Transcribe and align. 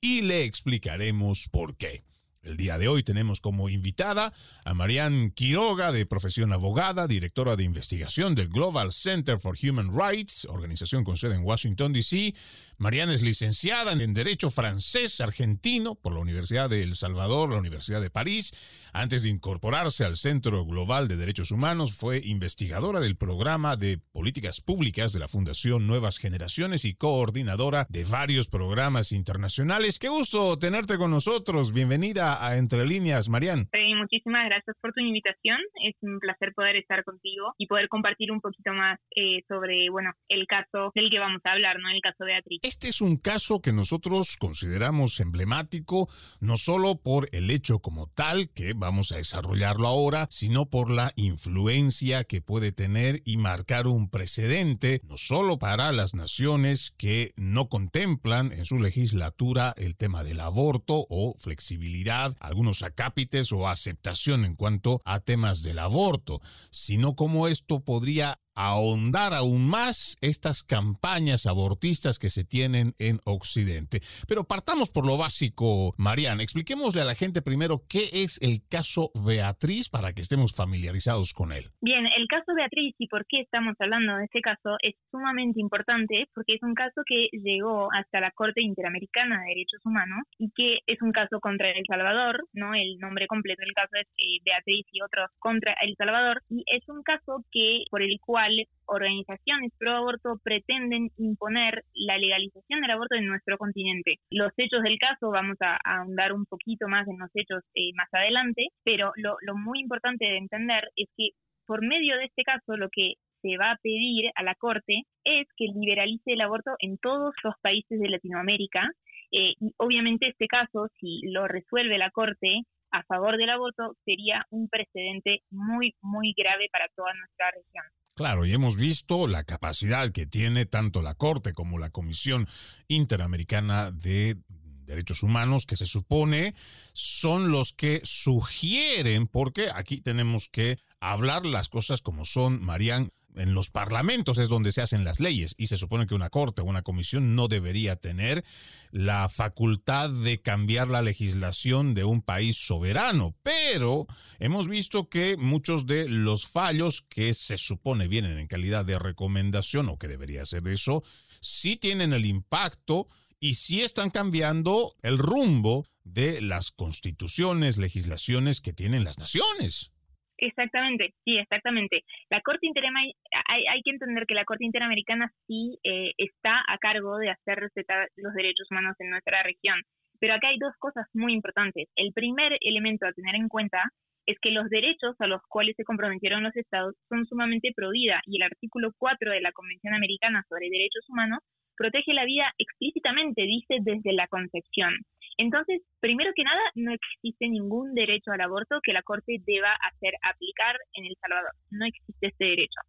y 0.00 0.20
le 0.20 0.44
explicaremos 0.44 1.48
por 1.48 1.76
qué. 1.76 2.04
El 2.42 2.56
día 2.56 2.76
de 2.76 2.88
hoy 2.88 3.04
tenemos 3.04 3.40
como 3.40 3.68
invitada 3.68 4.32
a 4.64 4.74
Marianne 4.74 5.32
Quiroga, 5.32 5.92
de 5.92 6.06
profesión 6.06 6.52
abogada, 6.52 7.06
directora 7.06 7.54
de 7.54 7.62
investigación 7.62 8.34
del 8.34 8.48
Global 8.48 8.92
Center 8.92 9.38
for 9.38 9.56
Human 9.62 9.96
Rights, 9.96 10.46
organización 10.46 11.04
con 11.04 11.16
sede 11.16 11.36
en 11.36 11.44
Washington, 11.44 11.92
D.C. 11.92 12.34
Marianne 12.78 13.14
es 13.14 13.22
licenciada 13.22 13.92
en 13.92 14.12
Derecho 14.12 14.50
francés 14.50 15.20
argentino 15.20 15.94
por 15.94 16.14
la 16.14 16.18
Universidad 16.18 16.68
de 16.68 16.82
El 16.82 16.96
Salvador, 16.96 17.50
la 17.50 17.58
Universidad 17.58 18.00
de 18.00 18.10
París. 18.10 18.52
Antes 18.92 19.22
de 19.22 19.28
incorporarse 19.28 20.04
al 20.04 20.16
Centro 20.16 20.64
Global 20.66 21.06
de 21.06 21.16
Derechos 21.16 21.52
Humanos, 21.52 21.94
fue 21.94 22.20
investigadora 22.24 22.98
del 22.98 23.16
programa 23.16 23.76
de 23.76 23.98
políticas 23.98 24.60
públicas 24.60 25.12
de 25.12 25.20
la 25.20 25.28
Fundación 25.28 25.86
Nuevas 25.86 26.18
Generaciones 26.18 26.84
y 26.84 26.94
coordinadora 26.94 27.86
de 27.88 28.04
varios 28.04 28.48
programas 28.48 29.12
internacionales. 29.12 30.00
Qué 30.00 30.08
gusto 30.08 30.58
tenerte 30.58 30.98
con 30.98 31.12
nosotros. 31.12 31.72
Bienvenida 31.72 32.31
a 32.40 32.56
Entre 32.56 32.84
Líneas, 32.84 33.28
Marian. 33.28 33.68
muchísimas 33.96 34.46
gracias 34.46 34.76
por 34.80 34.92
tu 34.92 35.00
invitación. 35.00 35.58
Es 35.84 35.94
un 36.02 36.18
placer 36.18 36.52
poder 36.54 36.76
estar 36.76 37.04
contigo 37.04 37.54
y 37.58 37.66
poder 37.66 37.88
compartir 37.88 38.30
un 38.32 38.40
poquito 38.40 38.72
más 38.72 38.98
eh, 39.16 39.42
sobre, 39.48 39.90
bueno, 39.90 40.10
el 40.28 40.46
caso 40.46 40.92
del 40.94 41.10
que 41.10 41.18
vamos 41.18 41.40
a 41.44 41.52
hablar, 41.52 41.78
¿no? 41.80 41.88
El 41.90 42.00
caso 42.00 42.24
de 42.24 42.32
Beatriz. 42.32 42.60
Este 42.62 42.88
es 42.88 43.00
un 43.00 43.16
caso 43.16 43.60
que 43.60 43.72
nosotros 43.72 44.36
consideramos 44.36 45.20
emblemático, 45.20 46.08
no 46.40 46.56
solo 46.56 46.96
por 46.96 47.28
el 47.32 47.50
hecho 47.50 47.78
como 47.80 48.06
tal, 48.08 48.50
que 48.54 48.74
vamos 48.74 49.12
a 49.12 49.16
desarrollarlo 49.16 49.88
ahora, 49.88 50.26
sino 50.30 50.66
por 50.66 50.90
la 50.90 51.12
influencia 51.16 52.24
que 52.24 52.40
puede 52.40 52.72
tener 52.72 53.20
y 53.24 53.36
marcar 53.36 53.86
un 53.86 54.10
precedente, 54.10 55.00
no 55.04 55.16
solo 55.16 55.58
para 55.58 55.92
las 55.92 56.14
naciones 56.14 56.94
que 56.98 57.32
no 57.36 57.68
contemplan 57.68 58.52
en 58.52 58.64
su 58.64 58.78
legislatura 58.78 59.74
el 59.76 59.96
tema 59.96 60.24
del 60.24 60.40
aborto 60.40 61.06
o 61.08 61.34
flexibilidad 61.38 62.21
algunos 62.40 62.82
acápites 62.82 63.52
o 63.52 63.68
aceptación 63.68 64.44
en 64.44 64.54
cuanto 64.54 65.00
a 65.04 65.20
temas 65.20 65.62
del 65.62 65.78
aborto, 65.78 66.40
sino 66.70 67.14
cómo 67.14 67.48
esto 67.48 67.80
podría 67.80 68.40
ahondar 68.54 69.34
aún 69.34 69.68
más 69.68 70.16
estas 70.20 70.62
campañas 70.62 71.46
abortistas 71.46 72.18
que 72.18 72.30
se 72.30 72.44
tienen 72.44 72.92
en 72.98 73.18
Occidente. 73.24 74.00
Pero 74.28 74.44
partamos 74.44 74.90
por 74.90 75.06
lo 75.06 75.16
básico, 75.16 75.94
Mariana. 75.96 76.42
Expliquémosle 76.42 77.02
a 77.02 77.04
la 77.04 77.14
gente 77.14 77.42
primero 77.42 77.82
qué 77.88 78.08
es 78.12 78.40
el 78.42 78.60
caso 78.68 79.10
Beatriz 79.26 79.88
para 79.88 80.12
que 80.12 80.20
estemos 80.20 80.54
familiarizados 80.54 81.32
con 81.32 81.52
él. 81.52 81.70
Bien, 81.80 82.06
el 82.06 82.26
caso 82.28 82.54
Beatriz 82.54 82.94
y 82.98 83.08
por 83.08 83.26
qué 83.26 83.40
estamos 83.40 83.74
hablando 83.80 84.16
de 84.16 84.24
este 84.24 84.40
caso 84.40 84.76
es 84.82 84.94
sumamente 85.10 85.60
importante 85.60 86.28
porque 86.34 86.54
es 86.54 86.62
un 86.62 86.74
caso 86.74 87.02
que 87.06 87.28
llegó 87.32 87.88
hasta 87.92 88.20
la 88.20 88.30
Corte 88.32 88.62
Interamericana 88.62 89.40
de 89.40 89.48
Derechos 89.48 89.80
Humanos 89.84 90.24
y 90.38 90.50
que 90.54 90.78
es 90.86 91.00
un 91.02 91.12
caso 91.12 91.40
contra 91.40 91.70
El 91.70 91.84
Salvador, 91.86 92.44
¿no? 92.52 92.74
El 92.74 92.98
nombre 92.98 93.26
completo 93.26 93.62
del 93.62 93.74
caso 93.74 93.96
es 94.00 94.06
eh, 94.18 94.40
Beatriz 94.44 94.86
y 94.92 95.00
otros 95.00 95.30
contra 95.38 95.74
El 95.80 95.94
Salvador 95.96 96.42
y 96.48 96.64
es 96.66 96.88
un 96.88 97.02
caso 97.02 97.44
que 97.50 97.84
por 97.90 98.02
el 98.02 98.18
cual 98.20 98.41
organizaciones 98.86 99.72
pro 99.78 99.96
aborto 99.96 100.38
pretenden 100.42 101.10
imponer 101.16 101.84
la 101.94 102.18
legalización 102.18 102.80
del 102.80 102.90
aborto 102.90 103.14
en 103.14 103.26
nuestro 103.26 103.56
continente. 103.58 104.16
Los 104.30 104.52
hechos 104.56 104.82
del 104.82 104.98
caso, 104.98 105.30
vamos 105.30 105.56
a, 105.60 105.78
ahondar 105.84 106.32
un 106.32 106.46
poquito 106.46 106.88
más 106.88 107.06
en 107.08 107.18
los 107.18 107.30
hechos 107.34 107.62
eh, 107.74 107.92
más 107.94 108.08
adelante, 108.12 108.68
pero 108.84 109.12
lo, 109.16 109.36
lo 109.40 109.56
muy 109.56 109.80
importante 109.80 110.24
de 110.24 110.38
entender 110.38 110.88
es 110.96 111.08
que 111.16 111.30
por 111.66 111.80
medio 111.86 112.16
de 112.16 112.24
este 112.24 112.42
caso 112.42 112.76
lo 112.76 112.88
que 112.90 113.14
se 113.42 113.56
va 113.56 113.72
a 113.72 113.76
pedir 113.82 114.30
a 114.34 114.42
la 114.42 114.54
Corte 114.54 115.02
es 115.24 115.46
que 115.56 115.66
liberalice 115.66 116.32
el 116.32 116.40
aborto 116.40 116.72
en 116.78 116.96
todos 116.98 117.34
los 117.42 117.54
países 117.60 118.00
de 118.00 118.08
Latinoamérica. 118.08 118.90
Eh, 119.32 119.54
y 119.58 119.72
obviamente 119.78 120.28
este 120.28 120.46
caso, 120.46 120.88
si 121.00 121.20
lo 121.30 121.48
resuelve 121.48 121.98
la 121.98 122.10
Corte 122.10 122.62
a 122.92 123.02
favor 123.04 123.36
del 123.36 123.50
aborto, 123.50 123.94
sería 124.04 124.46
un 124.50 124.68
precedente 124.68 125.40
muy, 125.50 125.94
muy 126.02 126.34
grave 126.36 126.68
para 126.70 126.88
toda 126.94 127.12
nuestra 127.14 127.50
región. 127.50 127.84
Claro, 128.14 128.44
y 128.44 128.52
hemos 128.52 128.76
visto 128.76 129.26
la 129.26 129.42
capacidad 129.44 130.10
que 130.10 130.26
tiene 130.26 130.66
tanto 130.66 131.00
la 131.00 131.14
Corte 131.14 131.54
como 131.54 131.78
la 131.78 131.88
Comisión 131.88 132.46
Interamericana 132.88 133.90
de 133.90 134.36
Derechos 134.84 135.22
Humanos, 135.22 135.64
que 135.64 135.76
se 135.76 135.86
supone 135.86 136.54
son 136.92 137.50
los 137.50 137.72
que 137.72 138.02
sugieren, 138.04 139.26
porque 139.28 139.70
aquí 139.74 140.02
tenemos 140.02 140.48
que 140.52 140.78
hablar 141.00 141.46
las 141.46 141.70
cosas 141.70 142.02
como 142.02 142.26
son, 142.26 142.62
Marían, 142.62 143.08
en 143.36 143.54
los 143.54 143.70
parlamentos 143.70 144.38
es 144.38 144.48
donde 144.48 144.72
se 144.72 144.82
hacen 144.82 145.04
las 145.04 145.20
leyes 145.20 145.54
y 145.58 145.68
se 145.68 145.76
supone 145.76 146.06
que 146.06 146.14
una 146.14 146.30
corte 146.30 146.62
o 146.62 146.64
una 146.64 146.82
comisión 146.82 147.34
no 147.34 147.48
debería 147.48 147.96
tener 147.96 148.44
la 148.90 149.28
facultad 149.28 150.10
de 150.10 150.40
cambiar 150.40 150.88
la 150.88 151.02
legislación 151.02 151.94
de 151.94 152.04
un 152.04 152.22
país 152.22 152.56
soberano, 152.56 153.34
pero 153.42 154.06
hemos 154.38 154.68
visto 154.68 155.08
que 155.08 155.36
muchos 155.36 155.86
de 155.86 156.08
los 156.08 156.46
fallos 156.46 157.02
que 157.02 157.34
se 157.34 157.58
supone 157.58 158.08
vienen 158.08 158.38
en 158.38 158.46
calidad 158.46 158.84
de 158.84 158.98
recomendación 158.98 159.88
o 159.88 159.98
que 159.98 160.08
debería 160.08 160.44
ser 160.44 160.66
eso, 160.68 161.02
sí 161.40 161.76
tienen 161.76 162.12
el 162.12 162.26
impacto 162.26 163.08
y 163.40 163.54
sí 163.54 163.82
están 163.82 164.10
cambiando 164.10 164.94
el 165.02 165.18
rumbo 165.18 165.86
de 166.04 166.40
las 166.40 166.70
constituciones, 166.70 167.76
legislaciones 167.76 168.60
que 168.60 168.72
tienen 168.72 169.04
las 169.04 169.18
naciones. 169.18 169.92
Exactamente, 170.38 171.14
sí, 171.24 171.38
exactamente. 171.38 172.02
La 172.30 172.40
Corte 172.40 172.66
Interamericana, 172.66 173.44
hay, 173.46 173.64
hay, 173.66 173.82
que 173.82 173.90
entender 173.90 174.26
que 174.26 174.34
la 174.34 174.44
Corte 174.44 174.64
Interamericana 174.64 175.30
sí 175.46 175.78
eh, 175.84 176.12
está 176.18 176.62
a 176.66 176.78
cargo 176.78 177.18
de 177.18 177.30
hacer 177.30 177.58
respetar 177.60 178.08
los 178.16 178.34
derechos 178.34 178.66
humanos 178.70 178.96
en 178.98 179.10
nuestra 179.10 179.42
región. 179.42 179.80
Pero 180.18 180.34
acá 180.34 180.48
hay 180.48 180.58
dos 180.58 180.74
cosas 180.78 181.06
muy 181.14 181.32
importantes. 181.32 181.88
El 181.96 182.12
primer 182.12 182.56
elemento 182.60 183.06
a 183.06 183.12
tener 183.12 183.34
en 183.34 183.48
cuenta 183.48 183.82
es 184.26 184.36
que 184.40 184.50
los 184.50 184.68
derechos 184.70 185.16
a 185.20 185.26
los 185.26 185.42
cuales 185.48 185.74
se 185.76 185.84
comprometieron 185.84 186.42
los 186.42 186.56
estados 186.56 186.94
son 187.08 187.26
sumamente 187.26 187.72
pro 187.74 187.90
vida 187.90 188.20
y 188.26 188.36
el 188.36 188.42
artículo 188.42 188.92
4 188.96 189.32
de 189.32 189.40
la 189.40 189.52
Convención 189.52 189.94
Americana 189.94 190.44
sobre 190.48 190.70
Derechos 190.70 191.08
Humanos 191.08 191.40
protege 191.76 192.12
la 192.12 192.24
vida 192.24 192.52
explícitamente, 192.58 193.42
dice 193.42 193.78
desde 193.80 194.12
la 194.12 194.28
concepción. 194.28 194.94
Entonces, 195.38 195.82
primero 196.00 196.32
que 196.34 196.44
nada, 196.44 196.60
no 196.74 196.92
existe 196.92 197.48
ningún 197.48 197.94
derecho 197.94 198.32
al 198.32 198.40
aborto 198.40 198.80
que 198.82 198.92
la 198.92 199.02
Corte 199.02 199.40
deba 199.46 199.72
hacer 199.90 200.14
aplicar 200.22 200.76
en 200.94 201.06
El 201.06 201.16
Salvador. 201.20 201.52
No 201.70 201.86
existe 201.86 202.26
este 202.28 202.44
derecho. 202.44 202.80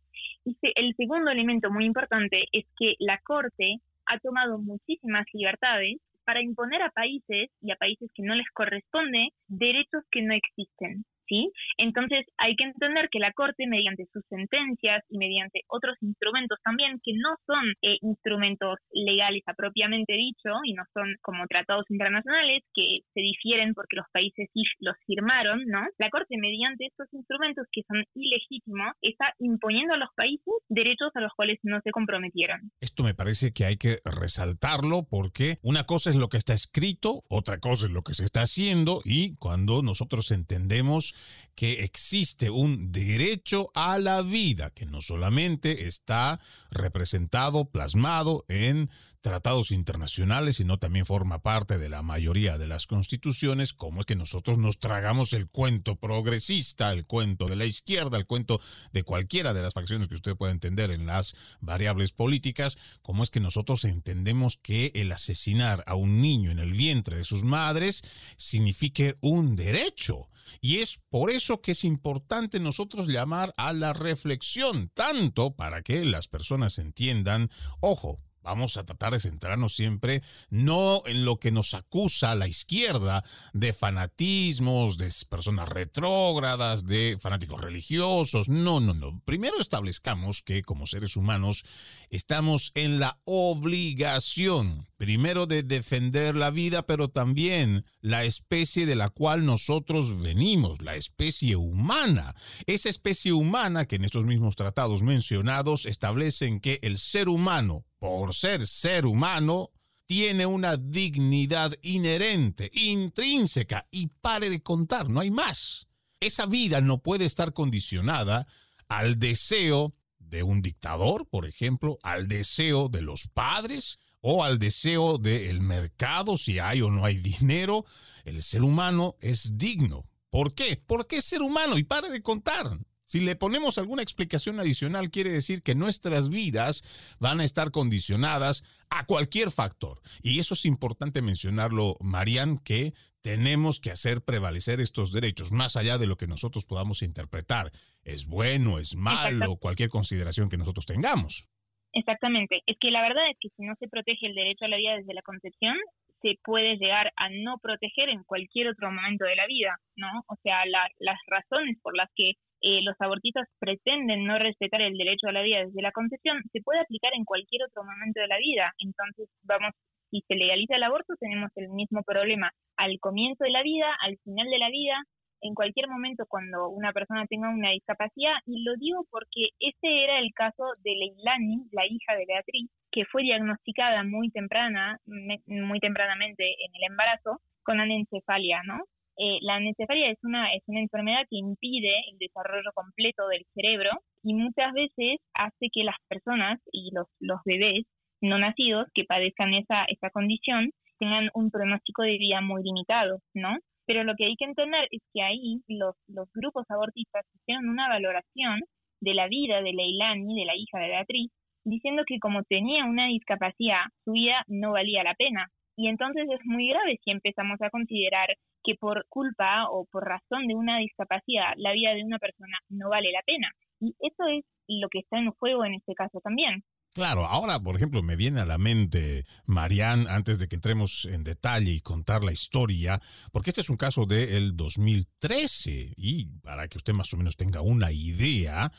Y 0.45 0.57
el 0.75 0.93
segundo 0.95 1.31
elemento 1.31 1.71
muy 1.71 1.85
importante 1.85 2.43
es 2.51 2.65
que 2.77 2.95
la 2.99 3.19
Corte 3.23 3.77
ha 4.05 4.19
tomado 4.19 4.57
muchísimas 4.57 5.25
libertades 5.33 5.97
para 6.25 6.41
imponer 6.41 6.81
a 6.81 6.89
países 6.89 7.49
y 7.61 7.71
a 7.71 7.75
países 7.75 8.09
que 8.13 8.23
no 8.23 8.35
les 8.35 8.49
corresponde 8.53 9.29
derechos 9.47 10.03
que 10.11 10.21
no 10.21 10.33
existen. 10.33 11.05
¿Sí? 11.33 11.51
Entonces 11.77 12.25
hay 12.37 12.55
que 12.55 12.65
entender 12.65 13.09
que 13.11 13.19
la 13.19 13.33
Corte, 13.33 13.65
mediante 13.67 14.05
sus 14.13 14.23
sentencias 14.29 15.03
y 15.09 15.17
mediante 15.17 15.61
otros 15.67 15.97
instrumentos 16.01 16.59
también, 16.63 16.99
que 17.03 17.13
no 17.13 17.35
son 17.47 17.73
eh, 17.81 17.97
instrumentos 18.01 18.77
legales 18.91 19.41
a 19.47 19.53
propiamente 19.53 20.13
dicho 20.13 20.49
y 20.63 20.73
no 20.73 20.83
son 20.93 21.15
como 21.21 21.45
tratados 21.47 21.85
internacionales 21.89 22.63
que 22.73 22.99
se 23.13 23.21
difieren 23.21 23.73
porque 23.73 23.97
los 23.97 24.05
países 24.11 24.47
los 24.79 24.95
firmaron, 25.07 25.63
¿no? 25.65 25.81
La 25.97 26.09
Corte, 26.09 26.37
mediante 26.37 26.85
estos 26.85 27.07
instrumentos 27.13 27.65
que 27.71 27.81
son 27.87 28.03
ilegítimos, 28.13 28.93
está 29.01 29.33
imponiendo 29.39 29.95
a 29.95 29.97
los 29.97 30.09
países 30.15 30.53
derechos 30.69 31.09
a 31.15 31.21
los 31.21 31.31
cuales 31.35 31.59
no 31.63 31.79
se 31.83 31.91
comprometieron. 31.91 32.71
Esto 32.79 33.03
me 33.03 33.15
parece 33.15 33.53
que 33.53 33.65
hay 33.65 33.77
que 33.77 33.97
resaltarlo 34.05 35.07
porque 35.09 35.57
una 35.63 35.85
cosa 35.85 36.09
es 36.09 36.15
lo 36.15 36.29
que 36.29 36.37
está 36.37 36.53
escrito, 36.53 37.23
otra 37.29 37.59
cosa 37.59 37.85
es 37.85 37.91
lo 37.91 38.03
que 38.03 38.13
se 38.13 38.25
está 38.25 38.41
haciendo 38.41 39.01
y 39.03 39.35
cuando 39.37 39.81
nosotros 39.81 40.31
entendemos 40.31 41.15
que 41.55 41.83
existe 41.83 42.49
un 42.49 42.91
derecho 42.91 43.71
a 43.75 43.99
la 43.99 44.21
vida 44.21 44.71
que 44.71 44.85
no 44.85 45.01
solamente 45.01 45.87
está 45.87 46.39
representado, 46.71 47.65
plasmado 47.65 48.45
en 48.47 48.89
tratados 49.23 49.71
internacionales, 49.71 50.57
sino 50.57 50.79
también 50.79 51.05
forma 51.05 51.41
parte 51.41 51.77
de 51.77 51.87
la 51.87 52.01
mayoría 52.01 52.57
de 52.57 52.67
las 52.67 52.87
constituciones, 52.87 53.71
cómo 53.71 54.01
es 54.01 54.05
que 54.05 54.17
nosotros 54.17 54.57
nos 54.57 54.79
tragamos 54.79 55.31
el 55.31 55.47
cuento 55.47 55.95
progresista, 55.95 56.91
el 56.91 57.05
cuento 57.05 57.47
de 57.47 57.55
la 57.55 57.63
izquierda, 57.63 58.17
el 58.17 58.25
cuento 58.25 58.59
de 58.91 59.03
cualquiera 59.03 59.53
de 59.53 59.61
las 59.61 59.73
facciones 59.73 60.09
que 60.09 60.15
usted 60.15 60.35
pueda 60.35 60.51
entender 60.51 60.91
en 60.91 61.05
las 61.05 61.35
variables 61.61 62.11
políticas, 62.11 62.77
cómo 63.01 63.23
es 63.23 63.29
que 63.29 63.39
nosotros 63.39 63.85
entendemos 63.85 64.57
que 64.61 64.91
el 64.93 65.09
asesinar 65.13 65.85
a 65.87 65.95
un 65.95 66.21
niño 66.21 66.51
en 66.51 66.59
el 66.59 66.73
vientre 66.73 67.15
de 67.15 67.23
sus 67.23 67.45
madres 67.45 68.03
signifique 68.35 69.15
un 69.21 69.55
derecho. 69.55 70.27
Y 70.61 70.77
es 70.79 71.01
por 71.09 71.31
eso 71.31 71.61
que 71.61 71.71
es 71.71 71.83
importante 71.83 72.59
nosotros 72.59 73.07
llamar 73.07 73.53
a 73.57 73.73
la 73.73 73.93
reflexión, 73.93 74.89
tanto 74.93 75.55
para 75.55 75.81
que 75.81 76.05
las 76.05 76.27
personas 76.27 76.79
entiendan, 76.79 77.49
ojo, 77.79 78.19
Vamos 78.43 78.75
a 78.75 78.85
tratar 78.85 79.13
de 79.13 79.21
centrarnos 79.21 79.73
siempre 79.73 80.21
no 80.49 81.01
en 81.05 81.23
lo 81.23 81.39
que 81.39 81.51
nos 81.51 81.73
acusa 81.73 82.35
la 82.35 82.47
izquierda 82.47 83.23
de 83.53 83.71
fanatismos, 83.71 84.97
de 84.97 85.09
personas 85.29 85.69
retrógradas, 85.69 86.85
de 86.85 87.17
fanáticos 87.19 87.61
religiosos. 87.61 88.49
No, 88.49 88.81
no, 88.81 88.93
no. 88.93 89.21
Primero 89.23 89.61
establezcamos 89.61 90.41
que 90.41 90.61
como 90.61 90.87
seres 90.87 91.15
humanos 91.15 91.63
estamos 92.09 92.71
en 92.75 92.99
la 92.99 93.21
obligación, 93.23 94.87
primero 95.03 95.45
de 95.47 95.63
defender 95.63 96.35
la 96.35 96.49
vida, 96.49 96.85
pero 96.85 97.09
también 97.09 97.85
la 98.01 98.23
especie 98.23 98.85
de 98.85 98.95
la 98.95 99.09
cual 99.09 99.45
nosotros 99.45 100.21
venimos, 100.21 100.81
la 100.81 100.95
especie 100.95 101.55
humana. 101.55 102.35
Esa 102.67 102.89
especie 102.89 103.33
humana 103.33 103.85
que 103.85 103.97
en 103.97 104.05
estos 104.05 104.25
mismos 104.25 104.55
tratados 104.55 105.03
mencionados 105.03 105.85
establecen 105.85 106.59
que 106.61 106.79
el 106.81 106.97
ser 106.97 107.27
humano 107.27 107.85
por 108.03 108.35
ser 108.35 108.67
ser 108.67 109.05
humano, 109.05 109.71
tiene 110.05 110.45
una 110.45 110.75
dignidad 110.75 111.73
inherente, 111.81 112.69
intrínseca, 112.73 113.87
y 113.91 114.07
pare 114.07 114.49
de 114.49 114.61
contar, 114.61 115.09
no 115.09 115.21
hay 115.21 115.31
más. 115.31 115.87
Esa 116.19 116.45
vida 116.45 116.81
no 116.81 117.01
puede 117.01 117.23
estar 117.23 117.53
condicionada 117.53 118.45
al 118.89 119.19
deseo 119.19 119.95
de 120.19 120.43
un 120.43 120.61
dictador, 120.61 121.29
por 121.29 121.45
ejemplo, 121.45 121.97
al 122.03 122.27
deseo 122.27 122.89
de 122.89 123.03
los 123.03 123.29
padres 123.29 123.99
o 124.25 124.43
al 124.43 124.57
deseo 124.57 125.17
del 125.17 125.59
mercado, 125.59 126.37
si 126.37 126.57
hay 126.57 126.81
o 126.81 126.89
no 126.89 127.05
hay 127.05 127.17
dinero. 127.17 127.85
El 128.23 128.41
ser 128.41 128.63
humano 128.63 129.17
es 129.19 129.57
digno. 129.57 130.09
¿Por 130.29 130.55
qué? 130.55 130.81
Porque 130.87 131.17
es 131.17 131.25
ser 131.25 131.41
humano 131.41 131.77
y 131.77 131.83
pare 131.83 132.09
de 132.09 132.23
contar. 132.23 132.79
Si 133.05 133.19
le 133.19 133.35
ponemos 133.35 133.77
alguna 133.77 134.01
explicación 134.01 134.61
adicional, 134.61 135.11
quiere 135.11 135.29
decir 135.29 135.61
que 135.61 135.75
nuestras 135.75 136.29
vidas 136.29 136.83
van 137.19 137.41
a 137.41 137.45
estar 137.45 137.69
condicionadas 137.69 138.63
a 138.89 139.05
cualquier 139.05 139.51
factor. 139.51 140.01
Y 140.21 140.39
eso 140.39 140.53
es 140.53 140.63
importante 140.65 141.21
mencionarlo, 141.21 141.97
Marian, 141.99 142.57
que 142.57 142.93
tenemos 143.21 143.81
que 143.81 143.91
hacer 143.91 144.23
prevalecer 144.23 144.79
estos 144.79 145.11
derechos, 145.11 145.51
más 145.51 145.75
allá 145.75 145.97
de 145.97 146.07
lo 146.07 146.15
que 146.15 146.27
nosotros 146.27 146.65
podamos 146.65 147.01
interpretar. 147.01 147.73
Es 148.03 148.25
bueno, 148.25 148.79
es 148.79 148.95
malo, 148.95 149.57
cualquier 149.57 149.89
consideración 149.89 150.47
que 150.47 150.57
nosotros 150.57 150.85
tengamos. 150.85 151.49
Exactamente. 151.93 152.61
Es 152.65 152.77
que 152.79 152.91
la 152.91 153.01
verdad 153.01 153.29
es 153.29 153.37
que 153.39 153.49
si 153.55 153.63
no 153.63 153.75
se 153.79 153.87
protege 153.87 154.27
el 154.27 154.35
derecho 154.35 154.65
a 154.65 154.67
la 154.67 154.77
vida 154.77 154.97
desde 154.97 155.13
la 155.13 155.21
concepción, 155.21 155.75
se 156.21 156.35
puede 156.43 156.77
llegar 156.77 157.11
a 157.17 157.29
no 157.29 157.57
proteger 157.61 158.09
en 158.09 158.23
cualquier 158.23 158.69
otro 158.69 158.91
momento 158.91 159.25
de 159.25 159.35
la 159.35 159.45
vida, 159.45 159.77
¿no? 159.95 160.07
O 160.27 160.35
sea, 160.41 160.65
las 160.65 161.17
razones 161.27 161.77
por 161.81 161.95
las 161.95 162.09
que 162.15 162.31
eh, 162.61 162.81
los 162.81 162.95
abortistas 162.99 163.47
pretenden 163.59 164.25
no 164.25 164.39
respetar 164.39 164.81
el 164.81 164.97
derecho 164.97 165.27
a 165.27 165.33
la 165.33 165.41
vida 165.43 165.65
desde 165.65 165.81
la 165.81 165.91
concepción, 165.91 166.41
se 166.51 166.61
puede 166.61 166.79
aplicar 166.79 167.11
en 167.13 167.25
cualquier 167.25 167.63
otro 167.63 167.83
momento 167.83 168.21
de 168.21 168.27
la 168.27 168.37
vida. 168.37 168.71
Entonces, 168.79 169.27
vamos, 169.43 169.71
si 170.09 170.21
se 170.27 170.35
legaliza 170.35 170.77
el 170.77 170.83
aborto, 170.83 171.13
tenemos 171.19 171.51
el 171.55 171.69
mismo 171.69 172.01
problema 172.03 172.51
al 172.77 172.99
comienzo 173.01 173.43
de 173.43 173.51
la 173.51 173.61
vida, 173.63 173.93
al 174.01 174.17
final 174.23 174.49
de 174.49 174.59
la 174.59 174.69
vida, 174.69 174.95
en 175.43 175.53
cualquier 175.53 175.87
momento 175.87 176.25
cuando 176.27 176.69
una 176.69 176.91
persona 176.93 177.25
tenga 177.27 177.49
una 177.49 177.71
discapacidad. 177.71 178.35
Y 178.45 178.63
lo 178.63 178.75
digo 178.77 179.05
porque 179.11 179.49
ese 179.59 180.03
era 180.03 180.19
el 180.19 180.31
caso 180.33 180.63
de 180.83 180.95
Leilani, 180.95 181.67
la 181.71 181.85
hija 181.85 182.15
de 182.15 182.25
Beatriz, 182.25 182.69
que 182.91 183.05
fue 183.05 183.23
diagnosticada 183.23 184.03
muy 184.03 184.29
temprana, 184.29 184.99
muy 185.05 185.79
tempranamente 185.79 186.43
en 186.43 186.75
el 186.75 186.91
embarazo, 186.91 187.41
con 187.63 187.79
anencefalia, 187.79 188.61
¿no? 188.65 188.83
Eh, 189.17 189.37
la 189.41 189.55
anencefalia 189.55 190.09
es 190.09 190.17
una, 190.23 190.53
es 190.53 190.63
una 190.65 190.79
enfermedad 190.79 191.21
que 191.29 191.37
impide 191.37 191.93
el 192.11 192.17
desarrollo 192.17 192.71
completo 192.73 193.27
del 193.27 193.45
cerebro 193.53 193.91
y 194.23 194.33
muchas 194.33 194.73
veces 194.73 195.19
hace 195.35 195.69
que 195.71 195.83
las 195.83 195.97
personas 196.07 196.59
y 196.71 196.89
los, 196.93 197.07
los 197.19 197.39
bebés 197.45 197.85
no 198.21 198.39
nacidos 198.39 198.87
que 198.95 199.03
padezcan 199.03 199.53
esa, 199.53 199.83
esa 199.85 200.09
condición 200.09 200.71
tengan 200.97 201.29
un 201.33 201.51
pronóstico 201.51 202.01
de 202.03 202.17
vida 202.17 202.41
muy 202.41 202.63
limitado, 202.63 203.19
¿no? 203.33 203.57
Pero 203.85 204.03
lo 204.03 204.15
que 204.15 204.25
hay 204.25 204.35
que 204.35 204.45
entender 204.45 204.87
es 204.91 205.01
que 205.13 205.21
ahí 205.21 205.61
los, 205.67 205.95
los 206.07 206.31
grupos 206.33 206.65
abortistas 206.69 207.25
hicieron 207.35 207.67
una 207.69 207.89
valoración 207.89 208.61
de 209.01 209.13
la 209.13 209.27
vida 209.27 209.61
de 209.61 209.73
Leilani, 209.73 210.39
de 210.39 210.45
la 210.45 210.55
hija 210.55 210.79
de 210.79 210.87
Beatriz, 210.87 211.31
diciendo 211.65 212.03
que 212.05 212.19
como 212.19 212.43
tenía 212.43 212.85
una 212.85 213.07
discapacidad, 213.07 213.83
su 214.05 214.13
vida 214.13 214.43
no 214.47 214.71
valía 214.71 215.03
la 215.03 215.15
pena. 215.15 215.47
Y 215.75 215.87
entonces 215.87 216.27
es 216.29 216.39
muy 216.45 216.69
grave 216.69 216.99
si 217.03 217.11
empezamos 217.11 217.61
a 217.61 217.69
considerar 217.69 218.29
que 218.63 218.75
por 218.75 219.05
culpa 219.09 219.69
o 219.69 219.85
por 219.91 220.05
razón 220.05 220.47
de 220.47 220.55
una 220.55 220.77
discapacidad 220.77 221.53
la 221.57 221.73
vida 221.73 221.93
de 221.93 222.03
una 222.03 222.19
persona 222.19 222.57
no 222.69 222.89
vale 222.89 223.11
la 223.11 223.21
pena. 223.25 223.49
Y 223.79 223.95
eso 223.99 224.25
es 224.27 224.45
lo 224.67 224.87
que 224.89 224.99
está 224.99 225.17
en 225.17 225.31
juego 225.31 225.65
en 225.65 225.73
este 225.73 225.93
caso 225.95 226.21
también. 226.21 226.63
Claro, 226.93 227.25
ahora, 227.25 227.59
por 227.59 227.75
ejemplo, 227.75 228.03
me 228.03 228.15
viene 228.15 228.41
a 228.41 228.45
la 228.45 228.59
mente, 228.59 229.25
Marianne, 229.47 230.05
antes 230.09 230.37
de 230.37 230.47
que 230.47 230.55
entremos 230.55 231.05
en 231.05 231.23
detalle 231.23 231.71
y 231.71 231.81
contar 231.81 232.23
la 232.23 232.31
historia, 232.31 233.01
porque 233.31 233.49
este 233.49 233.61
es 233.61 233.71
un 233.71 233.77
caso 233.77 234.05
del 234.05 234.55
2013 234.55 235.95
y 235.97 236.25
para 236.43 236.67
que 236.67 236.77
usted 236.77 236.93
más 236.93 237.11
o 237.11 237.17
menos 237.17 237.35
tenga 237.35 237.61
una 237.61 237.91
idea 237.91 238.71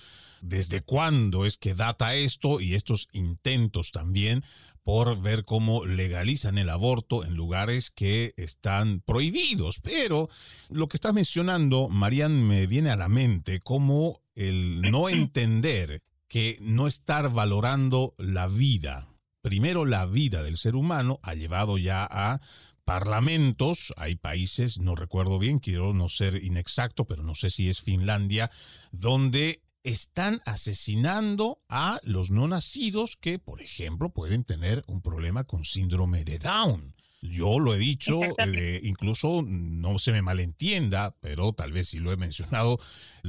desde 0.43 0.81
cuándo 0.81 1.45
es 1.45 1.57
que 1.57 1.75
data 1.75 2.15
esto 2.15 2.61
y 2.61 2.75
estos 2.75 3.09
intentos 3.13 3.91
también 3.91 4.45
por 4.85 5.21
ver 5.21 5.45
cómo 5.45 5.85
legalizan 5.85 6.57
el 6.57 6.71
aborto 6.71 7.25
en 7.25 7.35
lugares 7.35 7.91
que 7.91 8.33
están 8.37 9.01
prohibidos. 9.01 9.81
Pero 9.81 10.29
lo 10.69 10.87
que 10.87 10.99
está 10.99 11.13
mencionando, 11.13 11.89
Marianne, 11.89 12.45
me 12.45 12.69
viene 12.69 12.91
a 12.91 12.97
la 12.97 13.09
mente 13.09 13.59
como 13.59 14.23
el 14.37 14.83
no 14.83 15.09
entender 15.09 16.05
que 16.35 16.59
no 16.61 16.89
estar 16.89 17.31
valorando 17.31 18.17
la 18.19 18.49
vida, 18.49 19.07
primero 19.41 19.85
la 19.85 20.05
vida 20.05 20.43
del 20.43 20.57
ser 20.57 20.75
humano, 20.75 21.21
ha 21.23 21.35
llevado 21.35 21.79
ya 21.79 22.09
a 22.11 22.41
parlamentos, 22.85 23.95
hay 23.97 24.17
países, 24.17 24.81
no 24.81 24.97
recuerdo 24.97 25.39
bien, 25.39 25.61
quiero 25.61 25.95
no 25.95 26.09
ser 26.09 26.43
inexacto, 26.43 27.05
pero 27.05 27.23
no 27.23 27.37
sé 27.37 27.51
si 27.51 27.69
es 27.69 27.83
Finlandia, 27.83 28.51
donde 28.91 29.63
están 29.85 30.43
asesinando 30.45 31.63
a 31.69 32.01
los 32.03 32.33
no 32.33 32.49
nacidos 32.49 33.17
que, 33.17 33.39
por 33.39 33.63
ejemplo, 33.63 34.13
pueden 34.13 34.43
tener 34.43 34.83
un 34.89 35.03
problema 35.03 35.45
con 35.45 35.65
síndrome 35.65 36.25
de 36.25 36.41
Down. 36.41 36.94
Yo 37.27 37.59
lo 37.59 37.75
he 37.75 37.79
dicho, 37.79 38.21
eh, 38.37 38.81
incluso 38.83 39.43
no 39.47 39.99
se 39.99 40.13
me 40.13 40.21
malentienda, 40.21 41.17
pero 41.23 41.55
tal 41.55 41.73
vez 41.73 41.89
si 41.89 41.99
lo 41.99 42.13
he 42.13 42.19
mencionado, 42.19 42.79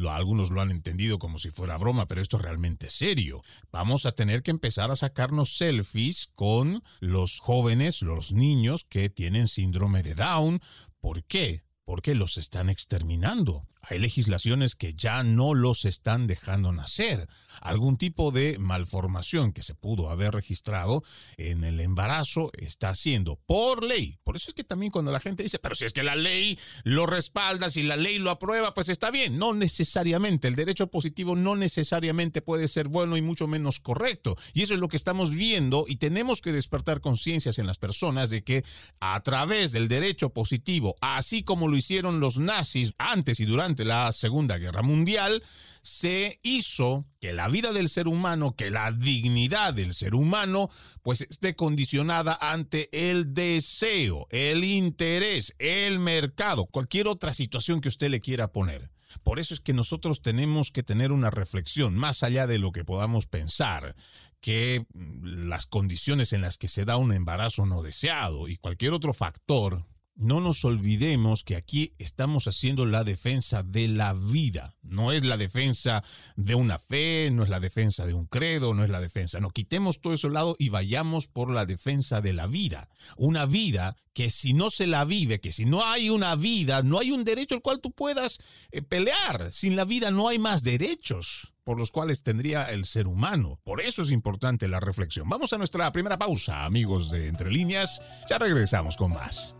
algunos 0.09 0.51
lo 0.51 0.59
han 0.59 0.69
entendido 0.69 1.17
como 1.17 1.39
si 1.39 1.49
fuera 1.49 1.77
broma, 1.77 2.05
pero 2.05 2.21
esto 2.21 2.35
es 2.35 2.43
realmente 2.43 2.89
serio. 2.89 3.41
Vamos 3.71 4.05
a 4.05 4.11
tener 4.11 4.43
que 4.43 4.51
empezar 4.51 4.91
a 4.91 4.97
sacarnos 4.97 5.55
selfies 5.55 6.27
con 6.35 6.83
los 6.99 7.39
jóvenes, 7.39 8.01
los 8.01 8.33
niños 8.33 8.83
que 8.83 9.09
tienen 9.09 9.47
síndrome 9.47 10.03
de 10.03 10.15
Down. 10.15 10.61
¿Por 10.99 11.23
qué? 11.23 11.64
Porque 11.85 12.15
los 12.15 12.37
están 12.37 12.69
exterminando. 12.69 13.65
Hay 13.87 13.99
legislaciones 13.99 14.75
que 14.75 14.93
ya 14.95 15.23
no 15.23 15.53
los 15.53 15.85
están 15.85 16.25
dejando 16.25 16.71
nacer. 16.71 17.27
Algún 17.61 17.97
tipo 17.97 18.31
de 18.31 18.57
malformación 18.57 19.53
que 19.53 19.61
se 19.61 19.75
pudo 19.75 20.09
haber 20.09 20.33
registrado 20.33 21.03
en 21.37 21.63
el 21.63 21.79
embarazo 21.79 22.51
está 22.57 22.89
haciendo 22.89 23.39
por 23.45 23.83
ley. 23.83 24.17
Por 24.23 24.35
eso 24.35 24.49
es 24.49 24.55
que 24.55 24.63
también 24.63 24.91
cuando 24.91 25.11
la 25.11 25.19
gente 25.19 25.43
dice, 25.43 25.59
pero 25.59 25.75
si 25.75 25.85
es 25.85 25.93
que 25.93 26.01
la 26.01 26.15
ley 26.15 26.57
lo 26.83 27.05
respalda, 27.05 27.69
si 27.69 27.83
la 27.83 27.95
ley 27.95 28.17
lo 28.17 28.31
aprueba, 28.31 28.73
pues 28.73 28.89
está 28.89 29.11
bien. 29.11 29.37
No 29.37 29.53
necesariamente. 29.53 30.47
El 30.47 30.55
derecho 30.55 30.87
positivo 30.87 31.35
no 31.35 31.55
necesariamente 31.55 32.41
puede 32.41 32.67
ser 32.67 32.87
bueno 32.87 33.17
y 33.17 33.21
mucho 33.21 33.47
menos 33.47 33.79
correcto. 33.79 34.35
Y 34.53 34.63
eso 34.63 34.73
es 34.73 34.79
lo 34.79 34.87
que 34.87 34.97
estamos 34.97 35.35
viendo 35.35 35.85
y 35.87 35.97
tenemos 35.97 36.41
que 36.41 36.51
despertar 36.51 37.01
conciencias 37.01 37.59
en 37.59 37.67
las 37.67 37.77
personas 37.77 38.31
de 38.31 38.43
que 38.43 38.63
a 38.99 39.21
través 39.21 39.71
del 39.71 39.87
derecho 39.87 40.31
positivo, 40.31 40.95
así 41.01 41.43
como 41.43 41.67
lo 41.67 41.74
hicieron 41.75 42.19
los 42.19 42.37
nazis 42.37 42.93
antes 42.97 43.39
y 43.39 43.45
durante 43.45 43.85
la 43.85 44.11
Segunda 44.11 44.57
Guerra 44.57 44.81
Mundial, 44.81 45.43
se 45.81 46.39
hizo 46.41 47.05
que 47.19 47.31
la 47.31 47.47
vida 47.47 47.71
del 47.71 47.89
ser 47.89 48.07
humano, 48.07 48.55
que 48.55 48.71
la 48.71 48.91
dignidad 48.91 49.73
del 49.73 49.93
ser 49.93 50.15
humano, 50.15 50.69
pues 51.03 51.21
esté 51.21 51.55
condicionada 51.55 52.37
ante 52.41 52.89
el 52.91 53.33
deseo, 53.33 54.27
el 54.31 54.63
interés, 54.63 55.53
el 55.59 55.99
mercado, 55.99 56.65
cualquier 56.65 57.07
otra 57.07 57.33
situación 57.33 57.81
que 57.81 57.89
usted 57.89 58.09
le 58.09 58.21
quiera 58.21 58.51
poner. 58.51 58.89
Por 59.23 59.39
eso 59.39 59.53
es 59.53 59.59
que 59.59 59.73
nosotros 59.73 60.21
tenemos 60.21 60.71
que 60.71 60.83
tener 60.83 61.11
una 61.11 61.29
reflexión 61.29 61.95
más 61.95 62.23
allá 62.23 62.47
de 62.47 62.57
lo 62.57 62.71
que 62.71 62.83
podamos 62.83 63.27
pensar, 63.27 63.95
que 64.41 64.85
las 64.93 65.65
condiciones 65.65 66.33
en 66.33 66.41
las 66.41 66.57
que 66.57 66.67
se 66.67 66.85
da 66.85 66.97
un 66.97 67.13
embarazo 67.13 67.65
no 67.65 67.81
deseado 67.81 68.47
y 68.47 68.57
cualquier 68.57 68.93
otro 68.93 69.13
factor 69.13 69.85
no 70.15 70.39
nos 70.39 70.63
olvidemos 70.63 71.43
que 71.43 71.55
aquí 71.55 71.93
estamos 71.99 72.47
haciendo 72.47 72.85
la 72.85 73.03
defensa 73.03 73.63
de 73.63 73.87
la 73.87 74.13
vida. 74.13 74.73
No 74.81 75.11
es 75.11 75.25
la 75.25 75.37
defensa 75.37 76.03
de 76.35 76.55
una 76.55 76.79
fe, 76.79 77.29
no 77.31 77.43
es 77.43 77.49
la 77.49 77.59
defensa 77.59 78.05
de 78.05 78.13
un 78.13 78.25
credo, 78.25 78.73
no 78.73 78.83
es 78.83 78.89
la 78.89 79.01
defensa. 79.01 79.39
No, 79.39 79.49
quitemos 79.49 79.99
todo 79.99 80.13
eso 80.13 80.29
lado 80.29 80.55
y 80.57 80.69
vayamos 80.69 81.27
por 81.27 81.51
la 81.51 81.65
defensa 81.65 82.21
de 82.21 82.33
la 82.33 82.47
vida. 82.47 82.89
Una 83.17 83.45
vida 83.45 83.97
que 84.13 84.29
si 84.29 84.53
no 84.53 84.69
se 84.69 84.87
la 84.87 85.03
vive, 85.03 85.41
que 85.41 85.51
si 85.51 85.65
no 85.65 85.83
hay 85.83 86.09
una 86.09 86.35
vida, 86.35 86.81
no 86.81 86.99
hay 86.99 87.11
un 87.11 87.25
derecho 87.25 87.55
al 87.55 87.61
cual 87.61 87.81
tú 87.81 87.91
puedas 87.91 88.39
eh, 88.71 88.81
pelear. 88.81 89.51
Sin 89.51 89.75
la 89.75 89.83
vida 89.83 90.11
no 90.11 90.29
hay 90.29 90.39
más 90.39 90.63
derechos 90.63 91.51
por 91.65 91.79
los 91.79 91.91
cuales 91.91 92.23
tendría 92.23 92.71
el 92.71 92.85
ser 92.85 93.07
humano. 93.07 93.59
Por 93.63 93.81
eso 93.81 94.03
es 94.03 94.11
importante 94.11 94.67
la 94.67 94.79
reflexión. 94.79 95.27
Vamos 95.27 95.51
a 95.51 95.57
nuestra 95.57 95.91
primera 95.91 96.17
pausa, 96.17 96.63
amigos 96.63 97.09
de 97.11 97.27
Entre 97.27 97.51
Líneas. 97.51 98.01
Ya 98.29 98.37
regresamos 98.37 98.95
con 98.95 99.11
más. 99.11 99.55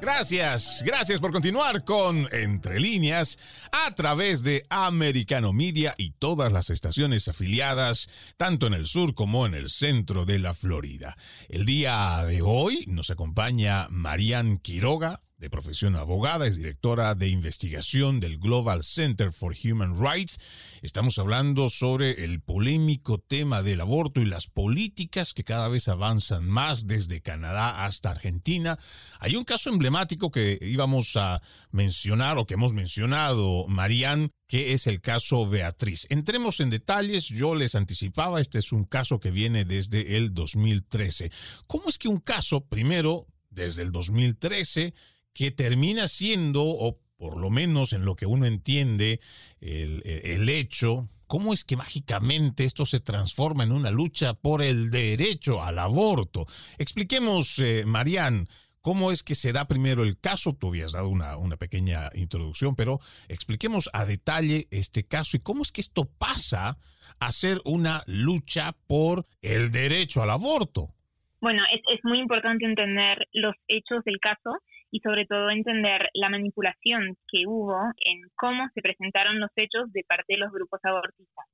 Gracias, 0.00 0.82
gracias 0.84 1.20
por 1.20 1.32
continuar 1.32 1.84
con 1.84 2.28
Entre 2.30 2.78
líneas 2.78 3.38
a 3.72 3.94
través 3.94 4.42
de 4.42 4.66
Americano 4.68 5.52
Media 5.52 5.94
y 5.96 6.10
todas 6.10 6.52
las 6.52 6.70
estaciones 6.70 7.28
afiliadas, 7.28 8.08
tanto 8.36 8.66
en 8.66 8.74
el 8.74 8.86
sur 8.86 9.14
como 9.14 9.46
en 9.46 9.54
el 9.54 9.70
centro 9.70 10.24
de 10.24 10.38
la 10.38 10.54
Florida. 10.54 11.16
El 11.48 11.64
día 11.64 12.24
de 12.26 12.42
hoy 12.42 12.84
nos 12.88 13.10
acompaña 13.10 13.88
Marian 13.90 14.58
Quiroga, 14.58 15.22
de 15.38 15.50
profesión 15.50 15.96
abogada, 15.96 16.46
es 16.46 16.56
directora 16.56 17.14
de 17.14 17.28
investigación 17.28 18.20
del 18.20 18.38
Global 18.38 18.82
Center 18.82 19.32
for 19.32 19.54
Human 19.64 19.94
Rights. 20.00 20.40
Estamos 20.80 21.18
hablando 21.18 21.68
sobre 21.68 22.24
el 22.24 22.40
polémico 22.40 23.18
tema 23.18 23.62
del 23.62 23.82
aborto 23.82 24.22
y 24.22 24.24
las 24.24 24.46
políticas 24.46 25.34
que 25.34 25.44
cada 25.44 25.68
vez 25.68 25.88
avanzan 25.88 26.48
más 26.48 26.86
desde 26.86 27.20
Canadá 27.20 27.84
hasta 27.84 28.10
Argentina. 28.10 28.78
Hay 29.20 29.36
un 29.36 29.44
caso 29.44 29.68
emblemático 29.68 30.30
que 30.30 30.58
íbamos 30.62 31.16
a 31.16 31.42
mencionar 31.70 32.38
o 32.38 32.46
que 32.46 32.54
hemos 32.54 32.72
mencionado, 32.72 33.66
Marían, 33.68 34.30
que 34.48 34.72
es 34.72 34.86
el 34.86 35.02
caso 35.02 35.46
Beatriz. 35.46 36.06
Entremos 36.08 36.60
en 36.60 36.70
detalles, 36.70 37.28
yo 37.28 37.54
les 37.54 37.74
anticipaba, 37.74 38.40
este 38.40 38.58
es 38.58 38.72
un 38.72 38.84
caso 38.84 39.20
que 39.20 39.32
viene 39.32 39.66
desde 39.66 40.16
el 40.16 40.32
2013. 40.32 41.30
¿Cómo 41.66 41.90
es 41.90 41.98
que 41.98 42.08
un 42.08 42.20
caso, 42.20 42.64
primero, 42.64 43.26
desde 43.50 43.82
el 43.82 43.92
2013, 43.92 44.94
que 45.36 45.50
termina 45.50 46.08
siendo, 46.08 46.64
o 46.64 46.98
por 47.18 47.36
lo 47.38 47.50
menos 47.50 47.92
en 47.92 48.06
lo 48.06 48.16
que 48.16 48.24
uno 48.24 48.46
entiende, 48.46 49.20
el, 49.60 50.48
hecho, 50.48 51.10
¿Cómo 51.26 51.52
es 51.52 51.64
que 51.64 51.76
mágicamente 51.76 52.64
esto 52.64 52.86
se 52.86 53.00
transforma 53.00 53.64
en 53.64 53.72
una 53.72 53.90
lucha 53.90 54.34
por 54.34 54.62
el 54.62 54.90
derecho 54.90 55.60
al 55.60 55.80
aborto? 55.80 56.46
Expliquemos, 56.78 57.58
eh, 57.58 57.82
Marían, 57.84 58.46
cómo 58.80 59.10
es 59.10 59.24
que 59.24 59.34
se 59.34 59.52
da 59.52 59.66
primero 59.66 60.04
el 60.04 60.20
caso. 60.20 60.54
Tú 60.54 60.68
habías 60.68 60.92
dado 60.92 61.08
una, 61.08 61.36
una, 61.36 61.56
pequeña 61.56 62.10
introducción, 62.14 62.76
pero 62.76 63.00
expliquemos 63.28 63.90
a 63.92 64.04
detalle 64.04 64.68
este 64.70 65.04
caso 65.04 65.36
y 65.36 65.40
cómo 65.40 65.62
es 65.62 65.72
que 65.72 65.80
esto 65.80 66.04
pasa 66.16 66.78
a 67.18 67.32
ser 67.32 67.60
una 67.64 68.04
lucha 68.06 68.76
por 68.86 69.26
el 69.42 69.72
derecho 69.72 70.22
al 70.22 70.30
aborto. 70.30 70.94
Bueno, 71.40 71.62
es, 71.74 71.82
es 71.92 72.00
muy 72.04 72.20
importante 72.20 72.64
entender 72.64 73.26
los 73.32 73.56
hechos 73.66 74.04
del 74.04 74.20
caso 74.20 74.52
y 74.90 75.00
sobre 75.00 75.26
todo 75.26 75.50
entender 75.50 76.08
la 76.14 76.28
manipulación 76.28 77.16
que 77.28 77.46
hubo 77.46 77.76
en 77.98 78.22
cómo 78.36 78.68
se 78.74 78.82
presentaron 78.82 79.40
los 79.40 79.50
hechos 79.56 79.92
de 79.92 80.04
parte 80.06 80.34
de 80.34 80.38
los 80.38 80.52
grupos 80.52 80.80
abortistas. 80.84 81.46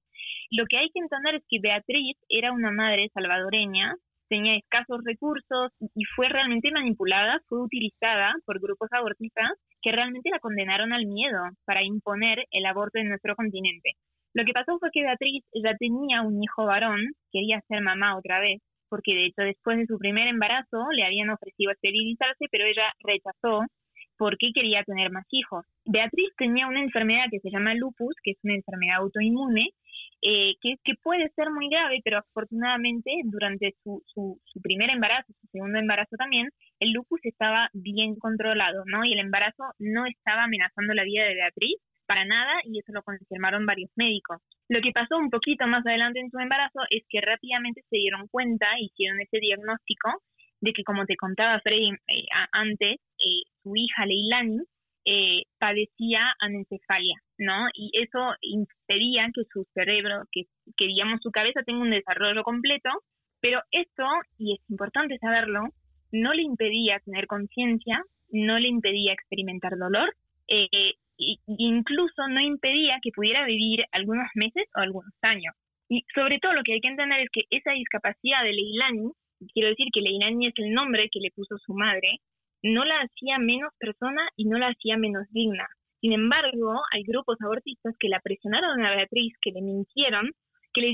Lo 0.50 0.64
que 0.66 0.76
hay 0.76 0.90
que 0.90 1.00
entender 1.00 1.36
es 1.36 1.42
que 1.48 1.60
Beatriz 1.60 2.16
era 2.28 2.52
una 2.52 2.70
madre 2.70 3.08
salvadoreña, 3.14 3.94
tenía 4.28 4.56
escasos 4.56 5.00
recursos 5.04 5.72
y 5.94 6.04
fue 6.16 6.28
realmente 6.28 6.70
manipulada, 6.70 7.40
fue 7.48 7.62
utilizada 7.62 8.32
por 8.46 8.60
grupos 8.60 8.88
abortistas 8.92 9.50
que 9.82 9.92
realmente 9.92 10.30
la 10.30 10.38
condenaron 10.38 10.92
al 10.92 11.06
miedo 11.06 11.40
para 11.64 11.82
imponer 11.82 12.44
el 12.50 12.66
aborto 12.66 12.98
en 12.98 13.08
nuestro 13.08 13.34
continente. 13.34 13.92
Lo 14.34 14.44
que 14.44 14.52
pasó 14.52 14.78
fue 14.78 14.88
que 14.92 15.02
Beatriz 15.02 15.44
ya 15.52 15.76
tenía 15.76 16.22
un 16.22 16.42
hijo 16.42 16.64
varón, 16.64 17.00
quería 17.30 17.60
ser 17.68 17.82
mamá 17.82 18.16
otra 18.16 18.40
vez, 18.40 18.62
porque 18.92 19.14
de 19.14 19.24
hecho 19.24 19.40
después 19.40 19.78
de 19.78 19.86
su 19.86 19.96
primer 19.96 20.28
embarazo 20.28 20.84
le 20.92 21.06
habían 21.06 21.30
ofrecido 21.30 21.72
esterilizarse, 21.72 22.44
pero 22.50 22.66
ella 22.66 22.92
rechazó 23.00 23.64
porque 24.18 24.50
quería 24.54 24.84
tener 24.84 25.10
más 25.10 25.24
hijos. 25.30 25.64
Beatriz 25.86 26.28
tenía 26.36 26.66
una 26.66 26.82
enfermedad 26.82 27.24
que 27.30 27.40
se 27.40 27.50
llama 27.50 27.74
lupus, 27.74 28.14
que 28.22 28.32
es 28.32 28.38
una 28.42 28.54
enfermedad 28.54 28.98
autoinmune, 28.98 29.70
eh, 30.20 30.52
que, 30.60 30.74
que, 30.84 30.92
puede 31.02 31.30
ser 31.30 31.50
muy 31.50 31.70
grave, 31.70 32.02
pero 32.04 32.18
afortunadamente 32.18 33.10
durante 33.24 33.74
su, 33.82 34.02
su, 34.12 34.38
su, 34.44 34.60
primer 34.60 34.90
embarazo, 34.90 35.32
su 35.40 35.46
segundo 35.46 35.78
embarazo 35.78 36.14
también, 36.18 36.50
el 36.78 36.92
lupus 36.92 37.20
estaba 37.24 37.70
bien 37.72 38.16
controlado, 38.16 38.84
¿no? 38.84 39.06
Y 39.06 39.14
el 39.14 39.20
embarazo 39.20 39.64
no 39.78 40.04
estaba 40.04 40.44
amenazando 40.44 40.92
la 40.92 41.04
vida 41.04 41.24
de 41.24 41.34
Beatriz 41.34 41.76
para 42.06 42.24
nada 42.24 42.52
y 42.64 42.78
eso 42.78 42.92
lo 42.92 43.02
confirmaron 43.02 43.66
varios 43.66 43.90
médicos. 43.96 44.38
Lo 44.68 44.80
que 44.80 44.92
pasó 44.92 45.16
un 45.16 45.30
poquito 45.30 45.66
más 45.66 45.86
adelante 45.86 46.20
en 46.20 46.30
su 46.30 46.38
embarazo 46.38 46.80
es 46.90 47.04
que 47.08 47.20
rápidamente 47.20 47.82
se 47.88 47.96
dieron 47.96 48.28
cuenta, 48.28 48.66
hicieron 48.78 49.20
ese 49.20 49.38
diagnóstico 49.38 50.22
de 50.60 50.72
que, 50.72 50.84
como 50.84 51.04
te 51.06 51.16
contaba 51.16 51.60
Freddy 51.60 51.90
eh, 51.90 52.26
antes, 52.52 53.00
eh, 53.18 53.42
su 53.62 53.72
hija 53.74 54.06
Leilani 54.06 54.60
eh, 55.04 55.42
padecía 55.58 56.32
anencefalia, 56.40 57.16
¿no? 57.38 57.66
Y 57.74 57.90
eso 57.94 58.34
impedía 58.40 59.28
que 59.34 59.42
su 59.52 59.66
cerebro, 59.74 60.22
que, 60.30 60.44
que 60.76 60.86
su 61.20 61.30
cabeza 61.32 61.62
tenga 61.66 61.80
un 61.80 61.90
desarrollo 61.90 62.44
completo, 62.44 62.88
pero 63.40 63.60
esto, 63.72 64.04
y 64.38 64.54
es 64.54 64.60
importante 64.70 65.18
saberlo, 65.18 65.64
no 66.12 66.32
le 66.32 66.42
impedía 66.42 67.00
tener 67.00 67.26
conciencia, 67.26 68.04
no 68.30 68.58
le 68.58 68.68
impedía 68.68 69.12
experimentar 69.12 69.76
dolor, 69.76 70.14
eh, 70.46 70.92
incluso 71.46 72.28
no 72.28 72.40
impedía 72.40 72.98
que 73.02 73.10
pudiera 73.14 73.44
vivir 73.44 73.84
algunos 73.92 74.28
meses 74.34 74.64
o 74.76 74.80
algunos 74.80 75.12
años. 75.22 75.54
Y 75.88 76.04
sobre 76.14 76.38
todo 76.38 76.54
lo 76.54 76.62
que 76.62 76.74
hay 76.74 76.80
que 76.80 76.88
entender 76.88 77.20
es 77.20 77.28
que 77.30 77.42
esa 77.50 77.72
discapacidad 77.72 78.42
de 78.42 78.52
Leilani, 78.52 79.10
quiero 79.52 79.68
decir 79.68 79.88
que 79.92 80.00
Leilani 80.00 80.46
es 80.46 80.54
el 80.56 80.72
nombre 80.72 81.08
que 81.10 81.20
le 81.20 81.30
puso 81.30 81.58
su 81.58 81.74
madre, 81.74 82.18
no 82.62 82.84
la 82.84 83.00
hacía 83.00 83.38
menos 83.38 83.72
persona 83.78 84.28
y 84.36 84.46
no 84.46 84.58
la 84.58 84.68
hacía 84.68 84.96
menos 84.96 85.26
digna. 85.30 85.66
Sin 86.00 86.12
embargo, 86.12 86.80
hay 86.92 87.02
grupos 87.04 87.36
abortistas 87.40 87.94
que 87.98 88.08
la 88.08 88.20
presionaron 88.20 88.84
a 88.84 88.94
Beatriz, 88.96 89.34
que 89.40 89.52
le 89.52 89.62
mintieron, 89.62 90.30
que 90.72 90.80
le, 90.80 90.92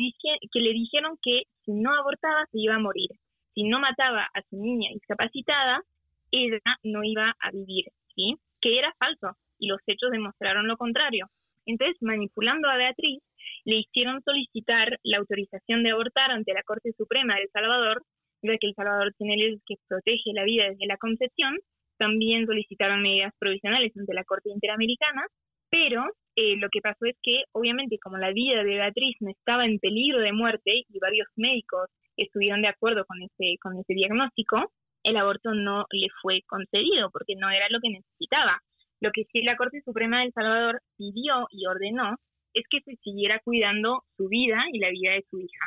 que 0.53 0.61
le 0.61 0.73
dijeron 0.73 1.17
que 1.23 1.43
si 1.65 1.73
no 1.73 1.95
abortaba 1.95 2.45
se 2.51 2.59
iba 2.59 2.75
a 2.75 2.81
morir. 2.81 3.11
Si 3.55 3.65
no 3.65 3.81
mataba 3.81 4.29
a 4.35 4.43
su 4.51 4.57
niña 4.57 4.91
discapacitada, 4.93 5.83
ella 6.31 6.59
no 6.83 7.05
iba 7.05 7.35
a 7.41 7.51
vivir, 7.51 7.87
¿sí? 8.15 8.35
Que 8.61 8.79
era 8.79 8.93
falso 8.99 9.37
y 9.59 9.69
los 9.69 9.81
hechos 9.87 10.11
demostraron 10.11 10.67
lo 10.67 10.77
contrario. 10.77 11.27
Entonces, 11.67 11.97
manipulando 12.01 12.69
a 12.69 12.77
Beatriz, 12.77 13.23
le 13.65 13.77
hicieron 13.77 14.23
solicitar 14.23 14.99
la 15.03 15.19
autorización 15.19 15.83
de 15.83 15.91
abortar 15.91 16.31
ante 16.31 16.55
la 16.55 16.63
Corte 16.63 16.93
Suprema 16.97 17.35
de 17.37 17.43
El 17.43 17.51
Salvador, 17.51 18.03
ya 18.43 18.57
que 18.59 18.69
El 18.69 18.75
Salvador 18.75 19.13
tiene 19.19 19.37
leyes 19.37 19.61
que 19.67 19.75
protege 19.89 20.33
la 20.33 20.45
vida 20.45 20.71
desde 20.71 20.87
la 20.87 20.97
concepción. 20.97 21.57
También 21.99 22.47
solicitaron 22.47 23.03
medidas 23.03 23.35
provisionales 23.39 23.93
ante 23.97 24.15
la 24.15 24.25
Corte 24.25 24.51
Interamericana, 24.51 25.27
pero 25.71 26.07
eh, 26.37 26.57
lo 26.57 26.69
que 26.71 26.81
pasó 26.81 27.05
es 27.05 27.17
que, 27.23 27.43
obviamente, 27.53 27.99
como 27.99 28.17
la 28.17 28.33
vida 28.33 28.63
de 28.63 28.77
Beatriz 28.77 29.17
no 29.21 29.31
estaba 29.31 29.67
en 29.67 29.79
peligro 29.79 30.21
de 30.21 30.33
muerte 30.33 30.85
y 30.89 30.99
varios 31.01 31.29
médicos 31.37 31.91
estuvieron 32.17 32.63
de 32.63 32.69
acuerdo 32.69 33.05
con 33.05 33.21
ese, 33.23 33.57
con 33.61 33.77
ese 33.79 33.95
diagnóstico, 33.95 34.73
el 35.03 35.17
aborto 35.17 35.55
no 35.55 35.87
le 35.91 36.09
fue 36.23 36.43
concedido 36.47 37.11
porque 37.11 37.35
no 37.37 37.51
era 37.51 37.67
lo 37.71 37.81
que 37.81 37.91
necesitaba. 37.91 38.61
Lo 39.01 39.11
que 39.13 39.25
sí 39.33 39.43
la 39.43 39.57
Corte 39.57 39.81
Suprema 39.85 40.19
de 40.19 40.27
El 40.27 40.33
Salvador 40.33 40.81
pidió 40.97 41.47
y 41.51 41.67
ordenó 41.67 42.17
es 42.55 42.65
que 42.71 42.81
se 42.81 42.97
siguiera 43.03 43.41
cuidando 43.45 44.03
su 44.17 44.29
vida 44.29 44.65
y 44.73 44.79
la 44.79 44.91
vida 44.91 45.13
de 45.13 45.25
su 45.31 45.39
hija. 45.39 45.67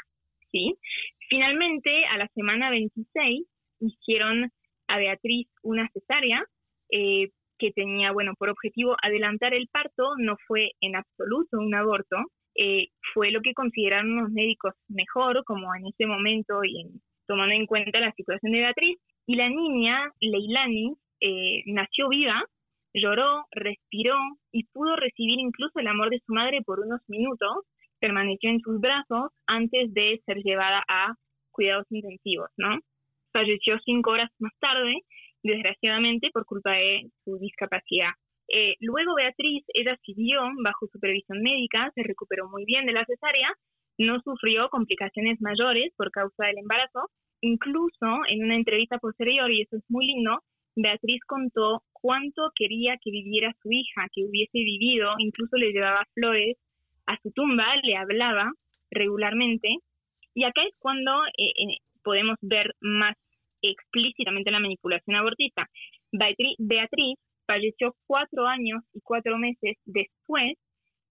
¿sí? 0.51 0.75
Finalmente, 1.29 2.05
a 2.05 2.17
la 2.17 2.27
semana 2.35 2.69
26, 2.69 3.47
hicieron 3.79 4.51
a 4.87 4.97
Beatriz 4.97 5.47
una 5.63 5.89
cesárea 5.93 6.43
eh, 6.91 7.29
que 7.57 7.71
tenía, 7.71 8.11
bueno, 8.11 8.33
por 8.37 8.49
objetivo 8.49 8.95
adelantar 9.01 9.53
el 9.53 9.67
parto, 9.67 10.15
no 10.17 10.35
fue 10.47 10.71
en 10.81 10.95
absoluto 10.95 11.57
un 11.59 11.73
aborto, 11.73 12.17
eh, 12.55 12.87
fue 13.13 13.31
lo 13.31 13.41
que 13.41 13.53
consideraron 13.53 14.15
los 14.17 14.31
médicos 14.31 14.73
mejor, 14.89 15.43
como 15.45 15.73
en 15.75 15.85
ese 15.87 16.05
momento 16.05 16.63
y 16.63 16.85
tomando 17.27 17.53
en 17.53 17.65
cuenta 17.65 17.99
la 17.99 18.11
situación 18.11 18.51
de 18.51 18.59
Beatriz, 18.59 18.97
y 19.27 19.35
la 19.35 19.47
niña, 19.47 20.11
Leilani, 20.19 20.95
eh, 21.21 21.61
nació 21.67 22.09
viva, 22.09 22.43
lloró, 22.93 23.45
respiró 23.51 24.15
y 24.51 24.65
pudo 24.73 24.95
recibir 24.95 25.39
incluso 25.39 25.79
el 25.79 25.87
amor 25.87 26.09
de 26.09 26.21
su 26.25 26.33
madre 26.33 26.61
por 26.65 26.79
unos 26.79 27.01
minutos, 27.07 27.65
permaneció 27.99 28.49
en 28.49 28.59
sus 28.59 28.79
brazos 28.79 29.31
antes 29.47 29.93
de 29.93 30.21
ser 30.25 30.37
llevada 30.37 30.83
a 30.87 31.13
cuidados 31.51 31.85
intensivos, 31.89 32.49
¿no? 32.57 32.79
Falleció 33.31 33.77
cinco 33.85 34.11
horas 34.11 34.29
más 34.39 34.53
tarde, 34.59 34.93
desgraciadamente, 35.43 36.29
por 36.33 36.45
culpa 36.45 36.71
de 36.71 37.09
su 37.23 37.37
discapacidad. 37.37 38.11
Eh, 38.53 38.75
luego 38.79 39.15
Beatriz, 39.15 39.63
ella 39.73 39.97
siguió 40.03 40.41
bajo 40.63 40.87
supervisión 40.87 41.41
médica, 41.41 41.91
se 41.95 42.03
recuperó 42.03 42.49
muy 42.49 42.65
bien 42.65 42.85
de 42.85 42.91
la 42.91 43.05
cesárea, 43.05 43.53
no 43.97 44.19
sufrió 44.21 44.67
complicaciones 44.69 45.39
mayores 45.41 45.93
por 45.95 46.11
causa 46.11 46.47
del 46.47 46.57
embarazo. 46.57 47.09
Incluso 47.41 48.05
en 48.27 48.43
una 48.43 48.55
entrevista 48.55 48.97
posterior, 48.99 49.49
y 49.51 49.61
eso 49.61 49.77
es 49.77 49.83
muy 49.89 50.05
lindo, 50.05 50.39
Beatriz 50.75 51.21
contó 51.25 51.81
cuánto 52.01 52.51
quería 52.55 52.97
que 52.97 53.11
viviera 53.11 53.53
su 53.61 53.71
hija, 53.71 54.07
que 54.13 54.23
hubiese 54.25 54.59
vivido, 54.59 55.13
incluso 55.19 55.55
le 55.57 55.71
llevaba 55.71 56.05
flores 56.13 56.57
a 57.05 57.17
su 57.21 57.31
tumba, 57.31 57.65
le 57.83 57.95
hablaba 57.95 58.51
regularmente. 58.89 59.77
Y 60.33 60.43
acá 60.43 60.61
es 60.63 60.73
cuando 60.79 61.11
eh, 61.37 61.77
podemos 62.03 62.37
ver 62.41 62.73
más 62.81 63.15
explícitamente 63.61 64.51
la 64.51 64.59
manipulación 64.59 65.15
abortista. 65.15 65.67
Beatriz 66.11 67.17
falleció 67.45 67.95
cuatro 68.07 68.47
años 68.47 68.83
y 68.93 69.01
cuatro 69.01 69.37
meses 69.37 69.77
después 69.85 70.53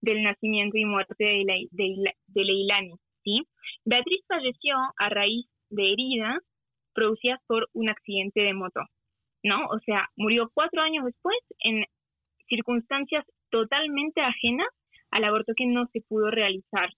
del 0.01 0.23
nacimiento 0.23 0.77
y 0.77 0.85
muerte 0.85 1.15
de, 1.23 1.67
de, 1.71 2.43
Leilani. 2.43 2.95
¿sí? 3.23 3.43
Beatriz 3.85 4.21
falleció 4.27 4.75
a 4.97 5.09
raíz 5.09 5.45
de 5.69 5.93
heridas 5.93 6.39
producidas 6.93 7.39
por 7.47 7.69
un 7.73 7.89
accidente 7.89 8.41
de 8.41 8.53
moto. 8.53 8.81
¿No? 9.43 9.67
O 9.67 9.79
sea, 9.79 10.09
murió 10.15 10.49
cuatro 10.53 10.81
años 10.81 11.05
después 11.05 11.37
en 11.59 11.85
circunstancias 12.47 13.25
totalmente 13.49 14.21
ajenas 14.21 14.67
al 15.11 15.23
aborto 15.23 15.53
que 15.55 15.65
no 15.65 15.87
se 15.87 16.01
pudo 16.01 16.31
realizar. 16.31 16.89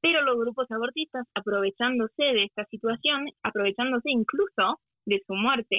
Pero 0.00 0.22
los 0.22 0.38
grupos 0.38 0.70
abortistas, 0.70 1.26
aprovechándose 1.34 2.22
de 2.22 2.44
esta 2.44 2.64
situación, 2.66 3.28
aprovechándose 3.42 4.10
incluso 4.10 4.80
de 5.04 5.20
su 5.26 5.34
muerte, 5.34 5.76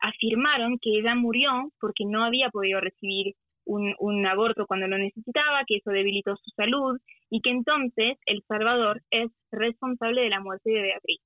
afirmaron 0.00 0.78
que 0.80 0.98
ella 0.98 1.14
murió 1.14 1.70
porque 1.80 2.04
no 2.04 2.24
había 2.24 2.50
podido 2.50 2.80
recibir 2.80 3.34
un, 3.64 3.94
un, 4.00 4.26
aborto 4.26 4.66
cuando 4.66 4.88
lo 4.88 4.98
necesitaba, 4.98 5.62
que 5.64 5.76
eso 5.76 5.90
debilitó 5.90 6.34
su 6.36 6.50
salud 6.56 6.98
y 7.30 7.40
que 7.40 7.50
entonces 7.50 8.18
El 8.26 8.42
Salvador 8.48 9.02
es 9.10 9.30
responsable 9.52 10.22
de 10.22 10.30
la 10.30 10.40
muerte 10.40 10.70
de 10.70 10.82
Beatriz, 10.82 11.20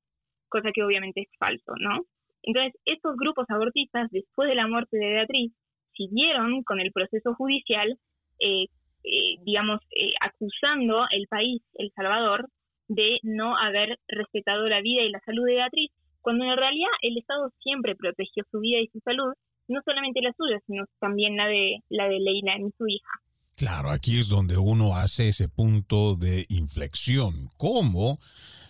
cosa 0.50 0.70
que 0.72 0.84
obviamente 0.84 1.22
es 1.22 1.28
falso, 1.38 1.72
¿no? 1.80 2.02
Entonces, 2.42 2.80
estos 2.84 3.16
grupos 3.16 3.46
abortistas, 3.48 4.08
después 4.10 4.48
de 4.48 4.54
la 4.54 4.66
muerte 4.66 4.96
de 4.96 5.10
Beatriz, 5.10 5.52
siguieron 5.96 6.62
con 6.62 6.80
el 6.80 6.92
proceso 6.92 7.34
judicial, 7.34 7.98
eh, 8.40 8.64
eh, 9.04 9.36
digamos, 9.44 9.80
eh, 9.90 10.12
acusando 10.20 11.06
el 11.10 11.26
país, 11.28 11.62
El 11.74 11.90
Salvador, 11.94 12.48
de 12.88 13.18
no 13.22 13.56
haber 13.56 13.98
respetado 14.08 14.68
la 14.68 14.80
vida 14.80 15.02
y 15.02 15.10
la 15.10 15.20
salud 15.20 15.44
de 15.46 15.54
Beatriz, 15.54 15.90
cuando 16.20 16.44
en 16.44 16.56
realidad 16.56 16.90
el 17.02 17.18
Estado 17.18 17.50
siempre 17.62 17.94
protegió 17.96 18.44
su 18.50 18.60
vida 18.60 18.80
y 18.80 18.88
su 18.88 19.00
salud, 19.00 19.32
no 19.68 19.80
solamente 19.84 20.20
la 20.22 20.32
suya, 20.36 20.60
sino 20.66 20.84
también 21.00 21.36
la 21.36 21.46
de, 21.46 21.78
la 21.88 22.08
de 22.08 22.20
Leila 22.20 22.56
y 22.58 22.70
su 22.76 22.86
hija. 22.86 23.10
Claro, 23.56 23.90
aquí 23.90 24.18
es 24.18 24.28
donde 24.28 24.58
uno 24.58 24.94
hace 24.94 25.28
ese 25.28 25.48
punto 25.48 26.14
de 26.16 26.44
inflexión. 26.50 27.48
¿Cómo? 27.56 28.18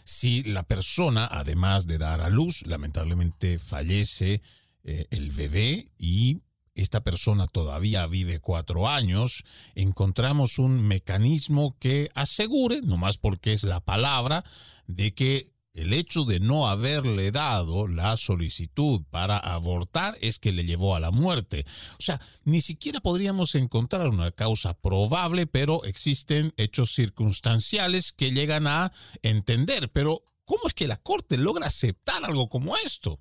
Si 0.06 0.44
la 0.44 0.62
persona, 0.62 1.28
además 1.28 1.88
de 1.88 1.98
dar 1.98 2.20
a 2.20 2.30
luz, 2.30 2.64
lamentablemente 2.64 3.58
fallece 3.58 4.40
eh, 4.84 5.08
el 5.10 5.32
bebé 5.32 5.84
y 5.98 6.42
esta 6.76 7.00
persona 7.02 7.48
todavía 7.48 8.06
vive 8.06 8.38
cuatro 8.38 8.88
años, 8.88 9.42
encontramos 9.74 10.60
un 10.60 10.80
mecanismo 10.80 11.76
que 11.80 12.08
asegure, 12.14 12.82
nomás 12.82 13.18
porque 13.18 13.52
es 13.52 13.64
la 13.64 13.80
palabra, 13.80 14.44
de 14.86 15.12
que 15.12 15.55
el 15.76 15.92
hecho 15.92 16.24
de 16.24 16.40
no 16.40 16.66
haberle 16.66 17.30
dado 17.30 17.86
la 17.86 18.16
solicitud 18.16 19.02
para 19.12 19.36
abortar 19.36 20.14
es 20.22 20.38
que 20.38 20.52
le 20.52 20.64
llevó 20.64 20.96
a 20.96 21.00
la 21.00 21.10
muerte. 21.10 21.64
O 21.98 22.02
sea, 22.02 22.18
ni 22.44 22.60
siquiera 22.60 23.00
podríamos 23.00 23.54
encontrar 23.54 24.08
una 24.08 24.30
causa 24.30 24.74
probable, 24.80 25.46
pero 25.46 25.84
existen 25.84 26.52
hechos 26.56 26.90
circunstanciales 26.94 28.12
que 28.12 28.30
llegan 28.30 28.66
a 28.66 28.90
entender. 29.22 29.90
Pero, 29.92 30.20
¿cómo 30.46 30.62
es 30.66 30.74
que 30.74 30.88
la 30.88 30.96
Corte 30.96 31.36
logra 31.36 31.66
aceptar 31.66 32.24
algo 32.24 32.48
como 32.48 32.74
esto? 32.76 33.18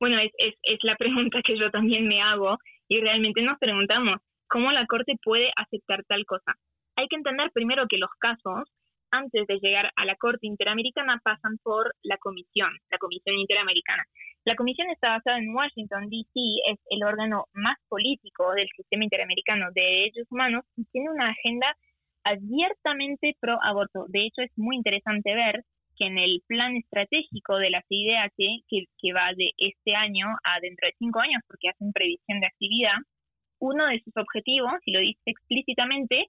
Bueno, 0.00 0.18
es, 0.18 0.32
es, 0.62 0.78
la 0.82 0.96
pregunta 0.96 1.40
que 1.44 1.58
yo 1.58 1.70
también 1.70 2.08
me 2.08 2.22
hago 2.22 2.58
y 2.88 3.00
realmente 3.00 3.42
nos 3.42 3.58
preguntamos, 3.58 4.18
¿cómo 4.48 4.72
la 4.72 4.86
Corte 4.86 5.14
puede 5.22 5.50
aceptar 5.56 6.02
tal 6.08 6.24
cosa? 6.24 6.54
Hay 6.96 7.06
que 7.08 7.16
entender 7.16 7.50
primero 7.52 7.86
que 7.88 7.98
los 7.98 8.10
casos 8.18 8.68
antes 9.12 9.46
de 9.46 9.58
llegar 9.60 9.92
a 9.94 10.04
la 10.04 10.16
Corte 10.16 10.46
Interamericana 10.46 11.20
pasan 11.22 11.58
por 11.62 11.94
la 12.02 12.16
Comisión, 12.16 12.70
la 12.90 12.98
Comisión 12.98 13.38
Interamericana. 13.38 14.02
La 14.44 14.56
Comisión 14.56 14.88
está 14.90 15.10
basada 15.10 15.38
en 15.38 15.54
Washington, 15.54 16.08
D.C., 16.08 16.40
es 16.72 16.80
el 16.90 17.04
órgano 17.04 17.46
más 17.52 17.76
político 17.88 18.52
del 18.54 18.68
sistema 18.74 19.04
interamericano 19.04 19.66
de 19.74 19.82
derechos 19.82 20.26
humanos 20.30 20.64
y 20.76 20.84
tiene 20.86 21.10
una 21.10 21.30
agenda 21.30 21.76
abiertamente 22.24 23.36
pro 23.38 23.58
aborto. 23.62 24.06
De 24.08 24.26
hecho, 24.26 24.42
es 24.42 24.50
muy 24.56 24.76
interesante 24.76 25.34
ver 25.34 25.62
que 25.96 26.06
en 26.06 26.18
el 26.18 26.42
plan 26.46 26.74
estratégico 26.76 27.58
de 27.58 27.70
la 27.70 27.82
CIDH, 27.88 28.64
que, 28.68 28.84
que 28.98 29.12
va 29.12 29.30
de 29.36 29.50
este 29.58 29.94
año 29.94 30.26
a 30.42 30.58
dentro 30.60 30.88
de 30.88 30.94
cinco 30.98 31.20
años, 31.20 31.42
porque 31.46 31.68
hacen 31.68 31.92
previsión 31.92 32.40
de 32.40 32.46
actividad, 32.46 32.96
uno 33.62 33.86
de 33.86 34.00
sus 34.00 34.16
objetivos, 34.16 34.72
y 34.84 34.92
lo 34.92 35.00
dice 35.00 35.20
explícitamente, 35.24 36.26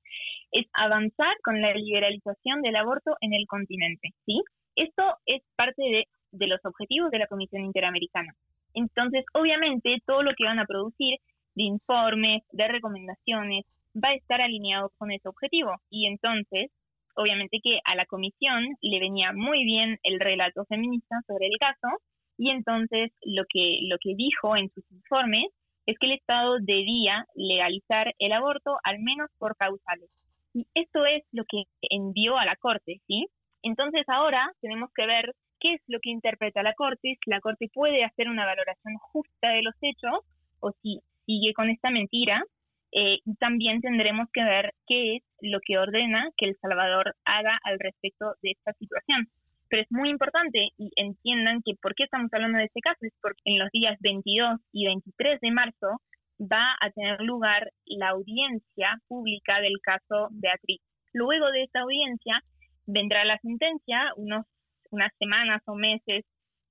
es 0.52 0.67
avanzar 0.74 1.36
con 1.43 1.62
la 1.62 1.74
liberalización 1.74 2.62
del 2.62 2.76
aborto 2.76 3.15
en 3.22 3.34
el 3.34 3.48
continente. 3.48 4.13
¿sí? 4.26 4.41
Esto 4.76 5.04
es 5.26 5.41
parte 5.56 5.82
de, 5.82 6.08
de 6.32 6.48
los 6.48 6.60
objetivos 6.63 7.10
de 7.10 7.19
la 7.19 7.28
Comisión 7.28 7.63
Interamericana. 7.63 8.34
Entonces, 8.76 9.26
obviamente, 9.34 9.98
todo 10.06 10.22
lo 10.22 10.32
que 10.38 10.46
van 10.46 10.60
a 10.60 10.65
producir 10.65 11.17
de 11.56 11.63
informes, 11.63 12.43
de 12.52 12.67
recomendaciones, 12.67 13.65
va 13.96 14.10
a 14.10 14.15
estar 14.15 14.41
alineado 14.41 14.91
con 14.98 15.12
ese 15.12 15.28
objetivo. 15.28 15.76
Y 15.89 16.06
entonces, 16.06 16.72
obviamente 17.15 17.60
que 17.63 17.80
a 17.84 17.96
la 17.96 18.06
comisión 18.06 18.76
le 18.82 19.00
venía 19.00 19.34
muy 19.34 19.65
bien 19.65 20.00
el 20.04 20.19
relato 20.19 20.65
feminista 20.65 21.15
sobre 21.28 21.48
el 21.48 21.58
caso, 21.60 21.98
y 22.38 22.52
entonces 22.52 23.12
lo 23.24 23.43
que, 23.50 23.80
lo 23.89 23.98
que 24.00 24.15
dijo 24.15 24.56
en 24.56 24.69
sus 24.69 24.84
informes 24.91 25.46
es 25.86 25.98
que 26.00 26.08
el 26.08 26.13
Estado 26.13 26.58
debía 26.62 27.26
legalizar 27.36 28.13
el 28.19 28.32
aborto 28.32 28.78
al 28.84 29.00
menos 29.00 29.30
por 29.38 29.56
causales. 29.58 30.10
Y 30.54 30.67
esto 30.76 31.06
es 31.06 31.24
lo 31.32 31.43
que 31.46 31.63
envió 31.89 32.38
a 32.38 32.46
la 32.46 32.56
Corte, 32.56 33.02
¿sí? 33.08 33.28
Entonces 33.63 34.04
ahora 34.08 34.52
tenemos 34.62 34.91
que 34.96 35.06
ver 35.06 35.34
qué 35.60 35.76
es 35.76 35.82
lo 35.88 36.00
que 36.02 36.12
interpreta 36.12 36.63
la 36.63 36.74
Corte, 36.74 37.17
si 37.24 37.30
la 37.30 37.41
Corte 37.41 37.69
puede 37.74 38.04
hacer 38.04 38.30
una 38.30 38.46
valoración 38.46 38.96
justa 38.98 39.50
de 39.50 39.63
los 39.63 39.76
hechos 39.82 40.19
o 40.60 40.72
si 40.82 41.00
sigue 41.26 41.54
con 41.54 41.69
esta 41.69 41.89
mentira. 41.89 42.43
Eh, 42.91 43.19
y 43.26 43.36
también 43.38 43.82
tendremos 43.82 44.28
que 44.32 44.43
ver 44.43 44.74
qué 44.86 45.15
es 45.15 45.24
lo 45.41 45.60
que 45.65 45.80
ordena 45.80 46.30
que 46.38 46.46
El 46.46 46.58
Salvador 46.58 47.15
haga 47.26 47.60
al 47.63 47.80
respecto 47.80 48.36
de 48.43 48.52
esta 48.52 48.74
situación 48.74 49.28
pero 49.73 49.81
es 49.81 49.91
muy 49.91 50.12
importante 50.12 50.69
y 50.77 50.91
entiendan 50.97 51.63
que 51.65 51.73
por 51.81 51.95
qué 51.95 52.03
estamos 52.03 52.31
hablando 52.31 52.59
de 52.59 52.65
este 52.65 52.79
caso 52.79 52.99
es 53.01 53.13
porque 53.19 53.41
en 53.45 53.57
los 53.57 53.71
días 53.71 53.97
22 54.01 54.59
y 54.71 54.86
23 54.86 55.41
de 55.41 55.49
marzo 55.49 55.99
va 56.39 56.77
a 56.79 56.91
tener 56.91 57.19
lugar 57.21 57.71
la 57.88 58.09
audiencia 58.09 59.01
pública 59.07 59.62
del 59.62 59.81
caso 59.81 60.27
Beatriz. 60.29 60.79
Luego 61.12 61.49
de 61.49 61.63
esta 61.63 61.79
audiencia 61.79 62.39
vendrá 62.86 63.25
la 63.25 63.39
sentencia 63.39 64.13
unos, 64.15 64.45
unas 64.91 65.12
semanas 65.17 65.63
o 65.65 65.73
meses 65.73 66.23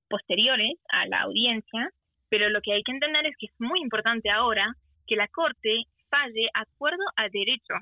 posteriores 0.07 0.79
a 0.87 1.05
la 1.05 1.23
audiencia, 1.23 1.89
pero 2.29 2.49
lo 2.49 2.61
que 2.61 2.71
hay 2.71 2.83
que 2.83 2.93
entender 2.93 3.25
es 3.25 3.35
que 3.37 3.47
es 3.47 3.59
muy 3.59 3.81
importante 3.81 4.29
ahora 4.29 4.75
que 5.07 5.17
la 5.17 5.27
Corte 5.27 5.83
falle 6.09 6.47
acuerdo 6.53 7.03
a 7.17 7.27
derecho 7.27 7.73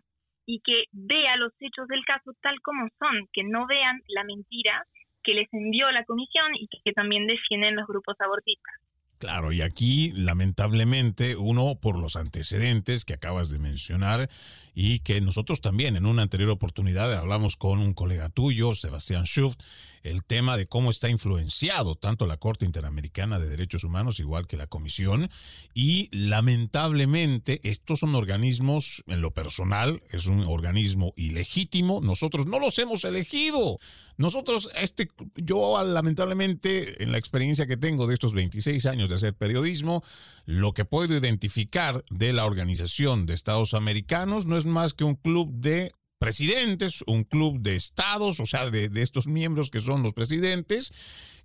y 0.47 0.61
que 0.61 0.85
vea 0.91 1.37
los 1.37 1.53
hechos 1.59 1.87
del 1.89 2.03
caso 2.05 2.31
tal 2.41 2.59
como 2.61 2.87
son, 2.97 3.27
que 3.31 3.43
no 3.43 3.67
vean 3.67 4.01
la 4.07 4.23
mentira 4.23 4.83
que 5.23 5.33
les 5.33 5.47
envió 5.53 5.89
la 5.91 6.05
comisión 6.05 6.53
y 6.55 6.67
que, 6.67 6.93
también 6.93 7.27
defienden 7.27 7.75
los 7.75 7.87
grupos 7.87 8.15
abortistas. 8.19 8.73
Claro, 9.17 9.51
y 9.51 9.61
aquí 9.61 10.11
lamentablemente 10.15 11.35
uno 11.35 11.77
por 11.79 11.99
los 11.99 12.15
antecedentes 12.15 13.05
que 13.05 13.13
acabas 13.13 13.51
de 13.51 13.59
mencionar 13.59 14.27
y 14.73 14.99
que 15.01 15.21
nosotros 15.21 15.61
también 15.61 15.95
en 15.95 16.07
una 16.07 16.23
anterior 16.23 16.49
oportunidad 16.49 17.13
hablamos 17.13 17.55
con 17.55 17.79
un 17.79 17.93
colega 17.93 18.29
tuyo, 18.29 18.73
Sebastián 18.73 19.25
Schuft, 19.25 19.59
el 20.03 20.23
tema 20.23 20.57
de 20.57 20.67
cómo 20.67 20.89
está 20.89 21.09
influenciado 21.09 21.95
tanto 21.95 22.25
la 22.25 22.37
Corte 22.37 22.65
Interamericana 22.65 23.39
de 23.39 23.49
Derechos 23.49 23.83
Humanos 23.83 24.19
igual 24.19 24.47
que 24.47 24.57
la 24.57 24.67
Comisión 24.67 25.29
y 25.73 26.09
lamentablemente 26.11 27.59
estos 27.63 27.99
son 27.99 28.15
organismos 28.15 29.03
en 29.07 29.21
lo 29.21 29.31
personal 29.31 30.01
es 30.11 30.27
un 30.27 30.41
organismo 30.41 31.13
ilegítimo, 31.15 32.01
nosotros 32.01 32.45
no 32.45 32.59
los 32.59 32.77
hemos 32.79 33.03
elegido. 33.03 33.77
Nosotros 34.17 34.69
este 34.75 35.09
yo 35.35 35.83
lamentablemente 35.83 37.03
en 37.03 37.11
la 37.11 37.17
experiencia 37.17 37.67
que 37.67 37.77
tengo 37.77 38.07
de 38.07 38.13
estos 38.13 38.33
26 38.33 38.85
años 38.85 39.09
de 39.09 39.15
hacer 39.15 39.33
periodismo, 39.33 40.03
lo 40.45 40.73
que 40.73 40.85
puedo 40.85 41.15
identificar 41.15 42.03
de 42.09 42.33
la 42.33 42.45
Organización 42.45 43.25
de 43.25 43.33
Estados 43.33 43.73
Americanos 43.73 44.45
no 44.45 44.57
es 44.57 44.65
más 44.65 44.93
que 44.93 45.03
un 45.03 45.15
club 45.15 45.51
de 45.53 45.93
presidentes, 46.21 47.03
un 47.07 47.23
club 47.23 47.61
de 47.61 47.75
estados, 47.75 48.39
o 48.39 48.45
sea, 48.45 48.69
de, 48.69 48.89
de 48.89 49.01
estos 49.01 49.25
miembros 49.25 49.71
que 49.71 49.79
son 49.79 50.03
los 50.03 50.13
presidentes, 50.13 50.93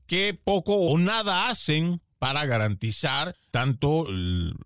que 0.06 0.34
poco 0.34 0.74
o 0.74 0.98
nada 0.98 1.48
hacen 1.48 2.02
para 2.26 2.44
garantizar 2.44 3.36
tanto 3.52 4.04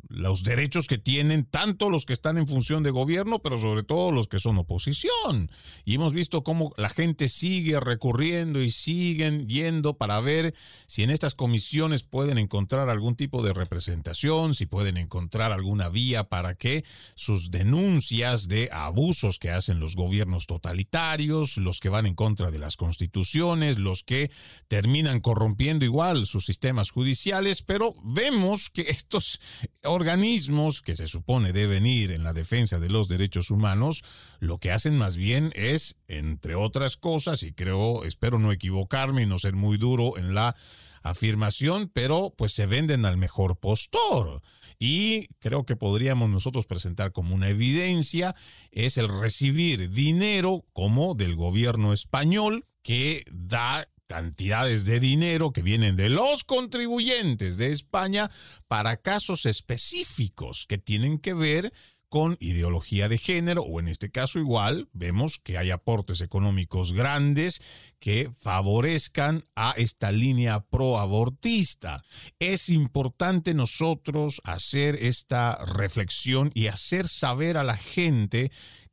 los 0.09 0.43
derechos 0.45 0.87
que 0.87 0.97
tienen, 0.97 1.45
tanto 1.45 1.91
los 1.91 2.07
que 2.07 2.15
están 2.15 2.39
en 2.39 2.49
función 2.49 2.83
de 2.83 2.91
gobierno, 2.91 3.41
pero 3.41 3.59
sobre 3.59 3.83
todo 3.83 4.11
los 4.11 4.29
que 4.29 4.41
son 4.41 4.57
oposición. 4.57 5.51
Y 5.85 5.97
hemos 5.97 6.15
visto 6.15 6.43
cómo 6.43 6.73
la 6.79 6.89
gente 6.89 7.29
sigue 7.29 7.79
recurriendo 7.79 8.63
y 8.63 8.71
siguen 8.71 9.47
yendo 9.47 9.99
para 9.99 10.19
ver 10.21 10.55
si 10.87 11.03
en 11.03 11.11
estas 11.11 11.35
comisiones 11.35 12.03
pueden 12.03 12.39
encontrar 12.39 12.89
algún 12.89 13.15
tipo 13.15 13.43
de 13.43 13.53
representación, 13.53 14.55
si 14.55 14.65
pueden 14.65 14.97
encontrar 14.97 15.53
alguna 15.53 15.91
vía 15.91 16.31
para 16.31 16.55
que 16.55 16.83
sus 17.15 17.51
denuncias 17.51 18.49
de 18.49 18.71
abusos 18.73 19.39
que 19.39 19.51
hacen 19.51 19.81
los 19.81 19.97
gobiernos 19.97 20.47
totalitarios, 20.47 21.59
los 21.59 21.79
que 21.79 21.91
van 21.91 22.07
en 22.07 22.15
contra 22.15 22.51
de 22.51 22.59
las 22.59 22.79
constituciones, 22.79 23.79
los 23.79 24.03
que 24.03 24.31
terminan 24.67 25.21
corrompiendo 25.21 25.85
igual 25.85 26.25
sus 26.27 26.47
sistemas 26.47 26.91
judiciales, 26.91 27.50
pero 27.67 27.95
vemos 28.05 28.71
que 28.71 28.83
estos 28.83 29.41
organismos 29.85 30.83
que 30.83 30.97
se 30.97 31.07
supone 31.07 31.53
deben 31.53 31.87
ir 31.87 32.13
en 32.13 32.23
la 32.23 32.33
defensa 32.33 32.79
de 32.79 32.89
los 32.89 33.09
derechos 33.09 33.51
humanos, 33.51 34.03
lo 34.39 34.59
que 34.59 34.71
hacen 34.71 34.97
más 34.97 35.17
bien 35.17 35.53
es, 35.55 35.97
entre 36.09 36.55
otras 36.55 36.97
cosas, 36.97 37.43
y 37.43 37.53
creo, 37.53 38.05
espero 38.05 38.39
no 38.39 38.53
equivocarme 38.53 39.23
y 39.23 39.27
no 39.27 39.39
ser 39.39 39.55
muy 39.55 39.77
duro 39.79 40.17
en 40.17 40.35
la 40.35 40.55
afirmación, 41.03 41.91
pero 41.93 42.35
pues 42.37 42.53
se 42.53 42.67
venden 42.67 43.05
al 43.05 43.17
mejor 43.17 43.59
postor. 43.59 44.43
Y 44.79 45.27
creo 45.39 45.65
que 45.65 45.77
podríamos 45.77 46.31
nosotros 46.31 46.67
presentar 46.67 47.13
como 47.13 47.35
una 47.35 47.49
evidencia 47.49 48.35
es 48.71 48.97
el 48.97 49.09
recibir 49.09 49.91
dinero 49.91 50.65
como 50.73 51.15
del 51.15 51.35
gobierno 51.35 51.93
español 51.93 52.67
que 52.83 53.25
da 53.31 53.89
cantidades 54.11 54.87
de 54.87 54.99
dinero 54.99 55.53
que 55.53 55.63
vienen 55.63 55.95
de 55.95 56.09
los 56.09 56.43
contribuyentes 56.43 57.59
de 57.59 57.71
España 57.71 58.29
para 58.67 58.97
casos 58.97 59.47
específicos 59.47 60.67
que 60.69 60.79
tienen 60.79 61.21
que 61.21 61.33
ver 61.33 61.73
con 62.09 62.37
ideología 62.41 63.09
de 63.09 63.19
género, 63.19 63.63
o 63.63 63.79
en 63.79 63.87
este 63.87 64.11
caso 64.11 64.41
igual, 64.41 64.89
vemos 64.93 65.39
que 65.39 65.59
hay 65.59 65.71
aportes 65.71 66.23
económicos 66.23 66.93
grandes 66.93 67.63
que 68.01 68.29
favorezcan 68.37 69.45
a 69.55 69.75
esta 69.77 70.11
línea 70.11 70.59
proabortista. 70.59 72.03
Es 72.41 72.69
importante 72.69 73.55
nosotros 73.55 74.41
hacer 74.43 74.97
esta 75.01 75.65
reflexión 75.67 76.51
y 76.53 76.67
hacer 76.67 77.07
saber 77.07 77.57
a 77.57 77.63
la 77.63 77.77
gente 77.77 78.51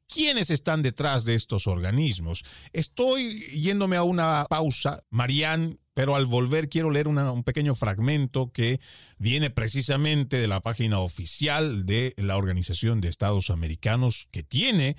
¿Quiénes 0.08 0.50
están 0.50 0.82
detrás 0.82 1.26
de 1.26 1.36
estos 1.36 1.68
organismos? 1.68 2.44
Estoy 2.72 3.40
yéndome 3.52 3.98
a 3.98 4.04
una 4.04 4.46
pausa, 4.50 5.04
Marían, 5.10 5.80
pero 5.94 6.16
al 6.16 6.26
volver 6.26 6.70
quiero 6.70 6.92
leer 6.92 7.08
un 7.08 7.44
pequeño 7.44 7.76
fragmento 7.76 8.52
que 8.52 8.80
viene 9.18 9.50
precisamente 9.50 10.38
de 10.38 10.48
la 10.48 10.62
página 10.62 11.00
oficial 11.00 11.86
de 11.86 12.14
la 12.18 12.38
Organización 12.38 13.02
de 13.02 13.10
Estados 13.10 13.50
Americanos 13.50 14.28
que 14.32 14.44
tiene 14.44 14.96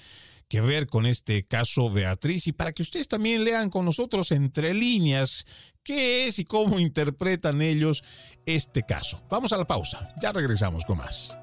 que 0.48 0.60
ver 0.60 0.86
con 0.86 1.06
este 1.06 1.46
caso 1.46 1.90
Beatriz 1.90 2.46
y 2.46 2.52
para 2.52 2.72
que 2.72 2.82
ustedes 2.82 3.06
también 3.06 3.44
lean 3.44 3.70
con 3.70 3.84
nosotros 3.84 4.32
entre 4.32 4.74
líneas 4.74 5.46
qué 5.82 6.26
es 6.26 6.38
y 6.38 6.44
cómo 6.44 6.80
interpretan 6.80 7.62
ellos 7.62 8.02
este 8.44 8.82
caso. 8.82 9.22
Vamos 9.30 9.52
a 9.52 9.56
la 9.56 9.66
pausa, 9.66 10.14
ya 10.20 10.32
regresamos 10.32 10.84
con 10.84 10.98
más. 10.98 11.36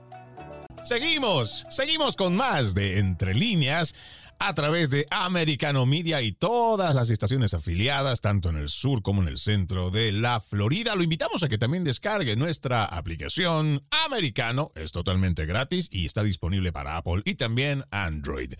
Seguimos, 0.86 1.65
seguimos 1.69 2.15
con 2.15 2.36
más 2.36 2.76
de 2.76 3.00
Entre 3.00 3.34
líneas 3.34 3.95
a 4.39 4.54
través 4.54 4.89
de 4.89 5.08
Americano 5.10 5.86
Media 5.86 6.21
y 6.21 6.32
todas 6.32 6.93
las 6.93 7.10
estaciones 7.10 7.54
afiliadas, 7.54 8.21
tanto 8.21 8.50
en 8.50 8.58
el 8.58 8.69
sur 8.69 9.02
como 9.02 9.21
en 9.21 9.28
el 9.28 9.38
centro 9.38 9.91
de 9.91 10.12
la 10.12 10.39
Florida. 10.39 10.95
Lo 10.95 11.04
invitamos 11.04 11.43
a 11.43 11.50
que 11.50 11.58
también 11.58 11.84
descargue 11.84 12.36
nuestra 12.36 12.86
aplicación 12.86 13.84
Americano. 14.06 14.71
Es 14.76 14.91
totalmente 14.91 15.45
gratis 15.45 15.89
y 15.91 16.06
está 16.06 16.24
disponible 16.24 16.71
para 16.71 16.98
Apple 16.98 17.21
y 17.26 17.36
también 17.36 17.84
Android. 17.91 18.54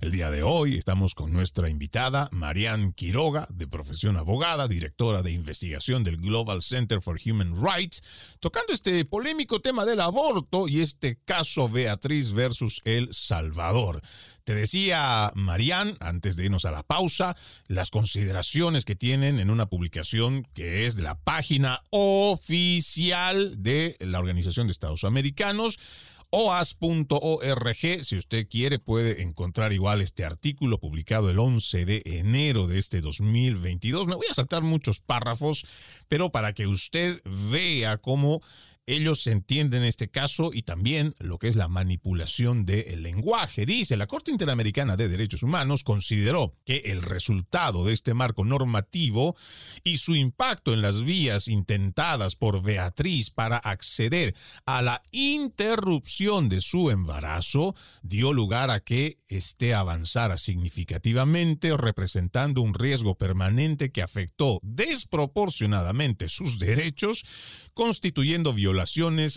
El 0.00 0.12
día 0.12 0.30
de 0.30 0.42
hoy 0.42 0.76
estamos 0.76 1.14
con 1.14 1.32
nuestra 1.32 1.68
invitada, 1.68 2.28
Marianne 2.32 2.92
Quiroga, 2.94 3.46
de 3.50 3.66
profesión 3.66 4.16
abogada, 4.16 4.68
directora 4.68 5.22
de 5.22 5.32
investigación 5.32 6.04
del 6.04 6.18
Global 6.18 6.62
Center 6.62 7.00
for 7.00 7.18
Human 7.24 7.54
Rights, 7.60 8.02
tocando 8.40 8.72
este 8.72 9.04
polémico 9.04 9.60
tema 9.60 9.84
del 9.84 10.00
aborto 10.00 10.68
y 10.68 10.80
este 10.80 11.18
caso 11.24 11.68
Beatriz 11.68 12.32
versus 12.32 12.80
El 12.84 13.12
Salvador. 13.12 14.02
Te 14.46 14.54
decía, 14.54 15.32
Marían, 15.34 15.96
antes 15.98 16.36
de 16.36 16.44
irnos 16.44 16.66
a 16.66 16.70
la 16.70 16.84
pausa, 16.84 17.36
las 17.66 17.90
consideraciones 17.90 18.84
que 18.84 18.94
tienen 18.94 19.40
en 19.40 19.50
una 19.50 19.66
publicación 19.66 20.46
que 20.54 20.86
es 20.86 20.94
de 20.94 21.02
la 21.02 21.18
página 21.18 21.82
oficial 21.90 23.60
de 23.60 23.96
la 23.98 24.20
Organización 24.20 24.68
de 24.68 24.70
Estados 24.70 25.02
Americanos 25.02 25.80
oas.org. 26.30 28.04
Si 28.04 28.16
usted 28.16 28.46
quiere, 28.48 28.78
puede 28.78 29.22
encontrar 29.22 29.72
igual 29.72 30.00
este 30.00 30.24
artículo 30.24 30.78
publicado 30.78 31.28
el 31.28 31.40
11 31.40 31.84
de 31.84 32.02
enero 32.04 32.68
de 32.68 32.78
este 32.78 33.00
2022. 33.00 34.06
Me 34.06 34.14
voy 34.14 34.26
a 34.30 34.34
saltar 34.34 34.62
muchos 34.62 35.00
párrafos, 35.00 35.66
pero 36.08 36.30
para 36.30 36.52
que 36.52 36.68
usted 36.68 37.20
vea 37.50 37.98
cómo 37.98 38.40
ellos 38.86 39.26
entienden 39.26 39.82
este 39.82 40.08
caso 40.08 40.52
y 40.52 40.62
también 40.62 41.16
lo 41.18 41.38
que 41.38 41.48
es 41.48 41.56
la 41.56 41.66
manipulación 41.66 42.64
del 42.64 43.02
lenguaje. 43.02 43.66
Dice, 43.66 43.96
la 43.96 44.06
Corte 44.06 44.30
Interamericana 44.30 44.96
de 44.96 45.08
Derechos 45.08 45.42
Humanos 45.42 45.82
consideró 45.82 46.54
que 46.64 46.76
el 46.86 47.02
resultado 47.02 47.84
de 47.84 47.92
este 47.92 48.14
marco 48.14 48.44
normativo 48.44 49.34
y 49.82 49.96
su 49.96 50.14
impacto 50.14 50.72
en 50.72 50.82
las 50.82 51.02
vías 51.02 51.48
intentadas 51.48 52.36
por 52.36 52.62
Beatriz 52.62 53.30
para 53.30 53.56
acceder 53.58 54.36
a 54.66 54.82
la 54.82 55.02
interrupción 55.10 56.48
de 56.48 56.60
su 56.60 56.90
embarazo 56.90 57.74
dio 58.02 58.32
lugar 58.32 58.70
a 58.70 58.80
que 58.80 59.18
éste 59.26 59.74
avanzara 59.74 60.38
significativamente, 60.38 61.76
representando 61.76 62.62
un 62.62 62.72
riesgo 62.72 63.16
permanente 63.16 63.90
que 63.90 64.02
afectó 64.02 64.60
desproporcionadamente 64.62 66.28
sus 66.28 66.60
derechos, 66.60 67.24
constituyendo 67.74 68.52
violencia 68.52 68.75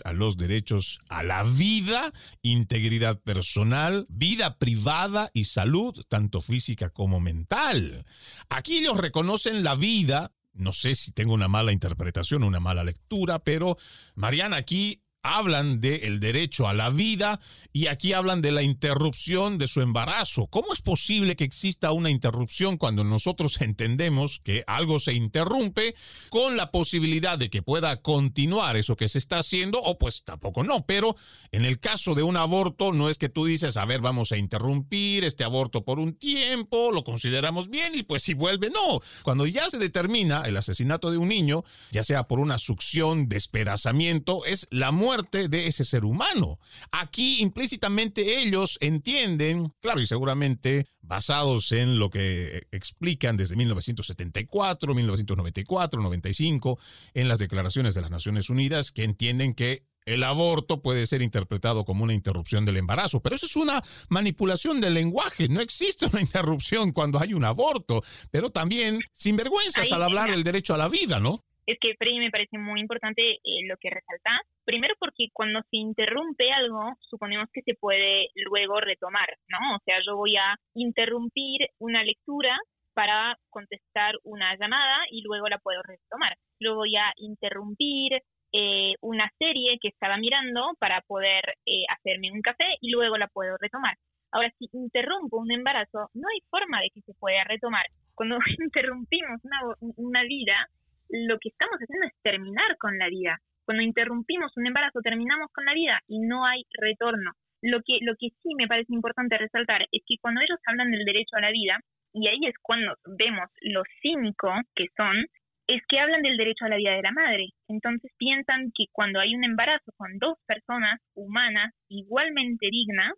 a 0.04 0.12
los 0.12 0.36
derechos 0.36 1.00
a 1.08 1.22
la 1.22 1.44
vida, 1.44 2.12
integridad 2.42 3.20
personal, 3.20 4.06
vida 4.08 4.58
privada 4.58 5.30
y 5.32 5.44
salud, 5.44 6.04
tanto 6.08 6.40
física 6.40 6.90
como 6.90 7.20
mental. 7.20 8.04
Aquí 8.48 8.78
ellos 8.78 8.98
reconocen 8.98 9.64
la 9.64 9.74
vida, 9.74 10.32
no 10.52 10.72
sé 10.72 10.94
si 10.94 11.12
tengo 11.12 11.34
una 11.34 11.48
mala 11.48 11.72
interpretación, 11.72 12.42
una 12.42 12.60
mala 12.60 12.84
lectura, 12.84 13.38
pero 13.38 13.76
Mariana 14.14 14.56
aquí 14.56 15.02
hablan 15.22 15.80
del 15.80 16.20
derecho 16.20 16.66
a 16.66 16.74
la 16.74 16.90
vida 16.90 17.40
y 17.72 17.86
aquí 17.86 18.12
hablan 18.12 18.40
de 18.40 18.52
la 18.52 18.62
interrupción 18.62 19.58
de 19.58 19.68
su 19.68 19.80
embarazo. 19.80 20.46
¿Cómo 20.46 20.72
es 20.72 20.80
posible 20.80 21.36
que 21.36 21.44
exista 21.44 21.92
una 21.92 22.10
interrupción 22.10 22.76
cuando 22.78 23.04
nosotros 23.04 23.60
entendemos 23.60 24.40
que 24.42 24.64
algo 24.66 24.98
se 24.98 25.12
interrumpe 25.12 25.94
con 26.30 26.56
la 26.56 26.70
posibilidad 26.70 27.38
de 27.38 27.50
que 27.50 27.62
pueda 27.62 28.00
continuar 28.00 28.76
eso 28.76 28.96
que 28.96 29.08
se 29.08 29.18
está 29.18 29.38
haciendo 29.38 29.80
o 29.80 29.98
pues 29.98 30.24
tampoco 30.24 30.64
no? 30.64 30.86
Pero 30.86 31.14
en 31.52 31.64
el 31.64 31.80
caso 31.80 32.14
de 32.14 32.22
un 32.22 32.36
aborto 32.36 32.92
no 32.92 33.08
es 33.08 33.18
que 33.18 33.28
tú 33.28 33.44
dices, 33.44 33.76
a 33.76 33.84
ver, 33.84 34.00
vamos 34.00 34.32
a 34.32 34.38
interrumpir 34.38 35.24
este 35.24 35.44
aborto 35.44 35.84
por 35.84 36.00
un 36.00 36.14
tiempo, 36.14 36.92
lo 36.92 37.04
consideramos 37.04 37.68
bien 37.68 37.92
y 37.94 38.02
pues 38.02 38.22
si 38.22 38.34
vuelve, 38.34 38.70
no. 38.70 39.00
Cuando 39.22 39.46
ya 39.46 39.68
se 39.68 39.78
determina 39.78 40.42
el 40.42 40.56
asesinato 40.56 41.10
de 41.10 41.18
un 41.18 41.28
niño, 41.28 41.62
ya 41.90 42.02
sea 42.02 42.24
por 42.24 42.38
una 42.38 42.58
succión, 42.58 43.28
despedazamiento, 43.28 44.44
es 44.46 44.66
la 44.70 44.92
muerte 44.92 45.09
muerte 45.10 45.48
de 45.48 45.66
ese 45.66 45.84
ser 45.84 46.04
humano. 46.04 46.60
Aquí 46.92 47.40
implícitamente 47.40 48.42
ellos 48.42 48.78
entienden, 48.80 49.72
claro, 49.80 50.00
y 50.00 50.06
seguramente 50.06 50.86
basados 51.02 51.72
en 51.72 51.98
lo 51.98 52.10
que 52.10 52.68
explican 52.70 53.36
desde 53.36 53.56
1974, 53.56 54.94
1994, 54.94 56.00
95, 56.00 56.78
en 57.14 57.26
las 57.26 57.40
declaraciones 57.40 57.96
de 57.96 58.02
las 58.02 58.12
Naciones 58.12 58.50
Unidas, 58.50 58.92
que 58.92 59.02
entienden 59.02 59.54
que 59.54 59.82
el 60.04 60.22
aborto 60.22 60.80
puede 60.80 61.08
ser 61.08 61.22
interpretado 61.22 61.84
como 61.84 62.04
una 62.04 62.14
interrupción 62.14 62.64
del 62.64 62.76
embarazo, 62.76 63.20
pero 63.20 63.34
eso 63.34 63.46
es 63.46 63.56
una 63.56 63.82
manipulación 64.10 64.80
del 64.80 64.94
lenguaje. 64.94 65.48
No 65.48 65.60
existe 65.60 66.06
una 66.06 66.20
interrupción 66.20 66.92
cuando 66.92 67.18
hay 67.18 67.34
un 67.34 67.44
aborto, 67.44 68.00
pero 68.30 68.50
también 68.50 69.00
sin 69.12 69.34
vergüenzas 69.34 69.90
al 69.90 70.04
hablar 70.04 70.30
del 70.30 70.44
derecho 70.44 70.74
a 70.74 70.78
la 70.78 70.88
vida, 70.88 71.18
¿no? 71.18 71.44
Es 71.70 71.78
que, 71.78 71.94
Freddy, 71.94 72.18
me 72.18 72.32
parece 72.32 72.58
muy 72.58 72.80
importante 72.80 73.22
eh, 73.22 73.62
lo 73.68 73.76
que 73.76 73.90
resalta. 73.90 74.40
Primero 74.64 74.96
porque 74.98 75.28
cuando 75.32 75.60
se 75.70 75.76
interrumpe 75.76 76.50
algo, 76.50 76.94
suponemos 76.98 77.48
que 77.52 77.62
se 77.62 77.74
puede 77.74 78.26
luego 78.34 78.80
retomar, 78.80 79.28
¿no? 79.46 79.76
O 79.76 79.78
sea, 79.84 79.98
yo 80.04 80.16
voy 80.16 80.34
a 80.36 80.56
interrumpir 80.74 81.68
una 81.78 82.02
lectura 82.02 82.58
para 82.92 83.36
contestar 83.50 84.16
una 84.24 84.56
llamada 84.56 84.96
y 85.12 85.22
luego 85.22 85.46
la 85.48 85.58
puedo 85.58 85.80
retomar. 85.84 86.36
Lo 86.58 86.74
voy 86.74 86.96
a 86.96 87.06
interrumpir 87.18 88.20
eh, 88.52 88.94
una 89.00 89.30
serie 89.38 89.78
que 89.80 89.90
estaba 89.90 90.16
mirando 90.16 90.72
para 90.80 91.02
poder 91.02 91.54
eh, 91.66 91.84
hacerme 91.88 92.32
un 92.32 92.42
café 92.42 92.66
y 92.80 92.90
luego 92.90 93.16
la 93.16 93.28
puedo 93.28 93.56
retomar. 93.58 93.94
Ahora, 94.32 94.50
si 94.58 94.68
interrumpo 94.72 95.36
un 95.36 95.52
embarazo, 95.52 96.10
no 96.14 96.26
hay 96.34 96.40
forma 96.50 96.80
de 96.80 96.90
que 96.90 97.00
se 97.02 97.14
pueda 97.14 97.44
retomar. 97.44 97.86
Cuando 98.16 98.38
interrumpimos 98.58 99.38
una, 99.44 99.92
una 99.96 100.24
vida, 100.24 100.66
lo 101.10 101.38
que 101.38 101.50
estamos 101.50 101.78
haciendo 101.78 102.06
es 102.06 102.14
terminar 102.22 102.76
con 102.78 102.98
la 102.98 103.08
vida. 103.08 103.38
Cuando 103.64 103.82
interrumpimos 103.82 104.56
un 104.56 104.66
embarazo, 104.66 105.00
terminamos 105.02 105.48
con 105.52 105.64
la 105.64 105.74
vida 105.74 106.00
y 106.08 106.20
no 106.20 106.44
hay 106.46 106.64
retorno. 106.72 107.32
Lo 107.62 107.80
que, 107.84 107.98
lo 108.00 108.14
que 108.18 108.28
sí 108.42 108.54
me 108.56 108.66
parece 108.66 108.94
importante 108.94 109.36
resaltar 109.36 109.82
es 109.92 110.02
que 110.06 110.16
cuando 110.20 110.40
ellos 110.40 110.58
hablan 110.66 110.90
del 110.90 111.04
derecho 111.04 111.36
a 111.36 111.42
la 111.42 111.50
vida, 111.50 111.78
y 112.12 112.26
ahí 112.26 112.40
es 112.46 112.54
cuando 112.62 112.94
vemos 113.18 113.48
lo 113.60 113.82
cínico 114.02 114.50
que 114.74 114.86
son, 114.96 115.26
es 115.66 115.82
que 115.88 116.00
hablan 116.00 116.22
del 116.22 116.36
derecho 116.36 116.64
a 116.64 116.68
la 116.68 116.76
vida 116.76 116.92
de 116.92 117.02
la 117.02 117.12
madre. 117.12 117.50
Entonces 117.68 118.10
piensan 118.18 118.72
que 118.74 118.86
cuando 118.90 119.20
hay 119.20 119.34
un 119.36 119.44
embarazo 119.44 119.92
con 119.96 120.18
dos 120.18 120.36
personas 120.46 121.00
humanas 121.14 121.72
igualmente 121.88 122.66
dignas, 122.70 123.12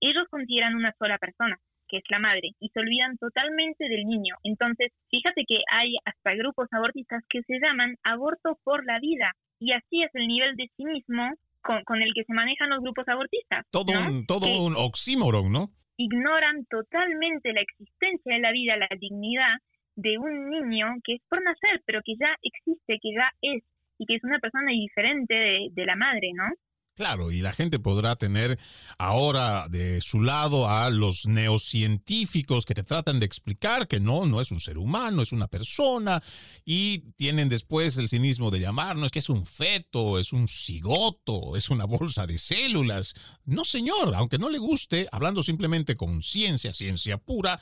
ellos 0.00 0.26
consideran 0.30 0.74
una 0.74 0.94
sola 0.98 1.18
persona, 1.18 1.58
que 1.88 1.98
es 1.98 2.04
la 2.10 2.18
madre, 2.18 2.50
y 2.60 2.68
se 2.68 2.80
olvidan 2.80 3.16
totalmente 3.18 3.88
del 3.88 4.04
niño. 4.04 4.36
Entonces, 4.42 4.92
fíjate 5.10 5.44
que 5.46 5.58
hay 5.72 5.96
hasta 6.04 6.34
grupos 6.34 6.68
abortistas 6.72 7.22
que 7.28 7.42
se 7.42 7.58
llaman 7.60 7.96
aborto 8.02 8.58
por 8.64 8.84
la 8.84 9.00
vida, 9.00 9.32
y 9.60 9.72
así 9.72 10.02
es 10.02 10.10
el 10.14 10.28
nivel 10.28 10.56
de 10.56 10.70
cinismo 10.76 11.34
con, 11.84 12.00
el 12.00 12.12
que 12.14 12.24
se 12.24 12.32
manejan 12.32 12.70
los 12.70 12.80
grupos 12.80 13.06
abortistas. 13.08 13.66
Todo, 13.70 13.92
un, 13.92 14.26
todo 14.26 14.46
un 14.46 14.74
oxímoron, 14.76 15.52
¿no? 15.52 15.68
Ignoran 15.96 16.64
totalmente 16.70 17.52
la 17.52 17.60
existencia 17.60 18.34
de 18.34 18.40
la 18.40 18.52
vida, 18.52 18.76
la 18.76 18.88
dignidad, 18.98 19.58
de 19.96 20.16
un 20.16 20.48
niño 20.48 20.94
que 21.02 21.14
es 21.14 21.22
por 21.28 21.42
nacer, 21.42 21.82
pero 21.84 22.00
que 22.04 22.14
ya 22.18 22.30
existe, 22.40 22.98
que 23.02 23.12
ya 23.12 23.28
es, 23.42 23.64
y 23.98 24.06
que 24.06 24.14
es 24.14 24.24
una 24.24 24.38
persona 24.38 24.70
diferente 24.70 25.34
de, 25.34 25.68
de 25.72 25.86
la 25.86 25.96
madre, 25.96 26.30
¿no? 26.34 26.44
Claro, 26.98 27.30
y 27.30 27.42
la 27.42 27.52
gente 27.52 27.78
podrá 27.78 28.16
tener 28.16 28.58
ahora 28.98 29.68
de 29.68 30.00
su 30.00 30.20
lado 30.20 30.68
a 30.68 30.90
los 30.90 31.28
neocientíficos 31.28 32.64
que 32.64 32.74
te 32.74 32.82
tratan 32.82 33.20
de 33.20 33.26
explicar 33.26 33.86
que 33.86 34.00
no, 34.00 34.26
no 34.26 34.40
es 34.40 34.50
un 34.50 34.58
ser 34.58 34.78
humano, 34.78 35.22
es 35.22 35.30
una 35.30 35.46
persona, 35.46 36.20
y 36.64 37.12
tienen 37.14 37.48
después 37.48 37.98
el 37.98 38.08
cinismo 38.08 38.50
de 38.50 38.58
llamar, 38.58 38.96
no 38.96 39.06
es 39.06 39.12
que 39.12 39.20
es 39.20 39.28
un 39.28 39.46
feto, 39.46 40.18
es 40.18 40.32
un 40.32 40.48
cigoto, 40.48 41.54
es 41.54 41.70
una 41.70 41.84
bolsa 41.84 42.26
de 42.26 42.36
células. 42.36 43.14
No, 43.44 43.64
señor, 43.64 44.16
aunque 44.16 44.38
no 44.38 44.48
le 44.48 44.58
guste, 44.58 45.06
hablando 45.12 45.44
simplemente 45.44 45.96
con 45.96 46.20
ciencia, 46.20 46.74
ciencia 46.74 47.16
pura, 47.16 47.60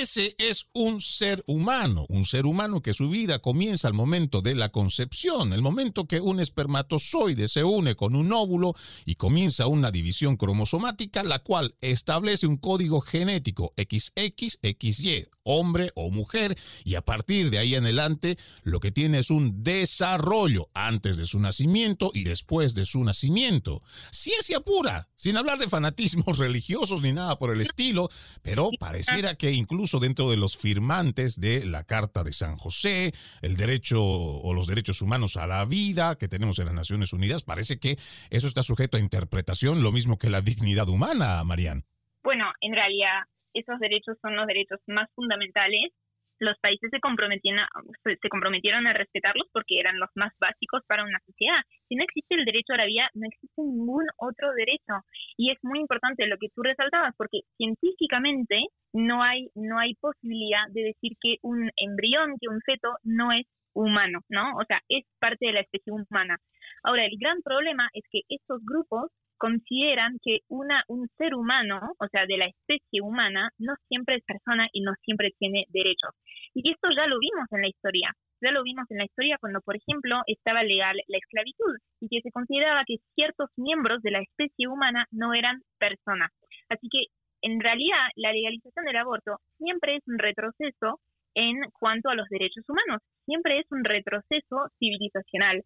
ese 0.00 0.34
es 0.38 0.68
un 0.72 1.00
ser 1.00 1.42
humano, 1.46 2.06
un 2.08 2.24
ser 2.24 2.46
humano 2.46 2.80
que 2.80 2.94
su 2.94 3.08
vida 3.08 3.40
comienza 3.40 3.88
al 3.88 3.94
momento 3.94 4.40
de 4.40 4.54
la 4.54 4.70
concepción, 4.70 5.52
el 5.52 5.62
momento 5.62 6.06
que 6.06 6.20
un 6.20 6.40
espermatozoide 6.40 7.48
se 7.48 7.64
une 7.64 7.94
con 7.94 8.14
un 8.14 8.32
óvulo 8.32 8.74
y 9.04 9.16
comienza 9.16 9.66
una 9.66 9.90
división 9.90 10.36
cromosomática, 10.36 11.22
la 11.22 11.40
cual 11.40 11.74
establece 11.80 12.46
un 12.46 12.56
código 12.56 13.00
genético 13.00 13.74
XXXY 13.76 15.28
hombre 15.44 15.90
o 15.94 16.10
mujer, 16.10 16.56
y 16.84 16.94
a 16.94 17.02
partir 17.02 17.50
de 17.50 17.58
ahí 17.58 17.74
en 17.74 17.84
adelante 17.84 18.36
lo 18.62 18.80
que 18.80 18.92
tiene 18.92 19.18
es 19.18 19.30
un 19.30 19.62
desarrollo 19.62 20.68
antes 20.74 21.16
de 21.16 21.24
su 21.24 21.40
nacimiento 21.40 22.10
y 22.14 22.24
después 22.24 22.74
de 22.74 22.84
su 22.84 23.02
nacimiento. 23.04 23.82
Ciencia 24.10 24.60
pura, 24.60 25.08
sin 25.14 25.36
hablar 25.36 25.58
de 25.58 25.68
fanatismos 25.68 26.38
religiosos 26.38 27.02
ni 27.02 27.12
nada 27.12 27.38
por 27.38 27.52
el 27.52 27.60
estilo, 27.60 28.08
pero 28.42 28.70
pareciera 28.78 29.34
que 29.34 29.52
incluso 29.52 30.00
dentro 30.00 30.30
de 30.30 30.36
los 30.36 30.56
firmantes 30.56 31.40
de 31.40 31.64
la 31.64 31.84
Carta 31.84 32.24
de 32.24 32.32
San 32.32 32.56
José, 32.56 33.12
el 33.40 33.56
derecho 33.56 34.02
o 34.02 34.54
los 34.54 34.66
derechos 34.66 35.02
humanos 35.02 35.36
a 35.36 35.46
la 35.46 35.64
vida 35.64 36.16
que 36.16 36.28
tenemos 36.28 36.58
en 36.58 36.66
las 36.66 36.74
Naciones 36.74 37.12
Unidas, 37.12 37.42
parece 37.42 37.78
que 37.78 37.98
eso 38.30 38.46
está 38.46 38.62
sujeto 38.62 38.96
a 38.96 39.00
interpretación, 39.00 39.82
lo 39.82 39.92
mismo 39.92 40.18
que 40.18 40.30
la 40.30 40.40
dignidad 40.40 40.88
humana, 40.88 41.42
Marian. 41.44 41.84
Bueno, 42.22 42.44
en 42.60 42.72
realidad 42.72 43.26
esos 43.54 43.78
derechos 43.78 44.16
son 44.20 44.36
los 44.36 44.46
derechos 44.46 44.80
más 44.86 45.08
fundamentales. 45.14 45.92
Los 46.38 46.58
países 46.58 46.90
se 46.90 46.98
comprometieron, 46.98 47.64
se 48.04 48.28
comprometieron 48.28 48.86
a 48.88 48.92
respetarlos 48.92 49.46
porque 49.52 49.78
eran 49.78 50.00
los 50.00 50.10
más 50.16 50.32
básicos 50.40 50.82
para 50.88 51.04
una 51.04 51.20
sociedad. 51.24 51.62
Si 51.88 51.94
no 51.94 52.02
existe 52.02 52.34
el 52.34 52.44
derecho 52.44 52.72
a 52.72 52.78
la 52.78 52.86
vida, 52.86 53.08
no 53.14 53.26
existe 53.28 53.62
ningún 53.62 54.06
otro 54.16 54.52
derecho. 54.52 55.06
Y 55.36 55.52
es 55.52 55.58
muy 55.62 55.78
importante 55.78 56.26
lo 56.26 56.38
que 56.38 56.48
tú 56.54 56.62
resaltabas, 56.62 57.14
porque 57.16 57.42
científicamente 57.56 58.58
no 58.92 59.22
hay, 59.22 59.50
no 59.54 59.78
hay 59.78 59.94
posibilidad 59.94 60.66
de 60.70 60.82
decir 60.82 61.12
que 61.20 61.36
un 61.42 61.70
embrión, 61.76 62.34
que 62.40 62.48
un 62.48 62.60
feto 62.62 62.96
no 63.04 63.30
es 63.30 63.46
humano, 63.74 64.20
¿no? 64.28 64.56
O 64.56 64.64
sea, 64.66 64.80
es 64.88 65.04
parte 65.20 65.46
de 65.46 65.52
la 65.52 65.60
especie 65.60 65.92
humana. 65.92 66.38
Ahora, 66.82 67.06
el 67.06 67.16
gran 67.18 67.40
problema 67.42 67.88
es 67.94 68.04
que 68.10 68.20
estos 68.28 68.60
grupos 68.64 69.10
consideran 69.42 70.18
que 70.22 70.38
una, 70.46 70.84
un 70.86 71.08
ser 71.18 71.34
humano, 71.34 71.80
o 71.98 72.06
sea, 72.12 72.26
de 72.26 72.36
la 72.36 72.46
especie 72.46 73.02
humana, 73.02 73.50
no 73.58 73.74
siempre 73.88 74.14
es 74.14 74.24
persona 74.24 74.68
y 74.72 74.82
no 74.82 74.92
siempre 75.04 75.32
tiene 75.36 75.64
derechos. 75.70 76.14
Y 76.54 76.70
esto 76.70 76.88
ya 76.96 77.08
lo 77.08 77.18
vimos 77.18 77.50
en 77.50 77.62
la 77.62 77.66
historia. 77.66 78.14
Ya 78.40 78.52
lo 78.52 78.62
vimos 78.62 78.86
en 78.90 78.98
la 78.98 79.04
historia 79.04 79.38
cuando, 79.40 79.60
por 79.60 79.74
ejemplo, 79.74 80.20
estaba 80.26 80.62
legal 80.62 80.96
la 81.08 81.18
esclavitud 81.18 81.74
y 82.00 82.06
que 82.08 82.22
se 82.22 82.30
consideraba 82.30 82.84
que 82.86 82.98
ciertos 83.16 83.50
miembros 83.56 84.00
de 84.02 84.12
la 84.12 84.20
especie 84.20 84.68
humana 84.68 85.06
no 85.10 85.34
eran 85.34 85.60
personas. 85.76 86.30
Así 86.68 86.86
que, 86.88 87.06
en 87.42 87.58
realidad, 87.58 88.14
la 88.14 88.32
legalización 88.32 88.84
del 88.84 88.96
aborto 88.96 89.38
siempre 89.58 89.96
es 89.96 90.06
un 90.06 90.18
retroceso 90.18 91.00
en 91.34 91.60
cuanto 91.78 92.10
a 92.10 92.14
los 92.14 92.28
derechos 92.28 92.64
humanos. 92.68 93.02
Siempre 93.24 93.58
es 93.58 93.66
un 93.70 93.84
retroceso 93.84 94.68
civilizacional. 94.78 95.62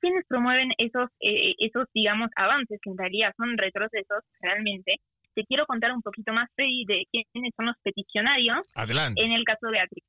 ¿Quiénes 0.00 0.24
promueven 0.28 0.70
esos, 0.78 1.10
eh, 1.20 1.54
esos, 1.58 1.86
digamos, 1.92 2.30
avances 2.36 2.78
que 2.82 2.90
en 2.90 2.98
realidad 2.98 3.34
son 3.36 3.58
retrocesos 3.58 4.24
realmente? 4.40 4.96
Te 5.34 5.44
quiero 5.44 5.66
contar 5.66 5.92
un 5.92 6.02
poquito 6.02 6.32
más, 6.32 6.48
Freddy, 6.54 6.84
de 6.84 7.04
quiénes 7.10 7.52
son 7.56 7.66
los 7.66 7.76
peticionarios 7.82 8.66
Adelante. 8.74 9.22
en 9.24 9.32
el 9.32 9.44
caso 9.44 9.66
de 9.66 9.72
Beatriz. 9.72 10.04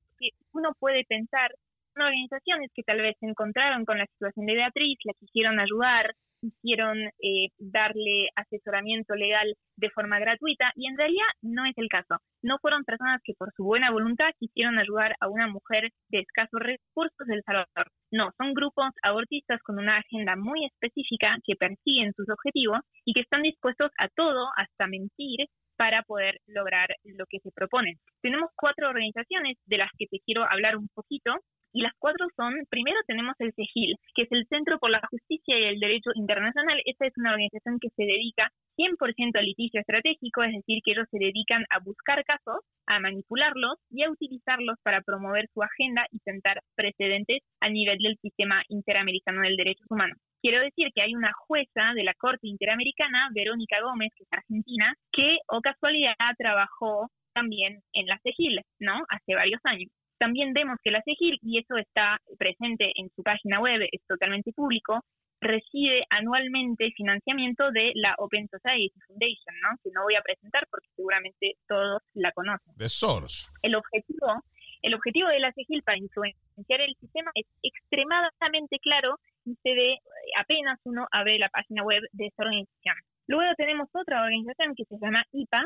Uno 0.54 0.72
puede 0.80 1.04
pensar 1.06 1.52
en 1.96 2.02
organizaciones 2.02 2.72
que 2.74 2.84
tal 2.84 3.02
vez 3.02 3.16
se 3.20 3.28
encontraron 3.28 3.86
con 3.86 3.98
la 3.98 4.06
situación 4.08 4.46
de 4.46 4.56
Beatriz, 4.56 4.98
la 5.04 5.14
quisieron 5.14 5.60
ayudar, 5.60 6.14
quisieron 6.42 6.98
eh, 7.00 7.50
darle 7.58 8.30
asesoramiento 8.36 9.16
legal 9.16 9.56
de 9.78 9.90
forma 9.92 10.20
gratuita 10.20 10.72
y 10.76 10.88
en 10.88 10.98
realidad 10.98 11.28
no 11.42 11.66
es 11.66 11.78
el 11.78 11.88
caso. 11.90 12.18
No 12.42 12.58
fueron 12.60 12.84
personas 12.84 13.22
que 13.24 13.34
por 13.38 13.52
su 13.56 13.64
buena 13.64 13.92
voluntad 13.92 14.32
quisieron 14.40 14.78
ayudar 14.80 15.16
a 15.20 15.28
una 15.30 15.48
mujer 15.48 15.90
de 16.10 16.20
escasos 16.20 16.60
recursos 16.60 17.28
del 17.28 17.44
Salvador. 17.44 17.92
No, 18.12 18.32
son 18.38 18.54
grupos 18.54 18.92
abortistas 19.04 19.62
con 19.64 19.80
una 19.80 19.98
agenda 19.98 20.36
muy 20.36 20.66
específica 20.66 21.38
que 21.46 21.56
persiguen 21.56 22.14
sus 22.14 22.30
objetivos 22.30 22.80
y 23.06 23.14
que 23.14 23.22
están 23.22 23.44
dispuestos 23.44 23.92
a 23.98 24.08
todo, 24.10 24.48
hasta 24.56 24.88
mentir, 24.88 25.48
para 25.80 26.04
poder 26.04 26.42
lograr 26.46 26.90
lo 27.06 27.26
que 27.30 27.40
se 27.40 27.52
proponen. 27.52 27.96
Tenemos 28.22 28.50
cuatro 28.58 28.90
organizaciones 28.90 29.58
de 29.66 29.78
las 29.78 29.90
que 29.98 30.08
te 30.08 30.20
quiero 30.26 30.44
hablar 30.44 30.76
un 30.76 30.90
poquito 30.94 31.32
y 31.74 31.82
las 31.82 31.94
cuatro 32.00 32.28
son, 32.36 32.54
primero 32.70 32.98
tenemos 33.06 33.36
el 33.40 33.54
CEGIL, 33.54 33.96
que 34.16 34.24
es 34.24 34.32
el 34.32 34.46
Centro 34.48 34.80
por 34.80 34.90
la 34.90 35.02
Justicia 35.10 35.60
y 35.60 35.64
el 35.66 35.80
Derecho 35.80 36.12
Internacional. 36.16 36.82
Esta 36.86 37.06
es 37.08 37.14
una 37.18 37.32
organización 37.32 37.80
que 37.80 37.90
se 37.96 38.04
dedica 38.04 38.52
100% 38.78 39.38
al 39.38 39.46
litigio 39.46 39.82
estratégico, 39.82 40.44
es 40.44 40.54
decir, 40.54 40.82
que 40.84 40.92
ellos 40.92 41.08
se 41.12 41.20
dedican 41.20 41.66
a 41.70 41.80
buscar 41.80 42.24
casos, 42.24 42.60
a 42.88 43.00
manipularlos 43.00 43.78
y 43.90 44.04
a 44.04 44.10
utilizarlos 44.10 44.78
para 44.84 45.02
promover 45.02 45.48
su 45.54 45.62
agenda 45.62 46.06
y 46.12 46.20
sentar 46.20 46.62
precedentes 46.76 47.44
a 47.60 47.70
nivel 47.70 47.98
del 48.00 48.18
sistema 48.22 48.64
interamericano 48.70 49.42
del 49.42 49.58
derechos 49.58 49.86
humanos. 49.90 50.18
Quiero 50.42 50.62
decir 50.62 50.88
que 50.96 51.02
hay 51.02 51.14
una 51.14 51.34
jueza 51.34 51.94
de 51.94 52.04
la 52.04 52.14
Corte 52.14 52.48
Interamericana, 52.48 53.30
Verónica 53.34 53.82
Gómez, 53.82 54.12
que 54.16 54.24
es 54.24 54.30
argentina, 54.32 54.94
que 55.12 55.38
o 55.48 55.60
casualidad 55.60 56.16
trabajó 56.38 57.10
también 57.34 57.82
en 57.94 58.08
la 58.08 58.20
CEGIL, 58.24 58.62
¿no? 58.80 59.04
Hace 59.10 59.36
varios 59.36 59.60
años. 59.66 59.92
También 60.20 60.54
vemos 60.54 60.78
que 60.84 60.92
la 60.92 61.02
CEGIL, 61.04 61.40
y 61.42 61.60
eso 61.60 61.78
está 61.78 62.20
presente 62.38 62.92
en 62.96 63.10
su 63.16 63.24
página 63.24 63.60
web, 63.62 63.82
es 63.90 64.02
totalmente 64.06 64.52
público, 64.52 65.04
recibe 65.40 66.04
anualmente 66.10 66.92
financiamiento 66.92 67.72
de 67.72 67.94
la 67.96 68.16
Open 68.18 68.50
Society 68.50 68.94
Foundation, 69.08 69.56
¿no? 69.64 69.78
que 69.82 69.90
no 69.94 70.04
voy 70.04 70.16
a 70.16 70.22
presentar 70.22 70.68
porque 70.70 70.90
seguramente 70.96 71.54
todos 71.68 72.02
la 72.14 72.34
conocen. 72.34 72.74
The 72.78 72.90
Source. 72.90 73.50
El 73.62 73.76
objetivo, 73.76 74.44
el 74.82 74.94
objetivo 74.94 75.30
de 75.30 75.40
la 75.40 75.54
CEGIL 75.54 75.84
para 75.84 75.98
influenciar 75.98 76.82
el 76.82 76.96
sistema 77.00 77.32
es 77.34 77.46
extremadamente 77.64 78.80
claro 78.80 79.18
y 79.46 79.56
se 79.64 79.74
ve 79.74 80.00
apenas 80.38 80.80
uno 80.84 81.08
abre 81.12 81.40
la 81.40 81.48
página 81.48 81.84
web 81.84 82.04
de 82.12 82.28
esta 82.28 82.44
organización. 82.44 82.96
Luego 83.28 83.54
tenemos 83.56 83.88
otra 83.94 84.22
organización 84.22 84.76
que 84.76 84.84
se 84.84 84.98
llama 85.00 85.24
IPA. 85.32 85.64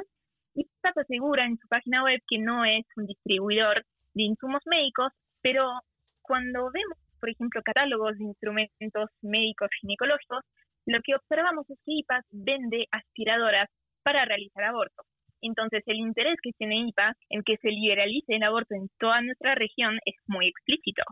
IPA 0.54 0.94
asegura 1.02 1.46
en 1.46 1.58
su 1.58 1.68
página 1.68 2.04
web 2.04 2.22
que 2.28 2.38
no 2.38 2.66
es 2.66 2.86
un 2.96 3.08
distribuidor 3.08 3.84
de 4.14 4.24
insumos 4.24 4.62
médicos, 4.66 5.12
pero 5.42 5.82
cuando 6.22 6.72
vemos 6.72 6.98
por 7.24 7.30
ejemplo, 7.30 7.62
catálogos 7.64 8.18
de 8.18 8.26
instrumentos 8.26 9.10
médicos 9.22 9.70
ginecológicos, 9.80 10.44
lo 10.86 11.00
que 11.02 11.16
observamos 11.16 11.64
es 11.70 11.80
que 11.86 11.94
IPAS 12.04 12.26
vende 12.32 12.86
aspiradoras 12.92 13.70
para 14.04 14.26
realizar 14.26 14.66
abortos. 14.66 15.06
Entonces, 15.42 15.84
el 15.86 16.00
interés 16.00 16.36
que 16.44 16.52
tiene 16.58 16.86
IPA 16.90 17.16
en 17.30 17.44
que 17.44 17.56
se 17.62 17.70
liberalice 17.70 18.36
el 18.36 18.44
aborto 18.44 18.76
en 18.76 18.90
toda 19.00 19.22
nuestra 19.22 19.56
región 19.56 20.00
es 20.04 20.16
muy 20.28 20.50
explícito, 20.50 21.04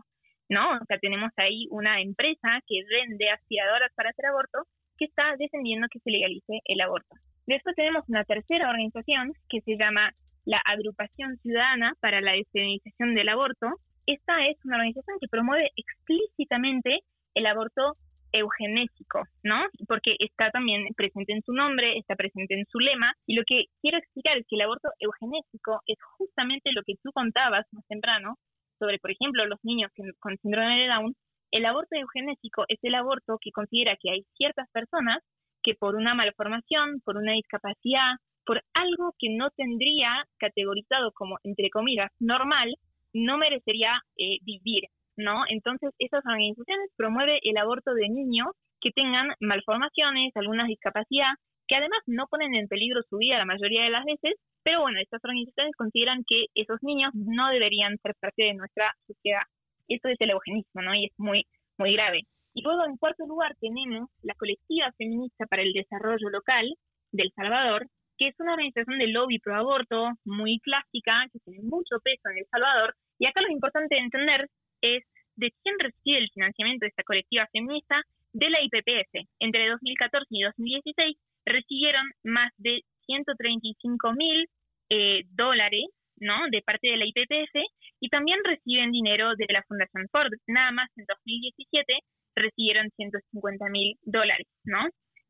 ¿no? 0.50 0.72
O 0.72 0.84
sea, 0.84 0.98
tenemos 0.98 1.32
ahí 1.38 1.66
una 1.70 2.02
empresa 2.02 2.60
que 2.66 2.84
vende 2.84 3.30
aspiradoras 3.30 3.90
para 3.94 4.10
hacer 4.10 4.26
aborto 4.26 4.64
que 4.98 5.06
está 5.06 5.34
defendiendo 5.38 5.86
que 5.90 6.00
se 6.00 6.10
legalice 6.10 6.60
el 6.66 6.82
aborto. 6.82 7.16
Después 7.46 7.74
tenemos 7.74 8.06
una 8.10 8.24
tercera 8.24 8.68
organización 8.68 9.32
que 9.48 9.62
se 9.62 9.78
llama 9.78 10.12
la 10.44 10.58
Agrupación 10.64 11.36
Ciudadana 11.38 11.94
para 12.00 12.20
la 12.20 12.32
Despenalización 12.32 13.14
del 13.14 13.28
Aborto, 13.28 13.68
esta 14.06 14.46
es 14.46 14.56
una 14.64 14.76
organización 14.76 15.16
que 15.20 15.28
promueve 15.28 15.70
explícitamente 15.76 17.00
el 17.34 17.46
aborto 17.46 17.94
eugenésico, 18.32 19.22
¿no? 19.42 19.66
Porque 19.86 20.16
está 20.18 20.50
también 20.50 20.86
presente 20.96 21.32
en 21.32 21.42
su 21.42 21.52
nombre, 21.52 21.98
está 21.98 22.16
presente 22.16 22.54
en 22.54 22.66
su 22.66 22.78
lema, 22.78 23.12
y 23.26 23.34
lo 23.34 23.42
que 23.46 23.66
quiero 23.80 23.98
explicar 23.98 24.38
es 24.38 24.46
que 24.48 24.56
el 24.56 24.62
aborto 24.62 24.88
eugenésico 24.98 25.80
es 25.86 25.98
justamente 26.16 26.72
lo 26.72 26.82
que 26.82 26.94
tú 27.02 27.12
contabas 27.12 27.66
más 27.72 27.86
temprano 27.86 28.36
sobre, 28.78 28.98
por 28.98 29.10
ejemplo, 29.10 29.46
los 29.46 29.60
niños 29.62 29.92
con 30.18 30.36
síndrome 30.38 30.80
de 30.80 30.88
Down. 30.88 31.14
El 31.52 31.66
aborto 31.66 31.94
eugenésico 31.94 32.64
es 32.68 32.78
el 32.82 32.94
aborto 32.94 33.38
que 33.40 33.52
considera 33.52 33.96
que 34.00 34.10
hay 34.10 34.22
ciertas 34.36 34.68
personas 34.72 35.18
que 35.62 35.74
por 35.74 35.94
una 35.94 36.14
malformación, 36.14 37.00
por 37.04 37.16
una 37.16 37.32
discapacidad, 37.32 38.16
por 38.44 38.62
algo 38.74 39.14
que 39.18 39.28
no 39.30 39.50
tendría 39.50 40.26
categorizado 40.38 41.12
como, 41.12 41.38
entre 41.44 41.70
comillas, 41.70 42.10
normal, 42.20 42.74
no 43.12 43.38
merecería 43.38 44.00
eh, 44.16 44.38
vivir, 44.42 44.84
¿no? 45.16 45.44
Entonces, 45.48 45.90
esas 45.98 46.24
organizaciones 46.24 46.90
promueven 46.96 47.38
el 47.42 47.56
aborto 47.56 47.94
de 47.94 48.08
niños 48.08 48.48
que 48.80 48.90
tengan 48.90 49.28
malformaciones, 49.40 50.32
alguna 50.34 50.66
discapacidad, 50.66 51.32
que 51.68 51.76
además 51.76 52.00
no 52.06 52.26
ponen 52.26 52.54
en 52.54 52.68
peligro 52.68 53.02
su 53.08 53.18
vida 53.18 53.38
la 53.38 53.44
mayoría 53.44 53.84
de 53.84 53.90
las 53.90 54.04
veces, 54.04 54.34
pero 54.62 54.80
bueno, 54.80 55.00
estas 55.00 55.24
organizaciones 55.24 55.74
consideran 55.76 56.24
que 56.26 56.46
esos 56.54 56.82
niños 56.82 57.12
no 57.14 57.48
deberían 57.50 57.98
ser 57.98 58.14
parte 58.20 58.44
de 58.44 58.54
nuestra 58.54 58.92
sociedad. 59.06 59.42
Esto 59.88 60.08
es 60.08 60.20
el 60.20 60.30
eugenismo, 60.30 60.82
¿no? 60.82 60.94
Y 60.94 61.06
es 61.06 61.12
muy, 61.18 61.46
muy 61.78 61.92
grave. 61.94 62.22
Y 62.54 62.62
luego, 62.62 62.84
en 62.84 62.96
cuarto 62.96 63.26
lugar, 63.26 63.56
tenemos 63.60 64.10
la 64.22 64.34
Colectiva 64.34 64.92
Feminista 64.98 65.46
para 65.46 65.62
el 65.62 65.72
Desarrollo 65.72 66.28
Local 66.28 66.74
del 67.10 67.32
Salvador, 67.34 67.86
que 68.22 68.28
es 68.28 68.38
una 68.38 68.52
organización 68.52 68.98
de 68.98 69.08
lobby 69.08 69.40
pro 69.40 69.56
aborto 69.56 70.12
muy 70.24 70.60
clásica, 70.60 71.26
que 71.32 71.40
tiene 71.40 71.58
mucho 71.64 71.98
peso 72.04 72.30
en 72.30 72.38
El 72.38 72.46
Salvador. 72.46 72.94
Y 73.18 73.26
acá 73.26 73.40
lo 73.40 73.50
importante 73.50 73.96
de 73.96 74.00
entender 74.00 74.46
es 74.80 75.02
de 75.34 75.50
quién 75.62 75.74
recibe 75.80 76.18
el 76.18 76.30
financiamiento 76.30 76.84
de 76.84 76.90
esta 76.90 77.02
colectiva 77.02 77.48
feminista 77.50 78.00
de 78.32 78.48
la 78.48 78.62
IPPF. 78.62 79.26
Entre 79.40 79.68
2014 79.68 80.26
y 80.30 80.42
2016 80.42 81.16
recibieron 81.46 82.06
más 82.22 82.52
de 82.58 82.82
135 83.06 84.12
mil 84.12 84.46
eh, 84.90 85.22
dólares 85.30 85.86
¿no? 86.18 86.46
de 86.48 86.62
parte 86.62 86.90
de 86.90 86.98
la 86.98 87.06
IPPF 87.06 87.58
y 87.98 88.08
también 88.08 88.38
reciben 88.44 88.92
dinero 88.92 89.34
de 89.34 89.46
la 89.48 89.64
Fundación 89.64 90.06
Ford. 90.12 90.30
Nada 90.46 90.70
más 90.70 90.88
en 90.96 91.06
2017 91.08 91.92
recibieron 92.36 92.88
150 92.94 93.68
mil 93.70 93.96
dólares, 94.02 94.46
¿no? 94.62 94.78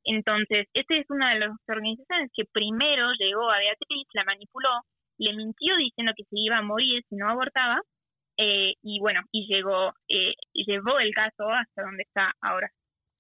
Entonces, 0.05 0.67
esta 0.75 0.95
es 0.97 1.07
una 1.11 1.35
de 1.35 1.41
las 1.41 1.51
organizaciones 1.69 2.31
que 2.35 2.45
primero 2.53 3.13
llegó 3.19 3.51
a 3.51 3.59
Beatriz, 3.59 4.07
la 4.15 4.25
manipuló, 4.25 4.71
le 5.19 5.35
mintió 5.35 5.77
diciendo 5.77 6.13
que 6.17 6.25
se 6.25 6.37
iba 6.39 6.59
a 6.59 6.63
morir 6.63 7.03
si 7.09 7.17
no 7.17 7.29
abortaba, 7.29 7.81
eh, 8.39 8.75
y 8.83 9.01
bueno, 9.01 9.23
y 9.33 9.47
llegó, 9.47 9.95
eh, 10.09 10.35
llevó 10.55 10.99
el 10.99 11.15
caso 11.15 11.49
hasta 11.51 11.83
donde 11.83 12.03
está 12.05 12.33
ahora. 12.41 12.71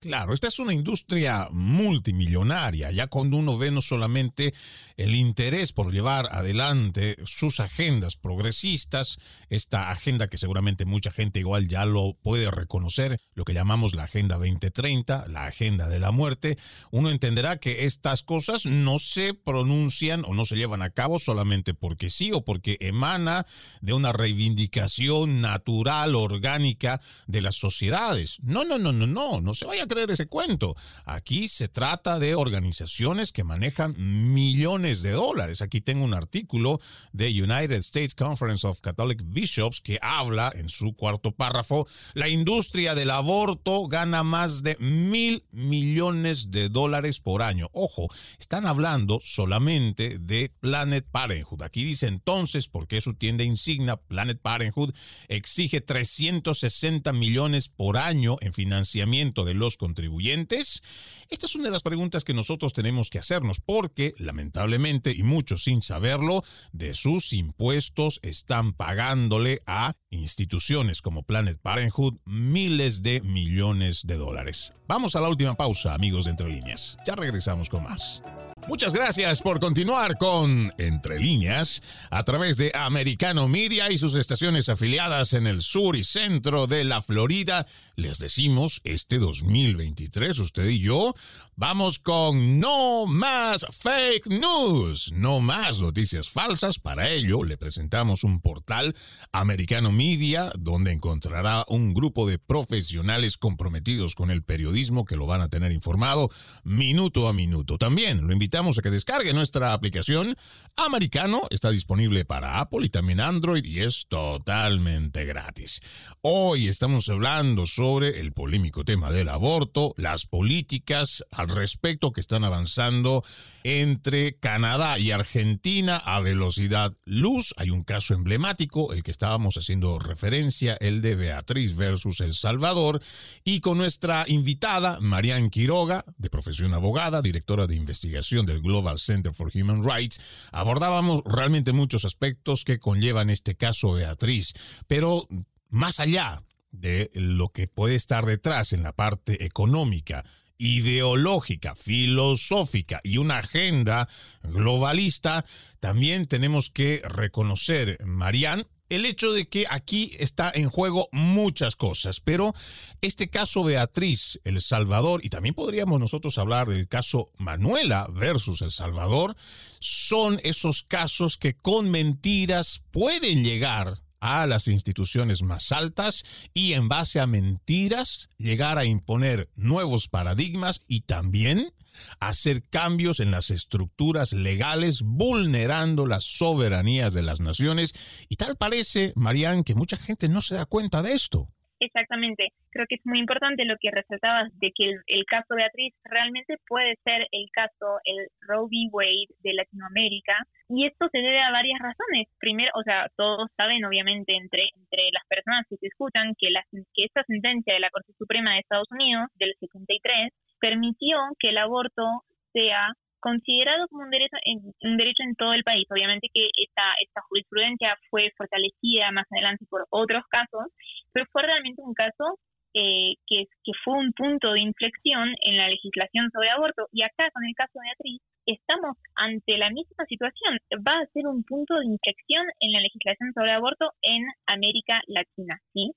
Claro, 0.02 0.34
esta 0.34 0.48
es 0.48 0.58
una 0.58 0.74
industria 0.74 1.46
multimillonaria, 1.52 2.90
ya 2.90 3.06
cuando 3.06 3.36
uno 3.36 3.56
ve 3.56 3.70
no 3.70 3.80
solamente 3.80 4.52
el 4.96 5.14
interés 5.14 5.72
por 5.72 5.92
llevar 5.92 6.26
adelante 6.32 7.16
sus 7.24 7.60
agendas 7.60 8.16
progresistas, 8.16 9.20
esta 9.48 9.92
agenda 9.92 10.26
que 10.26 10.38
seguramente 10.38 10.86
mucha 10.86 11.12
gente 11.12 11.38
igual 11.38 11.68
ya 11.68 11.86
lo 11.86 12.14
puede 12.20 12.50
reconocer, 12.50 13.20
lo 13.34 13.44
que 13.44 13.54
llamamos 13.54 13.94
la 13.94 14.02
Agenda 14.02 14.38
2030, 14.38 15.28
la 15.28 15.44
Agenda 15.44 15.88
de 15.88 16.00
la 16.00 16.10
Muerte, 16.10 16.58
uno 16.90 17.08
entenderá 17.08 17.58
que 17.58 17.84
estas 17.86 18.24
cosas 18.24 18.66
no 18.66 18.98
se 18.98 19.34
pronuncian 19.34 20.24
o 20.26 20.34
no 20.34 20.44
se 20.46 20.56
llevan 20.56 20.82
a 20.82 20.90
cabo 20.90 21.20
solamente 21.20 21.74
porque 21.74 22.10
sí 22.10 22.32
o 22.32 22.44
porque 22.44 22.76
emana 22.80 23.46
de 23.82 23.92
una 23.92 24.12
reivindicación 24.12 25.40
natural, 25.40 26.16
orgánica 26.16 27.00
de 27.28 27.40
las 27.40 27.54
sociedades. 27.54 28.38
No, 28.42 28.64
no, 28.64 28.80
no, 28.80 28.90
no, 28.90 29.06
no, 29.06 29.40
no 29.40 29.54
se 29.54 29.64
vaya 29.64 29.86
creer 29.92 30.10
ese 30.10 30.26
cuento. 30.26 30.74
Aquí 31.04 31.48
se 31.48 31.68
trata 31.68 32.18
de 32.18 32.34
organizaciones 32.34 33.32
que 33.32 33.44
manejan 33.44 33.94
millones 34.32 35.02
de 35.02 35.12
dólares. 35.12 35.62
Aquí 35.62 35.80
tengo 35.80 36.04
un 36.04 36.14
artículo 36.14 36.80
de 37.12 37.28
United 37.28 37.72
States 37.78 38.14
Conference 38.14 38.66
of 38.66 38.80
Catholic 38.80 39.22
Bishops 39.24 39.80
que 39.80 39.98
habla 40.00 40.52
en 40.54 40.68
su 40.68 40.94
cuarto 40.94 41.32
párrafo, 41.32 41.86
la 42.14 42.28
industria 42.28 42.94
del 42.94 43.10
aborto 43.10 43.86
gana 43.86 44.22
más 44.22 44.62
de 44.62 44.76
mil 44.78 45.44
millones 45.50 46.50
de 46.50 46.68
dólares 46.68 47.20
por 47.20 47.42
año. 47.42 47.68
Ojo, 47.72 48.08
están 48.38 48.66
hablando 48.66 49.20
solamente 49.22 50.18
de 50.18 50.52
Planet 50.60 51.06
Parenthood. 51.10 51.62
Aquí 51.62 51.84
dice 51.84 52.06
entonces, 52.06 52.68
porque 52.68 53.00
su 53.00 53.14
tienda 53.14 53.44
insignia, 53.44 53.96
Planet 53.96 54.40
Parenthood, 54.40 54.94
exige 55.28 55.80
360 55.80 57.12
millones 57.12 57.68
por 57.68 57.96
año 57.96 58.36
en 58.40 58.52
financiamiento 58.52 59.44
de 59.44 59.54
los 59.54 59.76
contribuyentes? 59.82 60.80
Esta 61.28 61.46
es 61.46 61.56
una 61.56 61.64
de 61.64 61.72
las 61.72 61.82
preguntas 61.82 62.22
que 62.22 62.34
nosotros 62.34 62.72
tenemos 62.72 63.10
que 63.10 63.18
hacernos 63.18 63.58
porque, 63.60 64.14
lamentablemente, 64.16 65.10
y 65.10 65.24
muchos 65.24 65.64
sin 65.64 65.82
saberlo, 65.82 66.44
de 66.70 66.94
sus 66.94 67.32
impuestos 67.32 68.20
están 68.22 68.74
pagándole 68.74 69.60
a 69.66 69.94
instituciones 70.10 71.02
como 71.02 71.24
Planet 71.24 71.58
Parenthood 71.60 72.18
miles 72.24 73.02
de 73.02 73.22
millones 73.22 74.06
de 74.06 74.18
dólares. 74.18 74.72
Vamos 74.86 75.16
a 75.16 75.20
la 75.20 75.28
última 75.28 75.56
pausa, 75.56 75.94
amigos 75.94 76.26
de 76.26 76.30
Entre 76.30 76.48
Líneas. 76.48 76.96
Ya 77.04 77.16
regresamos 77.16 77.68
con 77.68 77.82
más. 77.82 78.22
Muchas 78.68 78.92
gracias 78.92 79.42
por 79.42 79.58
continuar 79.58 80.16
con 80.18 80.72
Entre 80.78 81.18
líneas 81.18 81.82
a 82.10 82.22
través 82.22 82.56
de 82.56 82.70
Americano 82.74 83.48
Media 83.48 83.90
y 83.90 83.98
sus 83.98 84.14
estaciones 84.14 84.68
afiliadas 84.68 85.32
en 85.32 85.48
el 85.48 85.62
sur 85.62 85.96
y 85.96 86.04
centro 86.04 86.68
de 86.68 86.84
la 86.84 87.02
Florida. 87.02 87.66
Les 87.94 88.18
decimos, 88.18 88.80
este 88.84 89.18
2023, 89.18 90.38
usted 90.38 90.66
y 90.66 90.78
yo, 90.78 91.12
vamos 91.56 91.98
con 91.98 92.58
no 92.58 93.04
más 93.04 93.66
fake 93.70 94.28
news, 94.28 95.12
no 95.12 95.40
más 95.40 95.80
noticias 95.80 96.30
falsas. 96.30 96.78
Para 96.78 97.10
ello, 97.10 97.44
le 97.44 97.58
presentamos 97.58 98.24
un 98.24 98.40
portal 98.40 98.96
Americano 99.30 99.92
Media 99.92 100.52
donde 100.58 100.90
encontrará 100.90 101.66
un 101.68 101.92
grupo 101.92 102.26
de 102.26 102.38
profesionales 102.38 103.36
comprometidos 103.36 104.14
con 104.14 104.30
el 104.30 104.42
periodismo 104.42 105.04
que 105.04 105.16
lo 105.16 105.26
van 105.26 105.42
a 105.42 105.50
tener 105.50 105.70
informado 105.70 106.30
minuto 106.64 107.28
a 107.28 107.34
minuto. 107.34 107.76
También 107.76 108.26
lo 108.26 108.32
invitamos 108.32 108.78
a 108.78 108.82
que 108.82 108.90
descargue 108.90 109.34
nuestra 109.34 109.74
aplicación. 109.74 110.34
Americano 110.76 111.42
está 111.50 111.70
disponible 111.70 112.24
para 112.24 112.58
Apple 112.58 112.86
y 112.86 112.88
también 112.88 113.20
Android 113.20 113.64
y 113.66 113.80
es 113.80 114.06
totalmente 114.08 115.26
gratis. 115.26 115.82
Hoy 116.22 116.68
estamos 116.68 117.10
hablando 117.10 117.66
sobre 117.66 117.81
el 117.82 118.32
polémico 118.32 118.84
tema 118.84 119.10
del 119.10 119.28
aborto, 119.28 119.92
las 119.96 120.26
políticas 120.26 121.24
al 121.32 121.48
respecto 121.48 122.12
que 122.12 122.20
están 122.20 122.44
avanzando 122.44 123.24
entre 123.64 124.36
Canadá 124.36 125.00
y 125.00 125.10
Argentina 125.10 125.96
a 125.96 126.20
velocidad 126.20 126.96
luz. 127.04 127.54
Hay 127.56 127.70
un 127.70 127.82
caso 127.82 128.14
emblemático, 128.14 128.92
el 128.92 129.02
que 129.02 129.10
estábamos 129.10 129.56
haciendo 129.56 129.98
referencia, 129.98 130.76
el 130.80 131.02
de 131.02 131.16
Beatriz 131.16 131.74
versus 131.74 132.20
El 132.20 132.34
Salvador, 132.34 133.02
y 133.42 133.58
con 133.58 133.78
nuestra 133.78 134.26
invitada, 134.28 135.00
Marian 135.00 135.50
Quiroga, 135.50 136.04
de 136.18 136.30
profesión 136.30 136.74
abogada, 136.74 137.20
directora 137.20 137.66
de 137.66 137.74
investigación 137.74 138.46
del 138.46 138.62
Global 138.62 139.00
Center 139.00 139.34
for 139.34 139.50
Human 139.52 139.82
Rights, 139.82 140.20
abordábamos 140.52 141.22
realmente 141.24 141.72
muchos 141.72 142.04
aspectos 142.04 142.62
que 142.62 142.78
conllevan 142.78 143.28
este 143.28 143.56
caso 143.56 143.94
Beatriz. 143.94 144.54
Pero 144.86 145.26
más 145.68 145.98
allá, 145.98 146.44
de 146.72 147.10
lo 147.14 147.50
que 147.50 147.68
puede 147.68 147.94
estar 147.94 148.26
detrás 148.26 148.72
en 148.72 148.82
la 148.82 148.92
parte 148.92 149.44
económica, 149.44 150.24
ideológica, 150.58 151.74
filosófica 151.74 153.00
y 153.02 153.18
una 153.18 153.38
agenda 153.38 154.08
globalista, 154.42 155.44
también 155.80 156.26
tenemos 156.26 156.70
que 156.70 157.02
reconocer, 157.04 157.98
Marianne, 158.04 158.66
el 158.88 159.06
hecho 159.06 159.32
de 159.32 159.46
que 159.46 159.64
aquí 159.70 160.14
está 160.18 160.52
en 160.54 160.68
juego 160.68 161.08
muchas 161.12 161.76
cosas, 161.76 162.20
pero 162.20 162.52
este 163.00 163.30
caso 163.30 163.64
Beatriz, 163.64 164.38
El 164.44 164.60
Salvador, 164.60 165.24
y 165.24 165.30
también 165.30 165.54
podríamos 165.54 165.98
nosotros 165.98 166.36
hablar 166.36 166.68
del 166.68 166.88
caso 166.88 167.30
Manuela 167.38 168.06
versus 168.12 168.60
El 168.60 168.70
Salvador, 168.70 169.34
son 169.78 170.40
esos 170.44 170.82
casos 170.82 171.38
que 171.38 171.54
con 171.54 171.90
mentiras 171.90 172.82
pueden 172.90 173.44
llegar 173.44 174.02
a 174.22 174.46
las 174.46 174.68
instituciones 174.68 175.42
más 175.42 175.72
altas 175.72 176.24
y 176.54 176.74
en 176.74 176.88
base 176.88 177.18
a 177.18 177.26
mentiras 177.26 178.30
llegar 178.38 178.78
a 178.78 178.84
imponer 178.84 179.50
nuevos 179.56 180.08
paradigmas 180.08 180.82
y 180.86 181.00
también 181.00 181.74
hacer 182.20 182.62
cambios 182.68 183.18
en 183.18 183.32
las 183.32 183.50
estructuras 183.50 184.32
legales 184.32 185.02
vulnerando 185.02 186.06
las 186.06 186.24
soberanías 186.24 187.12
de 187.12 187.22
las 187.22 187.40
naciones 187.40 187.94
y 188.28 188.36
tal 188.36 188.56
parece, 188.56 189.12
Marianne, 189.16 189.64
que 189.64 189.74
mucha 189.74 189.96
gente 189.96 190.28
no 190.28 190.40
se 190.40 190.54
da 190.54 190.66
cuenta 190.66 191.02
de 191.02 191.14
esto. 191.14 191.48
Exactamente. 191.82 192.52
Creo 192.70 192.86
que 192.88 192.94
es 192.94 193.04
muy 193.04 193.18
importante 193.18 193.64
lo 193.64 193.74
que 193.80 193.90
resaltabas 193.90 194.56
de 194.60 194.70
que 194.70 194.94
el, 195.06 195.24
caso 195.26 195.56
Beatriz 195.56 195.92
realmente 196.04 196.54
puede 196.68 196.94
ser 197.02 197.26
el 197.32 197.50
caso, 197.50 197.98
el 198.04 198.28
Roe 198.40 198.68
v. 198.70 198.88
Wade 198.92 199.34
de 199.42 199.52
Latinoamérica. 199.52 200.46
Y 200.68 200.86
esto 200.86 201.08
se 201.10 201.18
debe 201.18 201.40
a 201.42 201.50
varias 201.50 201.80
razones. 201.80 202.28
Primero, 202.38 202.70
o 202.76 202.84
sea, 202.84 203.08
todos 203.16 203.50
saben, 203.56 203.84
obviamente, 203.84 204.36
entre, 204.36 204.70
entre 204.78 205.10
las 205.12 205.26
personas 205.26 205.66
que 205.68 205.76
se 205.76 205.88
escuchan, 205.88 206.34
que, 206.38 206.50
la, 206.50 206.62
que 206.70 207.04
esta 207.04 207.24
sentencia 207.24 207.74
de 207.74 207.80
la 207.80 207.90
Corte 207.90 208.12
Suprema 208.16 208.52
de 208.52 208.60
Estados 208.60 208.90
Unidos, 208.92 209.26
del 209.34 209.52
73, 209.58 210.30
permitió 210.60 211.18
que 211.40 211.48
el 211.48 211.58
aborto 211.58 212.04
sea 212.52 212.94
considerado 213.22 213.86
como 213.88 214.02
un 214.02 214.10
derecho 214.10 214.36
en, 214.44 214.58
un 214.82 214.96
derecho 214.98 215.22
en 215.22 215.34
todo 215.36 215.54
el 215.54 215.62
país. 215.62 215.86
Obviamente 215.90 216.28
que 216.34 216.50
esta, 216.58 216.82
esta 217.00 217.22
jurisprudencia 217.28 217.96
fue 218.10 218.30
fortalecida 218.36 219.12
más 219.12 219.26
adelante 219.30 219.64
por 219.70 219.86
otros 219.90 220.24
casos, 220.28 220.66
pero 221.12 221.24
fue 221.32 221.42
realmente 221.42 221.80
un 221.80 221.94
caso 221.94 222.36
eh, 222.74 223.14
que, 223.26 223.44
que 223.64 223.72
fue 223.84 223.94
un 223.94 224.12
punto 224.12 224.52
de 224.52 224.60
inflexión 224.60 225.28
en 225.40 225.56
la 225.56 225.68
legislación 225.68 226.30
sobre 226.32 226.50
aborto. 226.50 226.88
Y 226.90 227.02
acá, 227.02 227.30
con 227.32 227.44
el 227.44 227.54
caso 227.54 227.78
de 227.78 227.86
Beatriz, 227.86 228.20
estamos 228.46 228.96
ante 229.14 229.56
la 229.56 229.70
misma 229.70 230.04
situación. 230.06 230.58
Va 230.86 230.98
a 230.98 231.06
ser 231.14 231.26
un 231.26 231.44
punto 231.44 231.78
de 231.78 231.86
inflexión 231.86 232.44
en 232.58 232.72
la 232.72 232.80
legislación 232.80 233.32
sobre 233.34 233.52
aborto 233.52 233.92
en 234.02 234.26
América 234.46 235.00
Latina. 235.06 235.60
¿sí? 235.72 235.92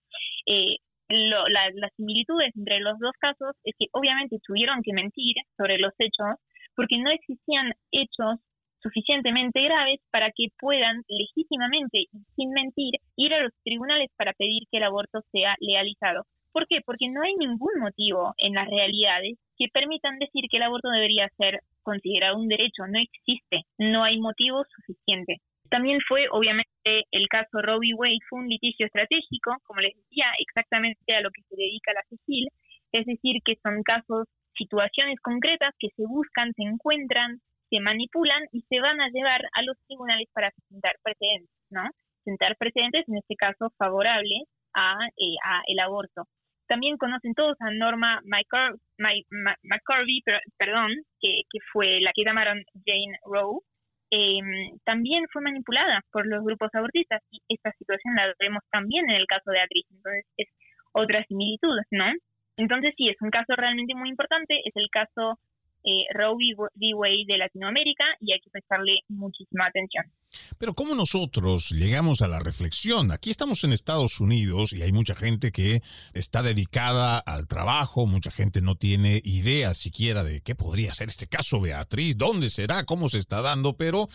Eh, 0.46 0.78
las 1.10 1.94
similitudes 1.98 2.52
entre 2.56 2.80
los 2.80 2.98
dos 3.00 3.14
casos 3.20 3.56
es 3.64 3.74
que 3.78 3.88
obviamente 3.92 4.38
tuvieron 4.46 4.82
que 4.84 4.94
mentir 4.94 5.36
sobre 5.58 5.78
los 5.78 5.94
hechos 6.00 6.38
porque 6.76 6.98
no 6.98 7.12
existían 7.12 7.74
hechos 7.92 8.40
suficientemente 8.82 9.64
graves 9.64 10.00
para 10.12 10.32
que 10.36 10.48
puedan 10.60 11.02
legítimamente 11.08 12.06
y 12.12 12.20
sin 12.36 12.52
mentir 12.52 12.94
ir 13.16 13.34
a 13.34 13.42
los 13.42 13.52
tribunales 13.64 14.12
para 14.16 14.34
pedir 14.34 14.64
que 14.70 14.78
el 14.78 14.84
aborto 14.84 15.22
sea 15.32 15.56
legalizado. 15.60 16.24
¿Por 16.52 16.68
qué? 16.68 16.80
Porque 16.86 17.10
no 17.10 17.22
hay 17.24 17.34
ningún 17.36 17.80
motivo 17.80 18.34
en 18.38 18.54
las 18.54 18.70
realidades 18.70 19.38
que 19.58 19.68
permitan 19.74 20.20
decir 20.20 20.46
que 20.50 20.58
el 20.58 20.64
aborto 20.64 20.90
debería 20.90 21.28
ser 21.38 21.60
considerado 21.82 22.38
un 22.38 22.48
derecho. 22.48 22.88
No 22.88 23.00
existe, 23.00 23.64
no 23.78 24.04
hay 24.04 24.20
motivo 24.20 24.64
suficiente. 24.76 25.38
También 25.70 26.00
fue, 26.08 26.28
obviamente, 26.32 27.04
el 27.12 27.28
caso 27.28 27.62
Robbie 27.62 27.96
Wade, 27.96 28.20
fue 28.30 28.40
un 28.40 28.48
litigio 28.48 28.86
estratégico, 28.86 29.58
como 29.64 29.82
les 29.82 29.96
decía, 29.96 30.28
exactamente 30.40 31.16
a 31.16 31.22
lo 31.22 31.32
que 31.32 31.42
se 31.42 31.56
dedica 31.56 31.92
la 31.92 32.04
CECIL, 32.08 32.48
es 33.00 33.06
decir, 33.06 33.42
que 33.44 33.56
son 33.62 33.84
casos 33.84 34.28
situaciones 34.58 35.20
concretas 35.22 35.74
que 35.80 35.90
se 35.96 36.04
buscan, 36.08 36.54
se 36.54 36.64
encuentran, 36.64 37.40
se 37.70 37.80
manipulan 37.80 38.44
y 38.52 38.62
se 38.70 38.80
van 38.80 39.02
a 39.02 39.10
llevar 39.10 39.42
a 39.54 39.62
los 39.64 39.78
tribunales 39.88 40.28
para 40.34 40.52
sentar 40.70 40.96
precedentes, 41.04 41.50
¿no? 41.70 41.84
Sentar 42.24 42.56
precedentes, 42.58 43.04
en 43.08 43.18
este 43.18 43.36
caso, 43.36 43.70
favorables 43.78 44.44
a, 44.74 44.96
eh, 45.18 45.36
el 45.68 45.80
aborto. 45.80 46.24
También 46.68 46.98
conocen 46.98 47.34
todos 47.34 47.58
a 47.60 47.70
Norma 47.72 48.22
McCorvey, 48.24 50.22
perdón, 50.58 50.92
que, 51.20 51.42
que, 51.52 51.60
fue 51.72 52.00
la 52.02 52.12
que 52.16 52.24
llamaron 52.24 52.64
Jane 52.86 53.18
Roe. 53.26 53.60
Em, 54.10 54.78
también 54.84 55.26
fue 55.32 55.42
manipulada 55.42 56.02
por 56.12 56.26
los 56.26 56.44
grupos 56.44 56.70
abortistas 56.74 57.22
y 57.32 57.42
esta 57.50 57.72
situación 57.78 58.16
la 58.16 58.34
vemos 58.40 58.64
también 58.72 59.10
en 59.10 59.18
el 59.18 59.28
caso 59.28 59.52
de 59.52 59.60
Atriz. 59.60 59.86
Entonces, 59.92 60.26
es 60.38 60.48
otra 60.94 61.24
similitud, 61.26 61.78
¿no? 61.92 62.06
Entonces 62.58 62.94
sí, 62.98 63.10
es 63.10 63.22
un 63.22 63.30
caso 63.30 63.54
realmente 63.56 63.96
muy 63.96 64.10
importante, 64.10 64.56
es 64.64 64.76
el 64.76 64.90
caso 64.90 65.40
eh, 65.86 66.06
Roe 66.14 66.56
de 67.28 67.38
Latinoamérica 67.38 68.04
y 68.20 68.34
hay 68.34 68.40
que 68.40 68.50
prestarle 68.50 69.02
muchísima 69.08 69.68
atención. 69.68 70.06
Pero 70.58 70.74
¿cómo 70.74 70.96
nosotros 70.96 71.70
llegamos 71.70 72.22
a 72.22 72.28
la 72.28 72.40
reflexión? 72.40 73.12
Aquí 73.12 73.30
estamos 73.30 73.64
en 73.64 73.74
Estados 73.74 74.20
Unidos 74.20 74.74
y 74.74 74.82
hay 74.82 74.92
mucha 74.92 75.16
gente 75.16 75.52
que 75.52 75.82
está 76.14 76.42
dedicada 76.44 77.20
al 77.20 77.48
trabajo, 77.48 78.06
mucha 78.06 78.32
gente 78.32 78.62
no 78.62 78.76
tiene 78.76 79.22
idea 79.24 79.74
siquiera 79.74 80.24
de 80.24 80.42
qué 80.42 80.56
podría 80.56 80.94
ser 80.94 81.10
este 81.10 81.28
caso 81.28 81.62
Beatriz, 81.62 82.18
dónde 82.18 82.50
será, 82.50 82.86
cómo 82.86 83.08
se 83.08 83.18
está 83.18 83.42
dando, 83.42 83.78
pero 83.78 84.08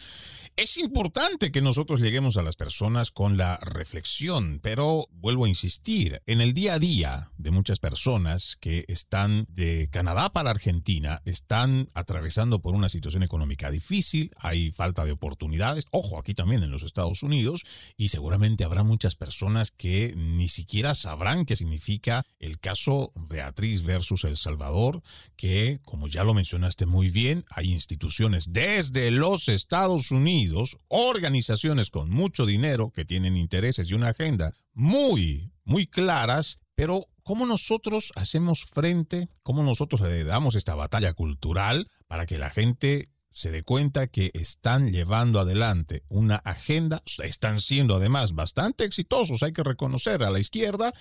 es 0.57 0.77
importante 0.79 1.53
que 1.53 1.63
nosotros 1.63 2.01
lleguemos 2.01 2.37
a 2.37 2.43
las 2.43 2.57
personas 2.57 3.11
con 3.11 3.37
la 3.37 3.57
reflexión, 3.59 4.61
pero 4.63 5.07
vuelvo 5.13 5.45
a 5.45 5.49
insistir, 5.49 6.21
en 6.27 6.41
el 6.41 6.53
día 6.53 6.75
a 6.75 6.79
día 6.79 7.31
de 7.39 7.51
muchas 7.51 7.79
personas 7.79 8.57
que 8.61 8.85
están 8.89 9.47
de 9.49 9.89
Canadá 9.91 10.33
para 10.33 10.51
Argentina, 10.51 11.23
están 11.61 11.91
atravesando 11.93 12.63
por 12.63 12.75
una 12.75 12.89
situación 12.89 13.23
económica 13.23 13.71
difícil, 13.71 14.31
hay 14.39 14.71
falta 14.71 15.05
de 15.05 15.13
oportunidades, 15.13 15.85
ojo, 15.91 16.19
aquí 16.19 16.33
también 16.33 16.63
en 16.63 16.71
los 16.71 16.83
Estados 16.83 17.23
Unidos, 17.23 17.65
y 17.99 18.09
seguramente 18.09 18.65
habrá 18.65 18.83
muchas 18.83 19.15
personas 19.15 19.71
que 19.71 20.15
ni 20.17 20.49
siquiera 20.49 20.95
sabrán 20.95 21.45
qué 21.45 21.57
significa 21.57 22.25
el 22.39 22.61
caso 22.61 23.13
Beatriz 23.15 23.83
versus 23.83 24.25
El 24.25 24.39
Salvador, 24.39 25.03
que, 25.37 25.81
como 25.85 26.09
ya 26.09 26.25
lo 26.25 26.33
mencionaste 26.33 26.87
muy 26.87 27.11
bien, 27.11 27.45
hay 27.51 27.73
instituciones 27.73 28.55
desde 28.55 29.11
los 29.11 29.51
Estados 29.51 30.13
Unidos, 30.13 30.79
organizaciones 30.89 31.91
con 31.91 32.09
mucho 32.09 32.47
dinero 32.47 32.91
que 32.91 33.05
tienen 33.05 33.37
intereses 33.37 33.91
y 33.91 33.95
una 33.95 34.09
agenda 34.09 34.55
muy, 34.73 35.53
muy 35.65 35.87
claras, 35.87 36.59
pero 36.81 37.11
¿cómo 37.23 37.45
nosotros 37.45 38.11
hacemos 38.17 38.65
frente, 38.65 39.29
cómo 39.43 39.63
nosotros 39.63 40.01
damos 40.25 40.55
esta 40.55 40.75
batalla 40.75 41.13
cultural 41.13 41.91
para 42.07 42.25
que 42.25 42.39
la 42.39 42.49
gente 42.49 43.11
se 43.29 43.51
dé 43.51 43.63
cuenta 43.63 44.07
que 44.07 44.31
están 44.33 44.91
llevando 44.91 45.41
adelante 45.41 46.05
una 46.09 46.37
agenda, 46.37 47.03
están 47.23 47.61
siendo 47.61 47.97
además 47.97 48.33
bastante 48.33 48.85
exitosos, 48.85 49.43
hay 49.43 49.53
que 49.53 49.63
reconocer 49.63 50.25
a 50.25 50.31
la 50.31 50.39
izquierda, 50.39 50.95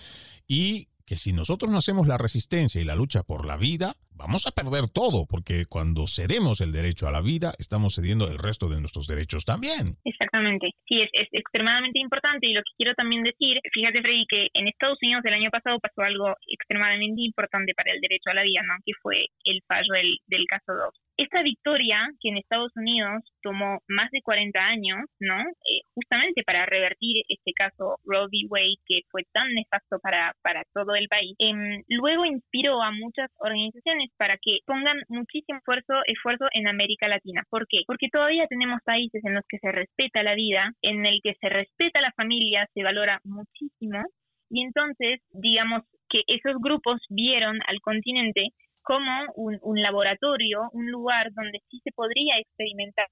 y 0.49 0.89
que 1.05 1.15
si 1.15 1.31
nosotros 1.31 1.71
no 1.71 1.77
hacemos 1.77 2.07
la 2.07 2.17
resistencia 2.17 2.81
y 2.81 2.83
la 2.83 2.95
lucha 2.95 3.23
por 3.23 3.45
la 3.45 3.55
vida, 3.55 3.95
vamos 4.19 4.45
a 4.45 4.51
perder 4.51 4.91
todo, 4.91 5.25
porque 5.25 5.63
cuando 5.65 6.03
cedemos 6.05 6.59
el 6.59 6.71
derecho 6.71 7.07
a 7.07 7.11
la 7.11 7.21
vida, 7.21 7.53
estamos 7.57 7.95
cediendo 7.95 8.27
el 8.27 8.37
resto 8.37 8.67
de 8.67 8.79
nuestros 8.79 9.07
derechos 9.07 9.45
también. 9.45 9.95
Exactamente, 10.03 10.75
sí, 10.87 11.01
es, 11.01 11.27
extremadamente 11.31 11.99
importante 11.99 12.47
y 12.47 12.53
lo 12.53 12.61
que 12.61 12.75
quiero 12.77 12.93
también 12.95 13.23
decir, 13.23 13.57
fíjate 13.73 14.01
Freddy, 14.01 14.25
que 14.27 14.47
en 14.53 14.67
Estados 14.67 14.99
Unidos 15.01 15.23
el 15.25 15.33
año 15.33 15.49
pasado 15.49 15.79
pasó 15.79 16.01
algo 16.01 16.35
extremadamente 16.47 17.21
importante 17.21 17.73
para 17.73 17.91
el 17.91 18.01
derecho 18.01 18.29
a 18.29 18.33
la 18.33 18.43
vida, 18.43 18.61
¿no? 18.67 18.75
que 18.85 18.93
fue 19.01 19.27
el 19.45 19.61
fallo 19.67 19.93
del, 19.93 20.17
del 20.27 20.45
caso 20.47 20.73
Dobbs. 20.73 20.99
Esta 21.19 21.43
victoria, 21.43 22.07
que 22.21 22.29
en 22.29 22.37
Estados 22.37 22.71
Unidos 22.77 23.23
tomó 23.41 23.79
más 23.89 24.09
de 24.11 24.21
40 24.21 24.57
años, 24.57 25.03
¿no? 25.19 25.37
Eh, 25.41 25.81
justamente 25.93 26.43
para 26.43 26.65
revertir 26.65 27.23
este 27.27 27.51
caso 27.51 27.97
Roe 28.05 28.27
v. 28.31 28.47
Wade, 28.49 28.79
que 28.87 29.01
fue 29.11 29.23
tan 29.33 29.53
nefasto 29.53 29.99
para, 29.99 30.33
para 30.41 30.63
todo 30.73 30.95
el 30.95 31.09
país, 31.09 31.35
em, 31.39 31.83
luego 31.89 32.23
inspiró 32.23 32.81
a 32.81 32.91
muchas 32.91 33.29
organizaciones 33.37 34.08
para 34.17 34.37
que 34.37 34.59
pongan 34.65 35.01
muchísimo 35.07 35.59
esfuerzo, 35.59 35.93
esfuerzo 36.05 36.45
en 36.53 36.67
América 36.67 37.07
Latina. 37.07 37.43
¿Por 37.49 37.67
qué? 37.67 37.79
Porque 37.87 38.09
todavía 38.11 38.47
tenemos 38.47 38.81
países 38.83 39.23
en 39.23 39.35
los 39.35 39.43
que 39.47 39.59
se 39.59 39.71
respeta 39.71 40.23
la 40.23 40.35
vida, 40.35 40.71
en 40.81 41.05
el 41.05 41.19
que 41.23 41.35
se 41.39 41.49
respeta 41.49 42.01
la 42.01 42.11
familia, 42.13 42.67
se 42.73 42.83
valora 42.83 43.19
muchísimo, 43.23 44.03
y 44.49 44.63
entonces, 44.63 45.21
digamos 45.31 45.83
que 46.09 46.21
esos 46.27 46.59
grupos 46.59 46.99
vieron 47.09 47.59
al 47.67 47.79
continente 47.81 48.49
como 48.81 49.11
un, 49.35 49.59
un 49.61 49.81
laboratorio, 49.81 50.69
un 50.73 50.89
lugar 50.89 51.31
donde 51.33 51.59
sí 51.69 51.79
se 51.83 51.91
podría 51.91 52.39
experimentar 52.39 53.07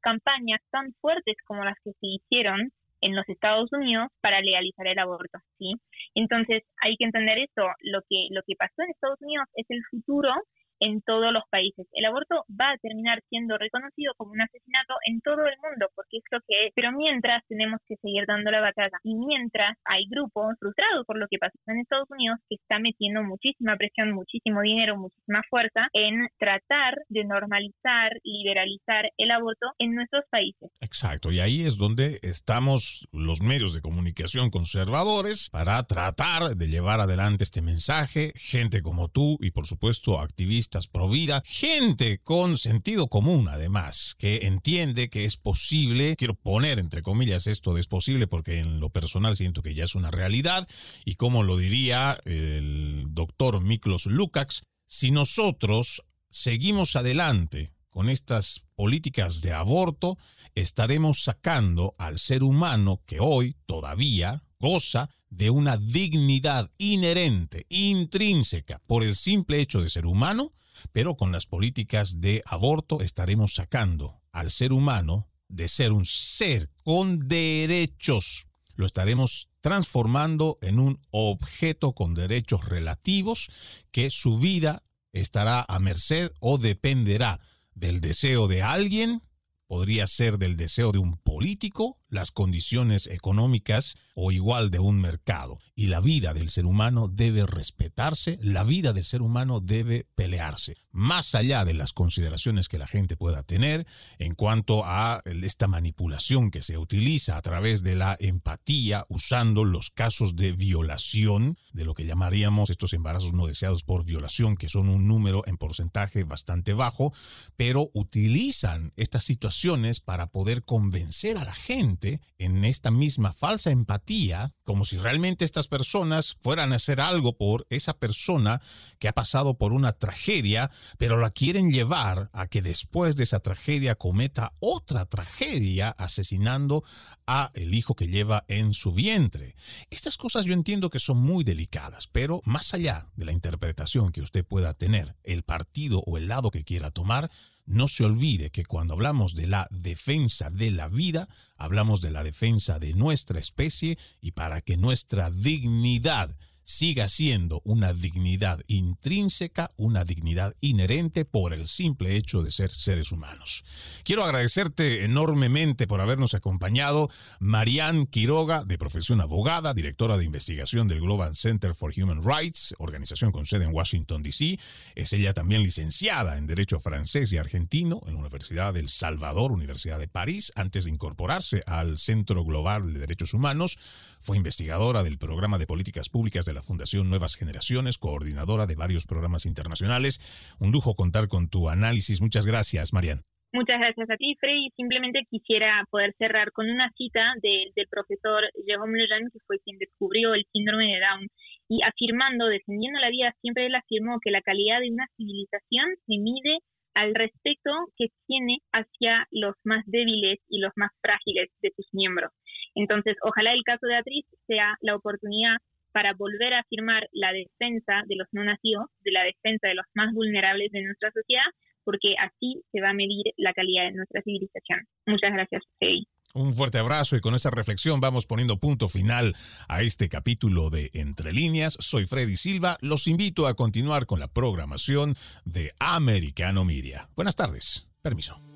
campañas 0.00 0.60
tan 0.70 0.94
fuertes 1.00 1.36
como 1.44 1.64
las 1.64 1.76
que 1.84 1.92
se 1.92 2.06
hicieron 2.06 2.72
en 3.00 3.16
los 3.16 3.28
Estados 3.28 3.72
Unidos 3.72 4.08
para 4.20 4.40
legalizar 4.40 4.86
el 4.86 4.98
aborto, 4.98 5.38
¿sí? 5.58 5.74
Entonces, 6.14 6.62
hay 6.82 6.96
que 6.96 7.04
entender 7.04 7.38
esto, 7.38 7.62
lo 7.80 8.00
que 8.08 8.28
lo 8.30 8.42
que 8.46 8.56
pasó 8.56 8.82
en 8.82 8.90
Estados 8.90 9.20
Unidos 9.20 9.46
es 9.54 9.66
el 9.70 9.82
futuro 9.90 10.32
en 10.80 11.02
todos 11.02 11.32
los 11.32 11.44
países. 11.50 11.86
El 11.92 12.06
aborto 12.06 12.44
va 12.48 12.72
a 12.72 12.78
terminar 12.78 13.20
siendo 13.28 13.56
reconocido 13.58 14.12
como 14.16 14.32
un 14.32 14.40
asesinato 14.40 14.94
en 15.06 15.20
todo 15.20 15.44
el 15.46 15.56
mundo, 15.62 15.88
porque 15.94 16.18
es 16.18 16.24
lo 16.30 16.40
que 16.40 16.66
es. 16.66 16.72
Pero 16.74 16.92
mientras 16.92 17.44
tenemos 17.46 17.80
que 17.86 17.96
seguir 17.96 18.24
dando 18.26 18.50
la 18.50 18.60
batalla 18.60 18.96
y 19.04 19.14
mientras 19.14 19.76
hay 19.84 20.06
grupos 20.08 20.56
frustrados 20.58 21.06
por 21.06 21.18
lo 21.18 21.26
que 21.30 21.38
pasó 21.38 21.56
en 21.66 21.80
Estados 21.80 22.08
Unidos 22.10 22.38
que 22.48 22.56
está 22.56 22.78
metiendo 22.78 23.22
muchísima 23.22 23.76
presión, 23.76 24.12
muchísimo 24.12 24.62
dinero, 24.62 24.96
muchísima 24.96 25.42
fuerza 25.48 25.88
en 25.92 26.28
tratar 26.38 26.94
de 27.08 27.24
normalizar, 27.24 28.12
liberalizar 28.24 29.10
el 29.16 29.30
aborto 29.30 29.66
en 29.78 29.94
nuestros 29.94 30.24
países. 30.30 30.70
Exacto, 30.80 31.30
y 31.30 31.40
ahí 31.40 31.62
es 31.62 31.76
donde 31.76 32.18
estamos 32.22 33.08
los 33.12 33.42
medios 33.42 33.74
de 33.74 33.82
comunicación 33.82 34.50
conservadores 34.50 35.50
para 35.50 35.82
tratar 35.82 36.56
de 36.56 36.68
llevar 36.68 37.00
adelante 37.00 37.44
este 37.44 37.62
mensaje, 37.62 38.32
gente 38.34 38.82
como 38.82 39.08
tú 39.08 39.36
y 39.40 39.50
por 39.50 39.66
supuesto 39.66 40.18
activistas 40.18 40.69
pro 40.70 41.08
vida, 41.08 41.42
gente 41.44 42.18
con 42.18 42.56
sentido 42.56 43.08
común 43.08 43.48
además, 43.48 44.14
que 44.18 44.46
entiende 44.46 45.10
que 45.10 45.24
es 45.24 45.36
posible, 45.36 46.14
quiero 46.16 46.34
poner 46.34 46.78
entre 46.78 47.02
comillas 47.02 47.46
esto 47.48 47.74
de 47.74 47.80
es 47.80 47.88
posible 47.88 48.28
porque 48.28 48.60
en 48.60 48.78
lo 48.78 48.90
personal 48.90 49.36
siento 49.36 49.62
que 49.62 49.74
ya 49.74 49.84
es 49.84 49.96
una 49.96 50.10
realidad 50.10 50.68
y 51.04 51.16
como 51.16 51.42
lo 51.42 51.56
diría 51.56 52.20
el 52.24 53.06
doctor 53.08 53.60
Miklos 53.60 54.06
Lukács, 54.06 54.62
si 54.86 55.10
nosotros 55.10 56.04
seguimos 56.30 56.94
adelante 56.94 57.72
con 57.88 58.08
estas 58.08 58.64
políticas 58.76 59.40
de 59.40 59.52
aborto, 59.52 60.18
estaremos 60.54 61.24
sacando 61.24 61.96
al 61.98 62.20
ser 62.20 62.44
humano 62.44 63.02
que 63.06 63.18
hoy 63.18 63.56
todavía 63.66 64.44
goza 64.60 65.10
de 65.30 65.50
una 65.50 65.76
dignidad 65.76 66.70
inherente, 66.78 67.66
intrínseca, 67.68 68.80
por 68.86 69.02
el 69.02 69.16
simple 69.16 69.60
hecho 69.60 69.80
de 69.80 69.90
ser 69.90 70.06
humano, 70.06 70.52
pero 70.92 71.16
con 71.16 71.32
las 71.32 71.46
políticas 71.46 72.20
de 72.20 72.42
aborto 72.46 73.00
estaremos 73.00 73.54
sacando 73.54 74.22
al 74.32 74.50
ser 74.50 74.72
humano 74.72 75.28
de 75.48 75.68
ser 75.68 75.92
un 75.92 76.06
ser 76.06 76.70
con 76.84 77.28
derechos. 77.28 78.46
Lo 78.74 78.86
estaremos 78.86 79.50
transformando 79.60 80.58
en 80.62 80.78
un 80.78 81.00
objeto 81.10 81.92
con 81.92 82.14
derechos 82.14 82.66
relativos 82.66 83.50
que 83.90 84.10
su 84.10 84.38
vida 84.38 84.82
estará 85.12 85.64
a 85.68 85.78
merced 85.80 86.30
o 86.40 86.56
dependerá 86.56 87.40
del 87.74 88.00
deseo 88.00 88.48
de 88.48 88.62
alguien, 88.62 89.22
podría 89.66 90.06
ser 90.06 90.38
del 90.38 90.56
deseo 90.56 90.92
de 90.92 90.98
un 90.98 91.16
político, 91.16 91.99
las 92.10 92.30
condiciones 92.30 93.06
económicas 93.06 93.96
o 94.14 94.32
igual 94.32 94.70
de 94.70 94.78
un 94.78 95.00
mercado. 95.00 95.58
Y 95.74 95.86
la 95.86 96.00
vida 96.00 96.34
del 96.34 96.50
ser 96.50 96.66
humano 96.66 97.08
debe 97.08 97.46
respetarse, 97.46 98.38
la 98.42 98.64
vida 98.64 98.92
del 98.92 99.04
ser 99.04 99.22
humano 99.22 99.60
debe 99.60 100.06
pelearse, 100.14 100.76
más 100.90 101.34
allá 101.34 101.64
de 101.64 101.74
las 101.74 101.92
consideraciones 101.92 102.68
que 102.68 102.78
la 102.78 102.86
gente 102.86 103.16
pueda 103.16 103.42
tener 103.42 103.86
en 104.18 104.34
cuanto 104.34 104.82
a 104.84 105.22
esta 105.24 105.68
manipulación 105.68 106.50
que 106.50 106.62
se 106.62 106.76
utiliza 106.76 107.36
a 107.36 107.42
través 107.42 107.82
de 107.82 107.94
la 107.94 108.16
empatía, 108.18 109.06
usando 109.08 109.64
los 109.64 109.90
casos 109.90 110.36
de 110.36 110.52
violación, 110.52 111.56
de 111.72 111.84
lo 111.84 111.94
que 111.94 112.04
llamaríamos 112.04 112.70
estos 112.70 112.92
embarazos 112.92 113.32
no 113.32 113.46
deseados 113.46 113.84
por 113.84 114.04
violación, 114.04 114.56
que 114.56 114.68
son 114.68 114.88
un 114.88 115.06
número 115.06 115.42
en 115.46 115.56
porcentaje 115.56 116.24
bastante 116.24 116.74
bajo, 116.74 117.12
pero 117.56 117.90
utilizan 117.94 118.92
estas 118.96 119.24
situaciones 119.24 120.00
para 120.00 120.26
poder 120.26 120.64
convencer 120.64 121.38
a 121.38 121.44
la 121.44 121.54
gente 121.54 121.99
en 122.38 122.64
esta 122.64 122.90
misma 122.90 123.32
falsa 123.32 123.70
empatía, 123.70 124.52
como 124.64 124.84
si 124.84 124.96
realmente 124.96 125.44
estas 125.44 125.68
personas 125.68 126.36
fueran 126.40 126.72
a 126.72 126.76
hacer 126.76 127.00
algo 127.00 127.36
por 127.36 127.66
esa 127.70 127.98
persona 127.98 128.62
que 128.98 129.08
ha 129.08 129.12
pasado 129.12 129.58
por 129.58 129.72
una 129.72 129.92
tragedia, 129.92 130.70
pero 130.98 131.18
la 131.18 131.30
quieren 131.30 131.70
llevar 131.70 132.30
a 132.32 132.46
que 132.46 132.62
después 132.62 133.16
de 133.16 133.24
esa 133.24 133.40
tragedia 133.40 133.94
cometa 133.94 134.52
otra 134.60 135.04
tragedia 135.06 135.90
asesinando 135.90 136.82
a 137.26 137.50
el 137.54 137.74
hijo 137.74 137.94
que 137.94 138.08
lleva 138.08 138.44
en 138.48 138.74
su 138.74 138.92
vientre. 138.92 139.54
Estas 139.90 140.16
cosas 140.16 140.46
yo 140.46 140.54
entiendo 140.54 140.90
que 140.90 140.98
son 140.98 141.18
muy 141.18 141.44
delicadas, 141.44 142.06
pero 142.06 142.40
más 142.44 142.74
allá 142.74 143.08
de 143.16 143.24
la 143.24 143.32
interpretación 143.32 144.12
que 144.12 144.22
usted 144.22 144.44
pueda 144.44 144.74
tener, 144.74 145.16
el 145.24 145.42
partido 145.42 146.02
o 146.06 146.16
el 146.16 146.28
lado 146.28 146.50
que 146.50 146.64
quiera 146.64 146.90
tomar, 146.90 147.30
no 147.70 147.86
se 147.86 148.04
olvide 148.04 148.50
que 148.50 148.64
cuando 148.64 148.94
hablamos 148.94 149.34
de 149.36 149.46
la 149.46 149.68
defensa 149.70 150.50
de 150.50 150.72
la 150.72 150.88
vida, 150.88 151.28
hablamos 151.56 152.00
de 152.00 152.10
la 152.10 152.24
defensa 152.24 152.80
de 152.80 152.94
nuestra 152.94 153.38
especie 153.38 153.96
y 154.20 154.32
para 154.32 154.60
que 154.60 154.76
nuestra 154.76 155.30
dignidad 155.30 156.36
siga 156.62 157.08
siendo 157.08 157.60
una 157.64 157.92
dignidad 157.92 158.60
intrínseca, 158.66 159.70
una 159.76 160.04
dignidad 160.04 160.54
inherente 160.60 161.24
por 161.24 161.52
el 161.52 161.68
simple 161.68 162.16
hecho 162.16 162.42
de 162.42 162.52
ser 162.52 162.70
seres 162.70 163.12
humanos. 163.12 163.64
Quiero 164.04 164.24
agradecerte 164.24 165.04
enormemente 165.04 165.86
por 165.86 166.00
habernos 166.00 166.34
acompañado, 166.34 167.10
Marianne 167.38 168.06
Quiroga, 168.06 168.64
de 168.64 168.78
profesión 168.78 169.20
abogada, 169.20 169.74
directora 169.74 170.16
de 170.16 170.24
investigación 170.24 170.88
del 170.88 171.00
Global 171.00 171.36
Center 171.36 171.74
for 171.74 171.92
Human 171.96 172.22
Rights, 172.22 172.74
organización 172.78 173.32
con 173.32 173.46
sede 173.46 173.64
en 173.64 173.74
Washington, 173.74 174.22
D.C. 174.22 174.58
Es 174.94 175.12
ella 175.12 175.32
también 175.32 175.62
licenciada 175.62 176.38
en 176.38 176.46
Derecho 176.46 176.80
francés 176.80 177.32
y 177.32 177.38
argentino 177.38 178.02
en 178.06 178.14
la 178.14 178.20
Universidad 178.20 178.74
del 178.74 178.88
Salvador, 178.88 179.52
Universidad 179.52 179.98
de 179.98 180.08
París, 180.08 180.52
antes 180.54 180.84
de 180.84 180.90
incorporarse 180.90 181.62
al 181.66 181.98
Centro 181.98 182.44
Global 182.44 182.92
de 182.92 183.00
Derechos 183.00 183.34
Humanos. 183.34 183.78
Fue 184.20 184.36
investigadora 184.36 185.02
del 185.02 185.18
Programa 185.18 185.58
de 185.58 185.66
Políticas 185.66 186.08
Públicas 186.08 186.44
de 186.44 186.49
la 186.52 186.62
Fundación 186.62 187.08
Nuevas 187.08 187.36
Generaciones, 187.36 187.98
coordinadora 187.98 188.66
de 188.66 188.76
varios 188.76 189.06
programas 189.06 189.46
internacionales. 189.46 190.20
Un 190.60 190.72
lujo 190.72 190.94
contar 190.94 191.28
con 191.28 191.48
tu 191.48 191.68
análisis. 191.68 192.20
Muchas 192.20 192.46
gracias, 192.46 192.92
Marian. 192.92 193.22
Muchas 193.52 193.80
gracias 193.80 194.08
a 194.08 194.16
ti, 194.16 194.36
Freddy. 194.38 194.70
Simplemente 194.76 195.26
quisiera 195.28 195.84
poder 195.90 196.14
cerrar 196.18 196.52
con 196.52 196.70
una 196.70 196.88
cita 196.96 197.34
del 197.42 197.86
profesor 197.90 198.44
Jérôme 198.64 198.96
Lejeune, 198.96 199.30
que 199.32 199.40
fue 199.44 199.58
quien 199.58 199.76
descubrió 199.78 200.34
el 200.34 200.46
síndrome 200.52 200.86
de 200.86 201.00
Down, 201.00 201.26
y 201.68 201.82
afirmando, 201.82 202.46
defendiendo 202.46 203.00
la 203.00 203.10
vida, 203.10 203.34
siempre 203.40 203.66
él 203.66 203.74
afirmó 203.74 204.20
que 204.20 204.30
la 204.30 204.42
calidad 204.42 204.80
de 204.80 204.90
una 204.92 205.06
civilización 205.16 205.86
se 206.06 206.18
mide 206.18 206.58
al 206.94 207.14
respeto 207.14 207.70
que 207.96 208.06
tiene 208.26 208.58
hacia 208.72 209.26
los 209.30 209.54
más 209.64 209.84
débiles 209.86 210.38
y 210.48 210.58
los 210.58 210.72
más 210.76 210.90
frágiles 211.00 211.50
de 211.60 211.70
sus 211.74 211.86
miembros. 211.92 212.30
Entonces, 212.74 213.16
ojalá 213.22 213.52
el 213.52 213.64
caso 213.64 213.86
de 213.86 213.96
Atriz 213.96 214.26
sea 214.46 214.76
la 214.80 214.94
oportunidad 214.94 215.56
para 215.92 216.14
volver 216.14 216.54
a 216.54 216.60
afirmar 216.60 217.08
la 217.12 217.32
defensa 217.32 218.02
de 218.06 218.16
los 218.16 218.28
no 218.32 218.44
nacidos, 218.44 218.86
de 219.04 219.12
la 219.12 219.24
defensa 219.24 219.68
de 219.68 219.74
los 219.74 219.86
más 219.94 220.12
vulnerables 220.14 220.70
de 220.72 220.82
nuestra 220.82 221.10
sociedad, 221.12 221.50
porque 221.84 222.14
así 222.18 222.62
se 222.72 222.80
va 222.80 222.90
a 222.90 222.94
medir 222.94 223.24
la 223.36 223.52
calidad 223.52 223.84
de 223.84 223.92
nuestra 223.92 224.22
civilización. 224.22 224.86
Muchas 225.06 225.32
gracias, 225.32 225.62
Freddy. 225.78 226.06
Un 226.32 226.54
fuerte 226.54 226.78
abrazo 226.78 227.16
y 227.16 227.20
con 227.20 227.34
esa 227.34 227.50
reflexión 227.50 228.00
vamos 228.00 228.26
poniendo 228.26 228.58
punto 228.58 228.88
final 228.88 229.34
a 229.68 229.82
este 229.82 230.08
capítulo 230.08 230.70
de 230.70 230.90
Entre 230.94 231.32
líneas. 231.32 231.76
Soy 231.80 232.06
Freddy 232.06 232.36
Silva. 232.36 232.76
Los 232.80 233.08
invito 233.08 233.48
a 233.48 233.54
continuar 233.54 234.06
con 234.06 234.20
la 234.20 234.28
programación 234.28 235.14
de 235.44 235.72
Americano 235.80 236.64
Media. 236.64 237.08
Buenas 237.16 237.34
tardes. 237.34 237.88
Permiso. 238.00 238.49